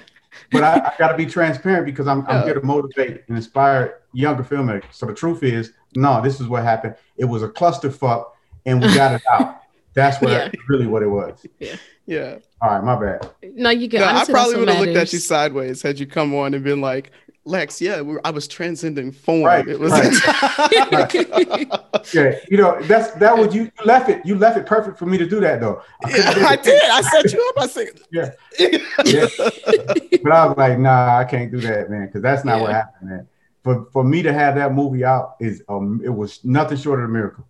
but 0.52 0.64
I, 0.64 0.74
I 0.74 0.92
got 0.98 1.08
to 1.08 1.16
be 1.16 1.26
transparent 1.26 1.86
because 1.86 2.06
I'm, 2.06 2.26
I'm 2.26 2.38
Yeah. 2.40 2.44
here 2.44 2.54
to 2.54 2.62
motivate 2.62 3.24
and 3.28 3.36
inspire 3.36 4.00
younger 4.12 4.42
filmmakers. 4.44 4.92
So 4.92 5.06
the 5.06 5.14
truth 5.14 5.42
is, 5.42 5.72
no, 5.94 6.20
this 6.20 6.40
is 6.40 6.48
what 6.48 6.62
happened. 6.62 6.96
It 7.16 7.24
was 7.24 7.42
a 7.42 7.48
clusterfuck, 7.48 8.26
and 8.66 8.80
we 8.82 8.92
got 8.94 9.12
it 9.12 9.22
out. 9.32 9.60
That's 9.94 10.20
what 10.20 10.30
Yeah. 10.32 10.50
really 10.68 10.86
what 10.86 11.02
it 11.02 11.08
was. 11.08 11.46
yeah. 11.58 11.76
Yeah. 12.06 12.38
All 12.60 12.70
right, 12.70 12.84
my 12.84 12.96
bad. 13.00 13.30
no, 13.54 13.70
you 13.70 13.88
can. 13.88 14.00
No, 14.00 14.06
I 14.06 14.24
probably 14.24 14.56
would 14.56 14.68
have 14.68 14.80
looked 14.84 14.96
at 14.96 15.12
you 15.12 15.18
sideways 15.18 15.82
had 15.82 15.98
you 15.98 16.06
come 16.06 16.34
on 16.34 16.54
and 16.54 16.62
been 16.62 16.80
like, 16.80 17.10
Lex, 17.46 17.80
yeah, 17.80 18.00
we 18.00 18.16
I 18.24 18.30
was 18.30 18.48
transcending 18.48 19.12
form. 19.12 19.44
Right, 19.44 19.66
It 19.68 19.78
was 19.78 19.92
Yeah, 22.14 22.38
you 22.50 22.56
know 22.56 22.80
that's 22.82 23.12
that 23.12 23.36
was 23.36 23.54
you 23.54 23.70
left 23.84 24.08
it. 24.08 24.24
You 24.24 24.36
left 24.36 24.56
it 24.58 24.66
perfect 24.66 24.98
for 24.98 25.06
me 25.06 25.18
to 25.18 25.26
do 25.26 25.40
that 25.40 25.60
though. 25.60 25.82
I 26.04 26.10
Yeah, 26.10 26.34
did 26.34 26.42
I 26.44 26.56
did. 26.56 26.82
I 26.84 27.00
set 27.02 27.32
you 27.32 27.52
up. 27.56 27.62
I 27.62 27.66
said, 27.66 27.88
Yeah. 28.10 28.30
yeah. 29.04 29.26
But 30.22 30.32
I 30.32 30.46
was 30.46 30.56
like, 30.56 30.78
nah, 30.78 31.18
I 31.18 31.24
can't 31.24 31.50
do 31.50 31.60
that, 31.60 31.90
man, 31.90 32.06
because 32.06 32.22
that's 32.22 32.44
not 32.44 32.60
what 32.60 32.72
happened, 32.72 33.10
man. 33.10 33.28
For 33.62 33.86
for 33.92 34.04
me 34.04 34.22
to 34.22 34.32
have 34.32 34.54
that 34.56 34.74
movie 34.74 35.04
out 35.04 35.36
is 35.40 35.62
um, 35.68 36.00
it 36.04 36.10
was 36.10 36.44
nothing 36.44 36.78
short 36.78 37.00
of 37.00 37.06
a 37.06 37.12
miracle. 37.12 37.46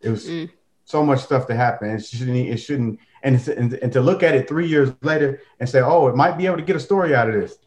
It 0.00 0.10
was 0.10 0.26
Mm. 0.26 0.50
So 0.86 1.04
much 1.04 1.20
stuff 1.20 1.46
to 1.48 1.54
happen. 1.54 1.90
It 1.90 2.06
shouldn't. 2.06 2.48
It 2.48 2.56
shouldn't. 2.56 2.98
And, 3.22 3.46
and 3.48 3.74
and 3.74 3.92
to 3.92 4.00
look 4.00 4.22
at 4.22 4.34
it 4.34 4.48
three 4.48 4.68
years 4.68 4.90
later 5.02 5.42
and 5.60 5.68
say, 5.68 5.80
oh, 5.80 6.06
it 6.06 6.16
might 6.16 6.38
be 6.38 6.46
able 6.46 6.56
to 6.56 6.62
get 6.62 6.76
a 6.76 6.80
story 6.80 7.14
out 7.14 7.28
of 7.28 7.34
this. 7.34 7.58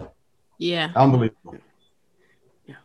Yeah. 0.57 0.91
Unbelievable. 0.95 1.57
Yeah. 2.65 2.75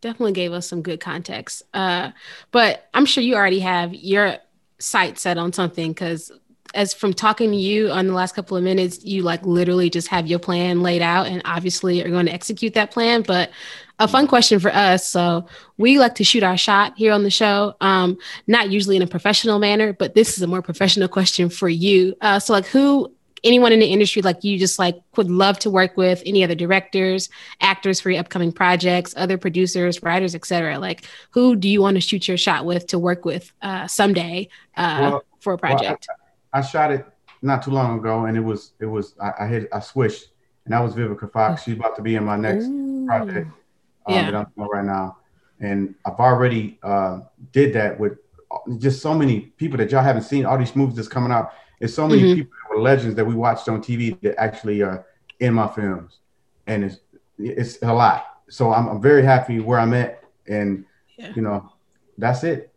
Definitely 0.00 0.32
gave 0.32 0.52
us 0.52 0.66
some 0.66 0.82
good 0.82 0.98
context. 0.98 1.62
Uh, 1.74 2.12
but 2.50 2.88
I'm 2.94 3.06
sure 3.06 3.22
you 3.22 3.34
already 3.34 3.60
have 3.60 3.94
your 3.94 4.38
sight 4.78 5.18
set 5.18 5.36
on 5.36 5.52
something 5.52 5.92
because 5.92 6.32
as 6.74 6.94
from 6.94 7.12
talking 7.12 7.50
to 7.50 7.56
you 7.56 7.90
on 7.90 8.06
the 8.06 8.12
last 8.12 8.34
couple 8.34 8.56
of 8.56 8.62
minutes, 8.62 9.04
you 9.04 9.22
like 9.22 9.44
literally 9.44 9.90
just 9.90 10.08
have 10.08 10.26
your 10.26 10.38
plan 10.38 10.82
laid 10.82 11.02
out 11.02 11.26
and 11.26 11.42
obviously 11.44 12.02
are 12.02 12.10
going 12.10 12.26
to 12.26 12.32
execute 12.32 12.74
that 12.74 12.90
plan. 12.90 13.22
But 13.22 13.50
a 13.98 14.08
fun 14.08 14.26
question 14.26 14.58
for 14.58 14.70
us. 14.72 15.08
So 15.08 15.46
we 15.78 15.98
like 15.98 16.14
to 16.16 16.24
shoot 16.24 16.42
our 16.42 16.56
shot 16.56 16.94
here 16.96 17.12
on 17.12 17.22
the 17.22 17.30
show. 17.30 17.74
Um, 17.80 18.18
not 18.46 18.70
usually 18.70 18.96
in 18.96 19.02
a 19.02 19.06
professional 19.06 19.58
manner, 19.58 19.92
but 19.92 20.14
this 20.14 20.36
is 20.36 20.42
a 20.42 20.46
more 20.46 20.62
professional 20.62 21.08
question 21.08 21.48
for 21.48 21.68
you. 21.68 22.14
Uh, 22.20 22.38
so 22.38 22.52
like 22.52 22.66
who 22.66 23.12
anyone 23.44 23.70
in 23.70 23.78
the 23.78 23.86
industry 23.86 24.22
like 24.22 24.42
you 24.42 24.58
just 24.58 24.78
like 24.78 24.96
would 25.16 25.30
love 25.30 25.58
to 25.58 25.70
work 25.70 25.96
with 25.96 26.22
any 26.26 26.42
other 26.42 26.54
directors 26.54 27.28
actors 27.60 28.00
for 28.00 28.10
your 28.10 28.18
upcoming 28.18 28.50
projects 28.50 29.12
other 29.16 29.36
producers 29.36 30.02
writers 30.02 30.34
etc 30.34 30.78
like 30.78 31.04
who 31.30 31.54
do 31.54 31.68
you 31.68 31.82
want 31.82 31.94
to 31.96 32.00
shoot 32.00 32.26
your 32.26 32.38
shot 32.38 32.64
with 32.64 32.86
to 32.86 32.98
work 32.98 33.26
with 33.26 33.52
uh, 33.60 33.86
someday 33.86 34.48
uh, 34.78 34.98
Well- 35.00 35.24
for 35.38 35.52
a 35.52 35.58
well, 35.62 35.72
I- 35.72 35.76
project 35.76 36.08
I 36.54 36.62
shot 36.62 36.90
it 36.90 37.06
not 37.42 37.62
too 37.62 37.70
long 37.70 37.98
ago, 37.98 38.24
and 38.24 38.36
it 38.36 38.40
was 38.40 38.72
it 38.80 38.86
was 38.86 39.14
I, 39.20 39.44
I 39.44 39.46
hit 39.46 39.68
I 39.72 39.80
switched, 39.80 40.28
and 40.64 40.72
that 40.72 40.80
was 40.80 40.94
Vivica 40.94 41.30
Fox. 41.30 41.62
She's 41.62 41.74
about 41.74 41.94
to 41.96 42.02
be 42.02 42.16
in 42.16 42.24
my 42.24 42.36
next 42.36 42.64
Ooh. 42.66 43.04
project 43.06 43.50
um, 44.06 44.14
Yeah. 44.14 44.30
that 44.30 44.34
I'm 44.36 44.46
doing 44.56 44.68
right 44.72 44.84
now, 44.84 45.18
and 45.60 45.94
I've 46.04 46.18
already 46.18 46.78
uh, 46.82 47.20
did 47.52 47.72
that 47.74 47.98
with 47.98 48.18
just 48.78 49.02
so 49.02 49.14
many 49.14 49.40
people 49.56 49.76
that 49.78 49.90
y'all 49.90 50.02
haven't 50.02 50.22
seen. 50.22 50.46
All 50.46 50.58
these 50.58 50.74
movies 50.76 50.96
that's 50.96 51.08
coming 51.08 51.32
out. 51.32 51.52
It's 51.80 51.92
so 51.92 52.08
many 52.08 52.22
Mhm. 52.22 52.34
people 52.36 52.52
that 52.70 52.76
were 52.76 52.82
legends 52.82 53.14
that 53.16 53.24
we 53.24 53.34
watched 53.34 53.68
on 53.68 53.82
TV 53.82 54.18
that 54.22 54.38
actually 54.40 54.82
are 54.82 55.04
in 55.40 55.52
my 55.54 55.66
films, 55.68 56.20
and 56.66 56.84
it's 56.84 56.98
it's 57.38 57.78
a 57.82 57.92
lot. 57.92 58.24
So 58.48 58.72
I'm, 58.72 58.88
I'm 58.88 59.02
very 59.02 59.22
happy 59.22 59.60
where 59.60 59.78
I'm 59.78 59.92
at, 59.92 60.22
and 60.48 60.84
Yeah. 61.18 61.32
you 61.34 61.42
know, 61.42 61.70
that's 62.18 62.44
it. 62.44 62.72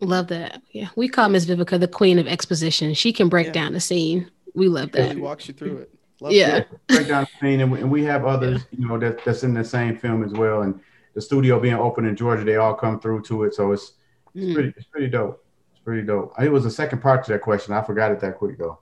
love 0.00 0.26
that 0.26 0.60
yeah 0.72 0.88
we 0.96 1.08
call 1.08 1.30
miss 1.30 1.46
vivica 1.46 1.80
the 1.80 1.88
queen 1.88 2.18
of 2.18 2.26
exposition 2.26 2.92
she 2.92 3.10
can 3.10 3.28
break 3.30 3.46
Yeah. 3.46 3.52
down 3.52 3.72
the 3.72 3.80
scene 3.80 4.30
we 4.54 4.68
love 4.68 4.92
that 4.92 5.12
She 5.12 5.16
walks 5.20 5.48
you 5.48 5.54
through 5.54 5.78
it. 5.78 5.90
Yeah. 6.32 6.64
break 6.88 7.08
down 7.08 7.24
the 7.24 7.38
scene, 7.46 7.60
and 7.60 7.70
we, 7.72 7.80
and 7.80 7.90
we 7.90 8.04
have 8.04 8.24
others, 8.24 8.64
you 8.70 8.86
know, 8.88 8.98
that, 8.98 9.24
that's 9.24 9.42
in 9.42 9.52
the 9.54 9.64
same 9.64 9.96
film 9.96 10.24
as 10.24 10.32
well. 10.32 10.62
And 10.62 10.80
the 11.14 11.20
studio 11.20 11.60
being 11.60 11.74
open 11.74 12.04
in 12.06 12.16
Georgia, 12.16 12.44
they 12.44 12.56
all 12.56 12.74
come 12.74 12.98
through 13.00 13.22
to 13.22 13.44
it, 13.44 13.54
so 13.54 13.72
it's 13.72 13.92
it's 14.34 14.44
Mm. 14.46 14.54
pretty 14.54 14.74
it's 14.76 14.86
pretty 14.86 15.08
dope. 15.08 15.44
It's 15.72 15.80
pretty 15.84 16.02
dope. 16.02 16.32
It 16.40 16.50
was 16.50 16.64
the 16.64 16.70
second 16.70 17.00
part 17.00 17.24
to 17.24 17.32
that 17.32 17.40
question. 17.42 17.72
I 17.74 17.82
forgot 17.82 18.10
it 18.10 18.18
that 18.20 18.36
quick 18.36 18.58
though. 18.58 18.78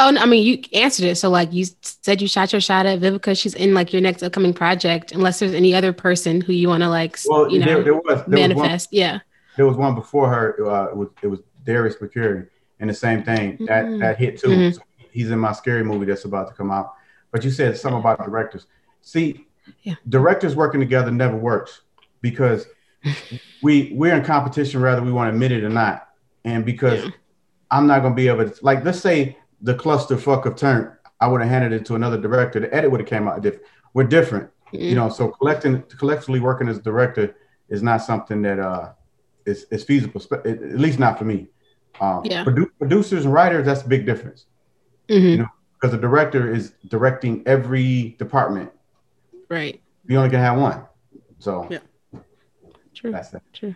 oh 0.00 0.10
no, 0.10 0.20
i 0.20 0.26
mean 0.26 0.42
you 0.44 0.60
answered 0.72 1.04
it 1.04 1.14
so 1.16 1.28
like 1.30 1.52
you 1.52 1.64
said 1.82 2.20
you 2.20 2.26
shot 2.26 2.50
your 2.52 2.60
shot 2.60 2.86
at 2.86 2.98
vivica 2.98 3.38
she's 3.40 3.54
in 3.54 3.72
like 3.74 3.92
your 3.92 4.02
next 4.02 4.20
upcoming 4.22 4.52
project 4.54 5.12
unless 5.12 5.38
there's 5.38 5.52
any 5.54 5.72
other 5.74 5.92
person 5.92 6.40
who 6.40 6.52
you 6.52 6.66
want 6.66 6.82
to 6.82 6.88
like 6.88 7.16
Well, 7.26 7.48
you 7.52 7.60
know 7.60 7.66
there, 7.66 7.82
there 7.84 7.94
was 7.94 8.02
there 8.04 8.14
was, 8.16 8.26
one, 8.26 8.30
manifest 8.30 8.88
yeah 8.90 9.20
there 9.56 9.66
was 9.66 9.76
one 9.76 9.94
before 9.94 10.28
her. 10.28 10.56
Uh, 10.66 10.86
it 10.88 10.96
was 10.96 11.08
it 11.22 11.26
was 11.28 11.40
Darius 11.66 11.94
Bakuri, 11.96 12.48
and 12.80 12.88
the 12.90 12.94
same 12.94 13.22
thing 13.22 13.58
that 13.66 13.84
Mhm. 13.84 14.00
that 14.00 14.16
hit 14.18 14.38
too. 14.40 14.48
Mhm. 14.48 14.74
So 14.74 14.80
he's 15.12 15.30
in 15.30 15.38
my 15.38 15.52
scary 15.52 15.84
movie 15.84 16.06
that's 16.06 16.24
about 16.24 16.48
to 16.48 16.54
come 16.54 16.70
out. 16.70 16.94
But 17.30 17.44
you 17.44 17.50
said 17.50 17.76
something 17.76 18.00
about 18.00 18.24
directors. 18.24 18.66
See, 19.02 19.46
Yeah. 19.82 19.94
directors 20.08 20.56
working 20.56 20.80
together 20.80 21.10
never 21.10 21.36
works 21.36 21.82
because 22.20 22.66
we 23.62 23.92
we're 23.94 24.14
in 24.14 24.24
competition 24.24 24.80
whether 24.82 25.02
we 25.02 25.12
want 25.12 25.30
to 25.30 25.34
admit 25.34 25.52
it 25.52 25.64
or 25.64 25.68
not. 25.68 26.08
And 26.44 26.64
because 26.64 27.04
Yeah. 27.04 27.10
I'm 27.70 27.86
not 27.86 28.02
gonna 28.02 28.14
be 28.14 28.28
able 28.28 28.48
to 28.48 28.64
like 28.64 28.84
let's 28.84 29.00
say 29.00 29.36
the 29.62 29.74
clusterfuck 29.74 30.46
of 30.46 30.56
turn, 30.56 30.96
I 31.20 31.28
would 31.28 31.40
have 31.40 31.50
handed 31.50 31.72
it 31.72 31.84
to 31.86 31.94
another 31.94 32.18
director. 32.20 32.60
The 32.60 32.72
edit 32.74 32.90
would 32.90 33.00
have 33.00 33.08
came 33.08 33.28
out 33.28 33.40
different. 33.42 33.66
We're 33.94 34.04
different, 34.04 34.50
you 34.72 34.94
know. 34.94 35.08
So 35.08 35.28
collecting 35.28 35.82
collectively 35.98 36.40
working 36.40 36.68
as 36.68 36.78
a 36.78 36.82
director 36.82 37.34
is 37.68 37.82
not 37.82 37.98
something 38.02 38.42
that 38.42 38.58
uh 38.58 38.92
is, 39.46 39.66
is 39.70 39.84
feasible, 39.84 40.20
at 40.32 40.46
at 40.46 40.78
least 40.78 40.98
not 40.98 41.18
for 41.18 41.24
me. 41.24 41.48
Um, 42.00 42.22
Yeah. 42.24 42.44
produ- 42.44 42.70
producers 42.78 43.24
and 43.24 43.32
writers, 43.34 43.66
that's 43.66 43.82
a 43.82 43.88
big 43.88 44.04
difference 44.06 44.46
Mhm. 45.10 45.38
know, 45.38 45.48
because 45.74 45.90
the 45.92 45.98
director 46.00 46.52
is 46.52 46.72
directing 46.88 47.42
every 47.46 48.16
department. 48.18 48.70
Right. 49.48 49.80
You 50.06 50.16
only 50.18 50.30
can 50.30 50.40
have 50.40 50.58
one, 50.58 50.82
so 51.38 51.66
Yeah. 51.70 51.78
True. 52.94 53.12
that's 53.12 53.30
that. 53.30 53.42
True. 53.52 53.74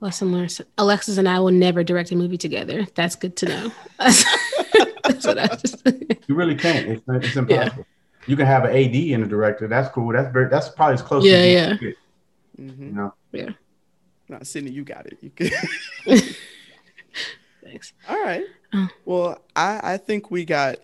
Lesson 0.00 0.30
learned. 0.30 0.58
Alexis 0.76 1.16
and 1.16 1.28
I 1.28 1.40
will 1.40 1.50
never 1.50 1.82
direct 1.82 2.12
a 2.12 2.16
movie 2.16 2.36
together. 2.36 2.86
That's 2.94 3.16
good 3.16 3.34
to 3.36 3.46
know. 3.46 3.72
That's 3.98 5.24
what 5.26 5.38
I 5.38 5.46
just. 5.56 5.82
You 6.28 6.34
really 6.34 6.54
can't. 6.54 6.86
It's, 6.86 7.02
it's 7.08 7.36
impossible. 7.36 7.86
You 8.26 8.36
can 8.36 8.46
have 8.46 8.64
an 8.64 8.76
AD 8.76 8.94
and 9.14 9.24
a 9.24 9.26
director. 9.26 9.68
That's 9.68 9.88
cool. 9.88 10.12
That's 10.12 10.30
very. 10.32 10.48
That's 10.50 10.68
probably 10.68 10.94
as 10.94 11.02
close. 11.02 11.24
Yeah, 11.24 11.36
as 11.36 11.52
yeah. 11.52 11.66
can 11.68 11.78
get, 11.78 11.96
hmm 12.56 12.82
you 12.82 12.92
know. 12.92 13.54
Nah, 14.28 14.38
Sydney, 14.42 14.72
you 14.72 14.84
got 14.84 15.06
it. 15.06 15.18
You 15.22 15.30
could. 15.30 15.52
Thanks. 17.64 17.92
All 18.08 18.22
right. 18.22 18.44
Oh. 18.72 18.88
Well, 19.04 19.42
I, 19.54 19.80
I 19.82 19.96
think 19.96 20.30
we 20.30 20.44
got 20.44 20.76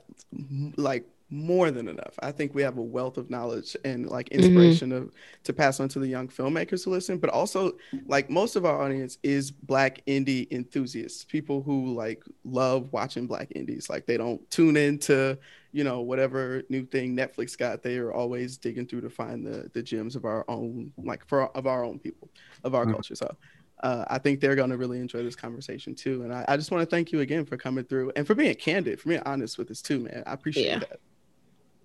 like 0.77 1.07
more 1.31 1.71
than 1.71 1.89
enough. 1.89 2.15
I 2.21 2.31
think 2.31 2.55
we 2.55 2.61
have 2.63 2.77
a 2.77 2.83
wealth 2.83 3.17
of 3.17 3.31
knowledge 3.31 3.75
and 3.87 4.07
like 4.09 4.29
Mm-hmm. 4.29 4.45
inspiration 4.45 4.93
of 4.93 5.13
to 5.45 5.53
pass 5.55 5.81
on 5.81 5.89
to 5.89 5.99
the 5.99 6.07
young 6.07 6.29
filmmakers 6.29 6.85
who 6.85 6.91
listen, 6.91 7.17
but 7.19 7.31
also 7.31 7.73
like 8.07 8.29
most 8.29 8.55
of 8.55 8.67
our 8.67 8.83
audience 8.83 9.17
is 9.23 9.51
black 9.51 10.05
indie 10.07 10.51
enthusiasts, 10.53 11.25
people 11.25 11.63
who 11.63 11.95
like 11.95 12.23
love 12.45 12.93
watching 12.93 13.27
black 13.27 13.49
indies. 13.55 13.89
Like 13.89 14.05
they 14.05 14.19
don't 14.19 14.49
tune 14.51 14.77
into, 14.77 15.39
you 15.73 15.85
know, 15.85 16.03
whatever 16.03 16.63
new 16.69 16.85
thing 16.85 17.17
Netflix 17.17 17.57
got. 17.57 17.83
They 17.83 17.97
are 17.97 18.13
always 18.13 18.59
digging 18.59 18.87
through 18.87 19.01
to 19.03 19.11
find 19.11 19.47
the 19.47 19.71
the 19.73 19.83
gems 19.83 20.17
of 20.17 20.27
our 20.27 20.45
own 20.49 20.93
like 20.99 21.27
for 21.27 21.47
of 21.57 21.67
our 21.67 21.83
own 21.83 21.99
people, 21.99 22.29
of 22.63 22.75
our 22.75 22.85
Mhm. 22.85 22.93
culture. 22.93 23.15
So 23.15 23.35
uh, 23.83 24.05
I 24.09 24.19
think 24.19 24.41
they're 24.41 24.55
going 24.57 24.71
to 24.71 24.77
really 24.77 24.99
enjoy 25.01 25.23
this 25.23 25.37
conversation 25.37 25.95
too. 25.95 26.23
And 26.23 26.33
I, 26.33 26.45
I 26.49 26.57
just 26.57 26.71
want 26.71 26.83
to 26.83 26.87
thank 26.87 27.13
you 27.13 27.21
again 27.21 27.45
for 27.45 27.57
coming 27.57 27.85
through 27.85 28.13
and 28.17 28.27
for 28.27 28.35
being 28.35 28.55
candid, 28.55 29.01
for 29.01 29.09
being 29.09 29.23
honest 29.27 29.59
with 29.59 29.71
us 29.71 29.83
too, 29.83 30.01
man. 30.01 30.23
I 30.27 30.33
appreciate 30.35 30.67
Yeah. 30.67 30.79
that. 30.81 31.01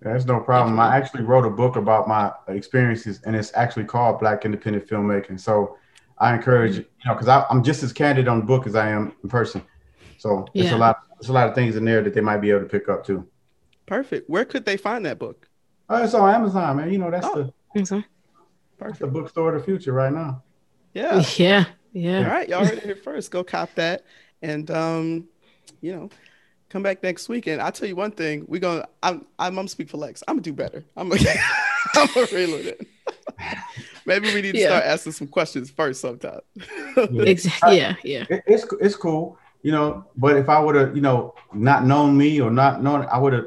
There's 0.00 0.26
no 0.26 0.38
problem. 0.38 0.78
I 0.78 0.96
actually 0.96 1.24
wrote 1.24 1.44
a 1.44 1.50
book 1.50 1.74
about 1.74 2.06
my 2.06 2.30
experiences, 2.46 3.20
and 3.26 3.34
it's 3.34 3.50
actually 3.56 3.84
called 3.84 4.20
Black 4.20 4.44
Independent 4.44 4.86
Filmmaking. 4.86 5.40
So 5.40 5.76
I 6.18 6.32
encourage 6.34 6.76
you 6.76 6.84
know 7.04 7.14
because 7.14 7.26
I'm 7.28 7.64
just 7.64 7.82
as 7.82 7.92
candid 7.92 8.28
on 8.28 8.38
the 8.38 8.44
book 8.46 8.66
as 8.68 8.76
I 8.76 8.90
am 8.90 9.12
in 9.24 9.28
person. 9.28 9.60
So 10.18 10.46
it's 10.54 10.70
Yeah. 10.70 10.76
a 10.76 10.78
lot. 10.78 10.98
It's 11.18 11.28
a 11.30 11.32
lot 11.32 11.48
of 11.48 11.54
things 11.56 11.74
in 11.74 11.84
there 11.84 12.00
that 12.02 12.14
they 12.14 12.20
might 12.20 12.38
be 12.38 12.50
able 12.50 12.60
to 12.60 12.66
pick 12.66 12.88
up 12.88 13.04
too. 13.04 13.26
Perfect. 13.86 14.30
Where 14.30 14.44
could 14.44 14.64
they 14.64 14.76
find 14.76 15.04
that 15.04 15.18
book? 15.18 15.48
Oh, 15.88 16.00
it's 16.04 16.14
on 16.14 16.32
Amazon, 16.32 16.76
man. 16.76 16.92
You 16.92 16.98
know 16.98 17.10
that's 17.10 17.26
Oh. 17.26 17.52
the 17.74 17.84
So, 17.84 18.02
that's 18.78 19.00
the 19.00 19.06
bookstore 19.08 19.52
of 19.54 19.60
the 19.60 19.64
future 19.64 19.92
right 19.92 20.12
now. 20.12 20.44
Yeah. 20.94 21.24
yeah. 21.36 21.64
All 21.94 22.00
Yeah. 22.00 22.18
All 22.18 22.24
right, 22.24 22.48
Y'all 22.48 22.64
heard 22.64 22.78
it 22.78 22.84
here 22.84 22.96
first. 22.96 23.30
Go 23.30 23.42
cop 23.44 23.74
that. 23.76 24.04
And 24.42 24.70
um, 24.70 25.28
you 25.80 25.92
know, 25.92 26.10
come 26.68 26.82
back 26.82 27.02
next 27.02 27.28
week. 27.28 27.46
And 27.46 27.60
I'll 27.60 27.72
tell 27.72 27.88
you 27.88 27.96
one 27.96 28.10
thing, 28.12 28.44
we're 28.48 28.60
gonna 28.60 28.86
I'm 29.02 29.26
I'm 29.38 29.54
gonna 29.54 29.68
speak 29.68 29.88
for 29.90 29.96
Lex. 29.96 30.22
I'm 30.28 30.36
gonna 30.36 30.42
do 30.42 30.52
better. 30.52 30.84
I'm 30.96 31.08
gonna 31.08 31.22
I'm 31.94 32.08
gonna 32.14 32.26
reel 32.32 32.54
it. 32.54 32.86
Maybe 34.06 34.32
we 34.32 34.40
need 34.40 34.52
to 34.52 34.58
Yeah. 34.58 34.68
start 34.68 34.84
asking 34.84 35.12
some 35.12 35.28
questions 35.28 35.70
first 35.70 36.00
sometime. 36.00 36.40
Exactly. 36.96 37.76
Yeah. 37.78 37.94
Yeah. 38.02 38.24
It, 38.30 38.42
it's 38.46 38.66
it's 38.80 38.96
cool, 38.96 39.38
you 39.62 39.72
know. 39.72 40.04
But 40.16 40.36
if 40.36 40.48
I 40.48 40.58
would 40.60 40.74
have, 40.76 40.94
you 40.96 41.02
know, 41.02 41.34
not 41.52 41.84
known 41.84 42.16
me 42.16 42.40
or 42.40 42.50
not 42.50 42.82
known, 42.82 43.06
I 43.10 43.18
would 43.18 43.32
have 43.32 43.46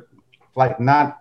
like 0.55 0.79
not 0.79 1.19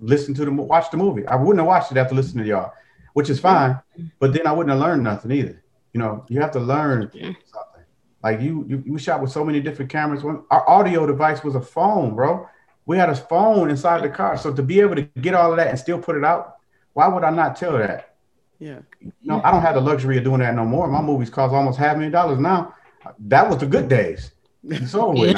listened 0.00 0.36
to 0.36 0.44
the 0.44 0.50
watch 0.50 0.90
the 0.90 0.96
movie. 0.96 1.26
I 1.26 1.36
wouldn't 1.36 1.58
have 1.58 1.66
watched 1.66 1.92
it 1.92 1.98
after 1.98 2.14
listening 2.14 2.44
to 2.44 2.48
y'all, 2.50 2.72
which 3.12 3.28
is 3.30 3.38
fine. 3.38 3.78
But 4.18 4.32
then 4.32 4.46
I 4.46 4.52
wouldn't 4.52 4.70
have 4.70 4.80
learned 4.80 5.04
nothing 5.04 5.30
either. 5.30 5.62
You 5.92 6.00
know, 6.00 6.24
you 6.28 6.40
have 6.40 6.52
to 6.52 6.60
learn 6.60 7.10
Yeah. 7.12 7.32
something. 7.46 7.82
Like 8.22 8.40
you, 8.40 8.64
you, 8.68 8.82
you 8.86 8.98
shot 8.98 9.20
with 9.22 9.30
so 9.32 9.44
many 9.44 9.60
different 9.60 9.90
cameras. 9.90 10.22
When 10.22 10.42
our 10.50 10.68
audio 10.68 11.06
device 11.06 11.42
was 11.42 11.54
a 11.54 11.60
phone, 11.60 12.14
bro. 12.14 12.48
We 12.86 12.96
had 12.96 13.08
a 13.10 13.14
phone 13.14 13.70
inside 13.70 14.02
the 14.02 14.08
car, 14.08 14.36
so 14.36 14.52
to 14.52 14.62
be 14.62 14.80
able 14.80 14.96
to 14.96 15.02
get 15.02 15.34
all 15.34 15.50
of 15.52 15.56
that 15.58 15.68
and 15.68 15.78
still 15.78 15.98
put 15.98 16.16
it 16.16 16.24
out, 16.24 16.56
why 16.92 17.06
would 17.06 17.22
I 17.24 17.30
not 17.30 17.56
tell 17.56 17.78
that? 17.78 18.16
yeah. 18.58 18.80
No, 19.22 19.40
I 19.42 19.50
don't 19.50 19.62
have 19.62 19.74
the 19.74 19.80
luxury 19.80 20.18
of 20.18 20.24
doing 20.24 20.40
that 20.40 20.54
no 20.54 20.64
more. 20.64 20.88
My 20.88 21.00
movies 21.00 21.30
cost 21.30 21.54
almost 21.54 21.78
half 21.78 21.94
a 21.94 21.98
million 21.98 22.12
dollars 22.12 22.38
now. 22.38 22.74
That 23.20 23.48
was 23.48 23.58
the 23.58 23.66
good 23.66 23.88
days. 23.88 24.32
It's 24.64 24.94
over 24.94 25.12
with 25.18 25.36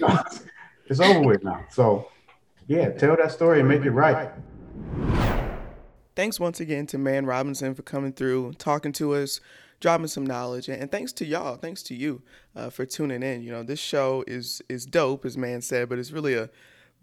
now. 0.00 0.24
it's 0.86 1.00
over 1.00 1.20
with 1.20 1.42
now. 1.44 1.64
So, 1.70 2.08
yeah, 2.68 2.90
tell 2.90 3.16
that 3.16 3.32
story 3.32 3.60
and 3.60 3.68
make 3.68 3.84
it 3.84 3.90
right. 3.90 4.30
Thanks 6.14 6.38
once 6.38 6.60
again 6.60 6.86
to 6.88 6.98
Mann 6.98 7.26
Robinson 7.26 7.74
for 7.74 7.82
coming 7.82 8.12
through, 8.12 8.52
talking 8.54 8.92
to 8.92 9.14
us, 9.14 9.40
dropping 9.82 10.06
some 10.06 10.24
knowledge, 10.24 10.68
and 10.68 10.90
thanks 10.90 11.12
to 11.12 11.26
y'all, 11.26 11.56
thanks 11.56 11.82
to 11.82 11.94
you 11.94 12.22
uh, 12.54 12.70
for 12.70 12.86
tuning 12.86 13.22
in. 13.22 13.42
You 13.42 13.50
know, 13.50 13.62
this 13.64 13.80
show 13.80 14.24
is 14.26 14.62
is 14.68 14.86
dope, 14.86 15.26
as 15.26 15.36
Mann 15.36 15.60
said, 15.60 15.88
but 15.88 15.98
it's 15.98 16.12
really 16.12 16.34
a 16.34 16.48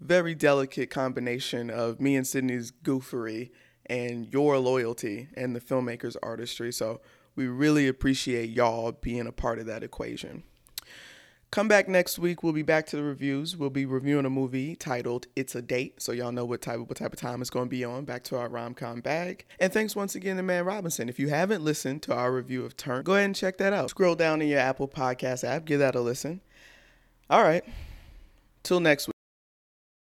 very 0.00 0.34
delicate 0.34 0.88
combination 0.90 1.70
of 1.70 2.00
me 2.00 2.16
and 2.16 2.26
Sydney's 2.26 2.72
goofery 2.82 3.50
and 3.86 4.32
your 4.32 4.58
loyalty 4.58 5.28
and 5.36 5.54
the 5.54 5.60
filmmaker's 5.60 6.16
artistry. 6.22 6.72
So 6.72 7.02
we 7.36 7.48
really 7.48 7.86
appreciate 7.86 8.48
y'all 8.48 8.92
being 8.92 9.26
a 9.26 9.32
part 9.32 9.58
of 9.58 9.66
that 9.66 9.82
equation. 9.82 10.42
Come 11.50 11.66
back 11.66 11.88
next 11.88 12.16
week. 12.16 12.44
We'll 12.44 12.52
be 12.52 12.62
back 12.62 12.86
to 12.86 12.96
the 12.96 13.02
reviews. 13.02 13.56
We'll 13.56 13.70
be 13.70 13.84
reviewing 13.84 14.24
a 14.24 14.30
movie 14.30 14.76
titled 14.76 15.26
"It's 15.34 15.56
a 15.56 15.62
Date," 15.62 16.00
so 16.00 16.12
y'all 16.12 16.30
know 16.30 16.44
what 16.44 16.62
type 16.62 16.78
of 16.78 16.88
what 16.88 16.96
type 16.96 17.12
of 17.12 17.18
time 17.18 17.40
it's 17.40 17.50
going 17.50 17.66
to 17.66 17.70
be 17.70 17.84
on. 17.84 18.04
Back 18.04 18.22
to 18.24 18.36
our 18.36 18.48
rom 18.48 18.72
com 18.72 19.00
bag. 19.00 19.44
And 19.58 19.72
thanks 19.72 19.96
once 19.96 20.14
again 20.14 20.36
to 20.36 20.44
Mann 20.44 20.64
Robinson. 20.64 21.08
If 21.08 21.18
you 21.18 21.28
haven't 21.28 21.64
listened 21.64 22.02
to 22.02 22.14
our 22.14 22.32
review 22.32 22.64
of 22.64 22.76
Turnt, 22.76 23.04
go 23.04 23.14
ahead 23.14 23.24
and 23.24 23.34
check 23.34 23.58
that 23.58 23.72
out. 23.72 23.90
Scroll 23.90 24.14
down 24.14 24.40
in 24.40 24.46
your 24.46 24.60
Apple 24.60 24.86
Podcast 24.86 25.42
app, 25.42 25.64
give 25.64 25.80
that 25.80 25.96
a 25.96 26.00
listen. 26.00 26.40
All 27.28 27.42
right. 27.42 27.64
Till 28.62 28.78
next 28.78 29.08
week. 29.08 29.19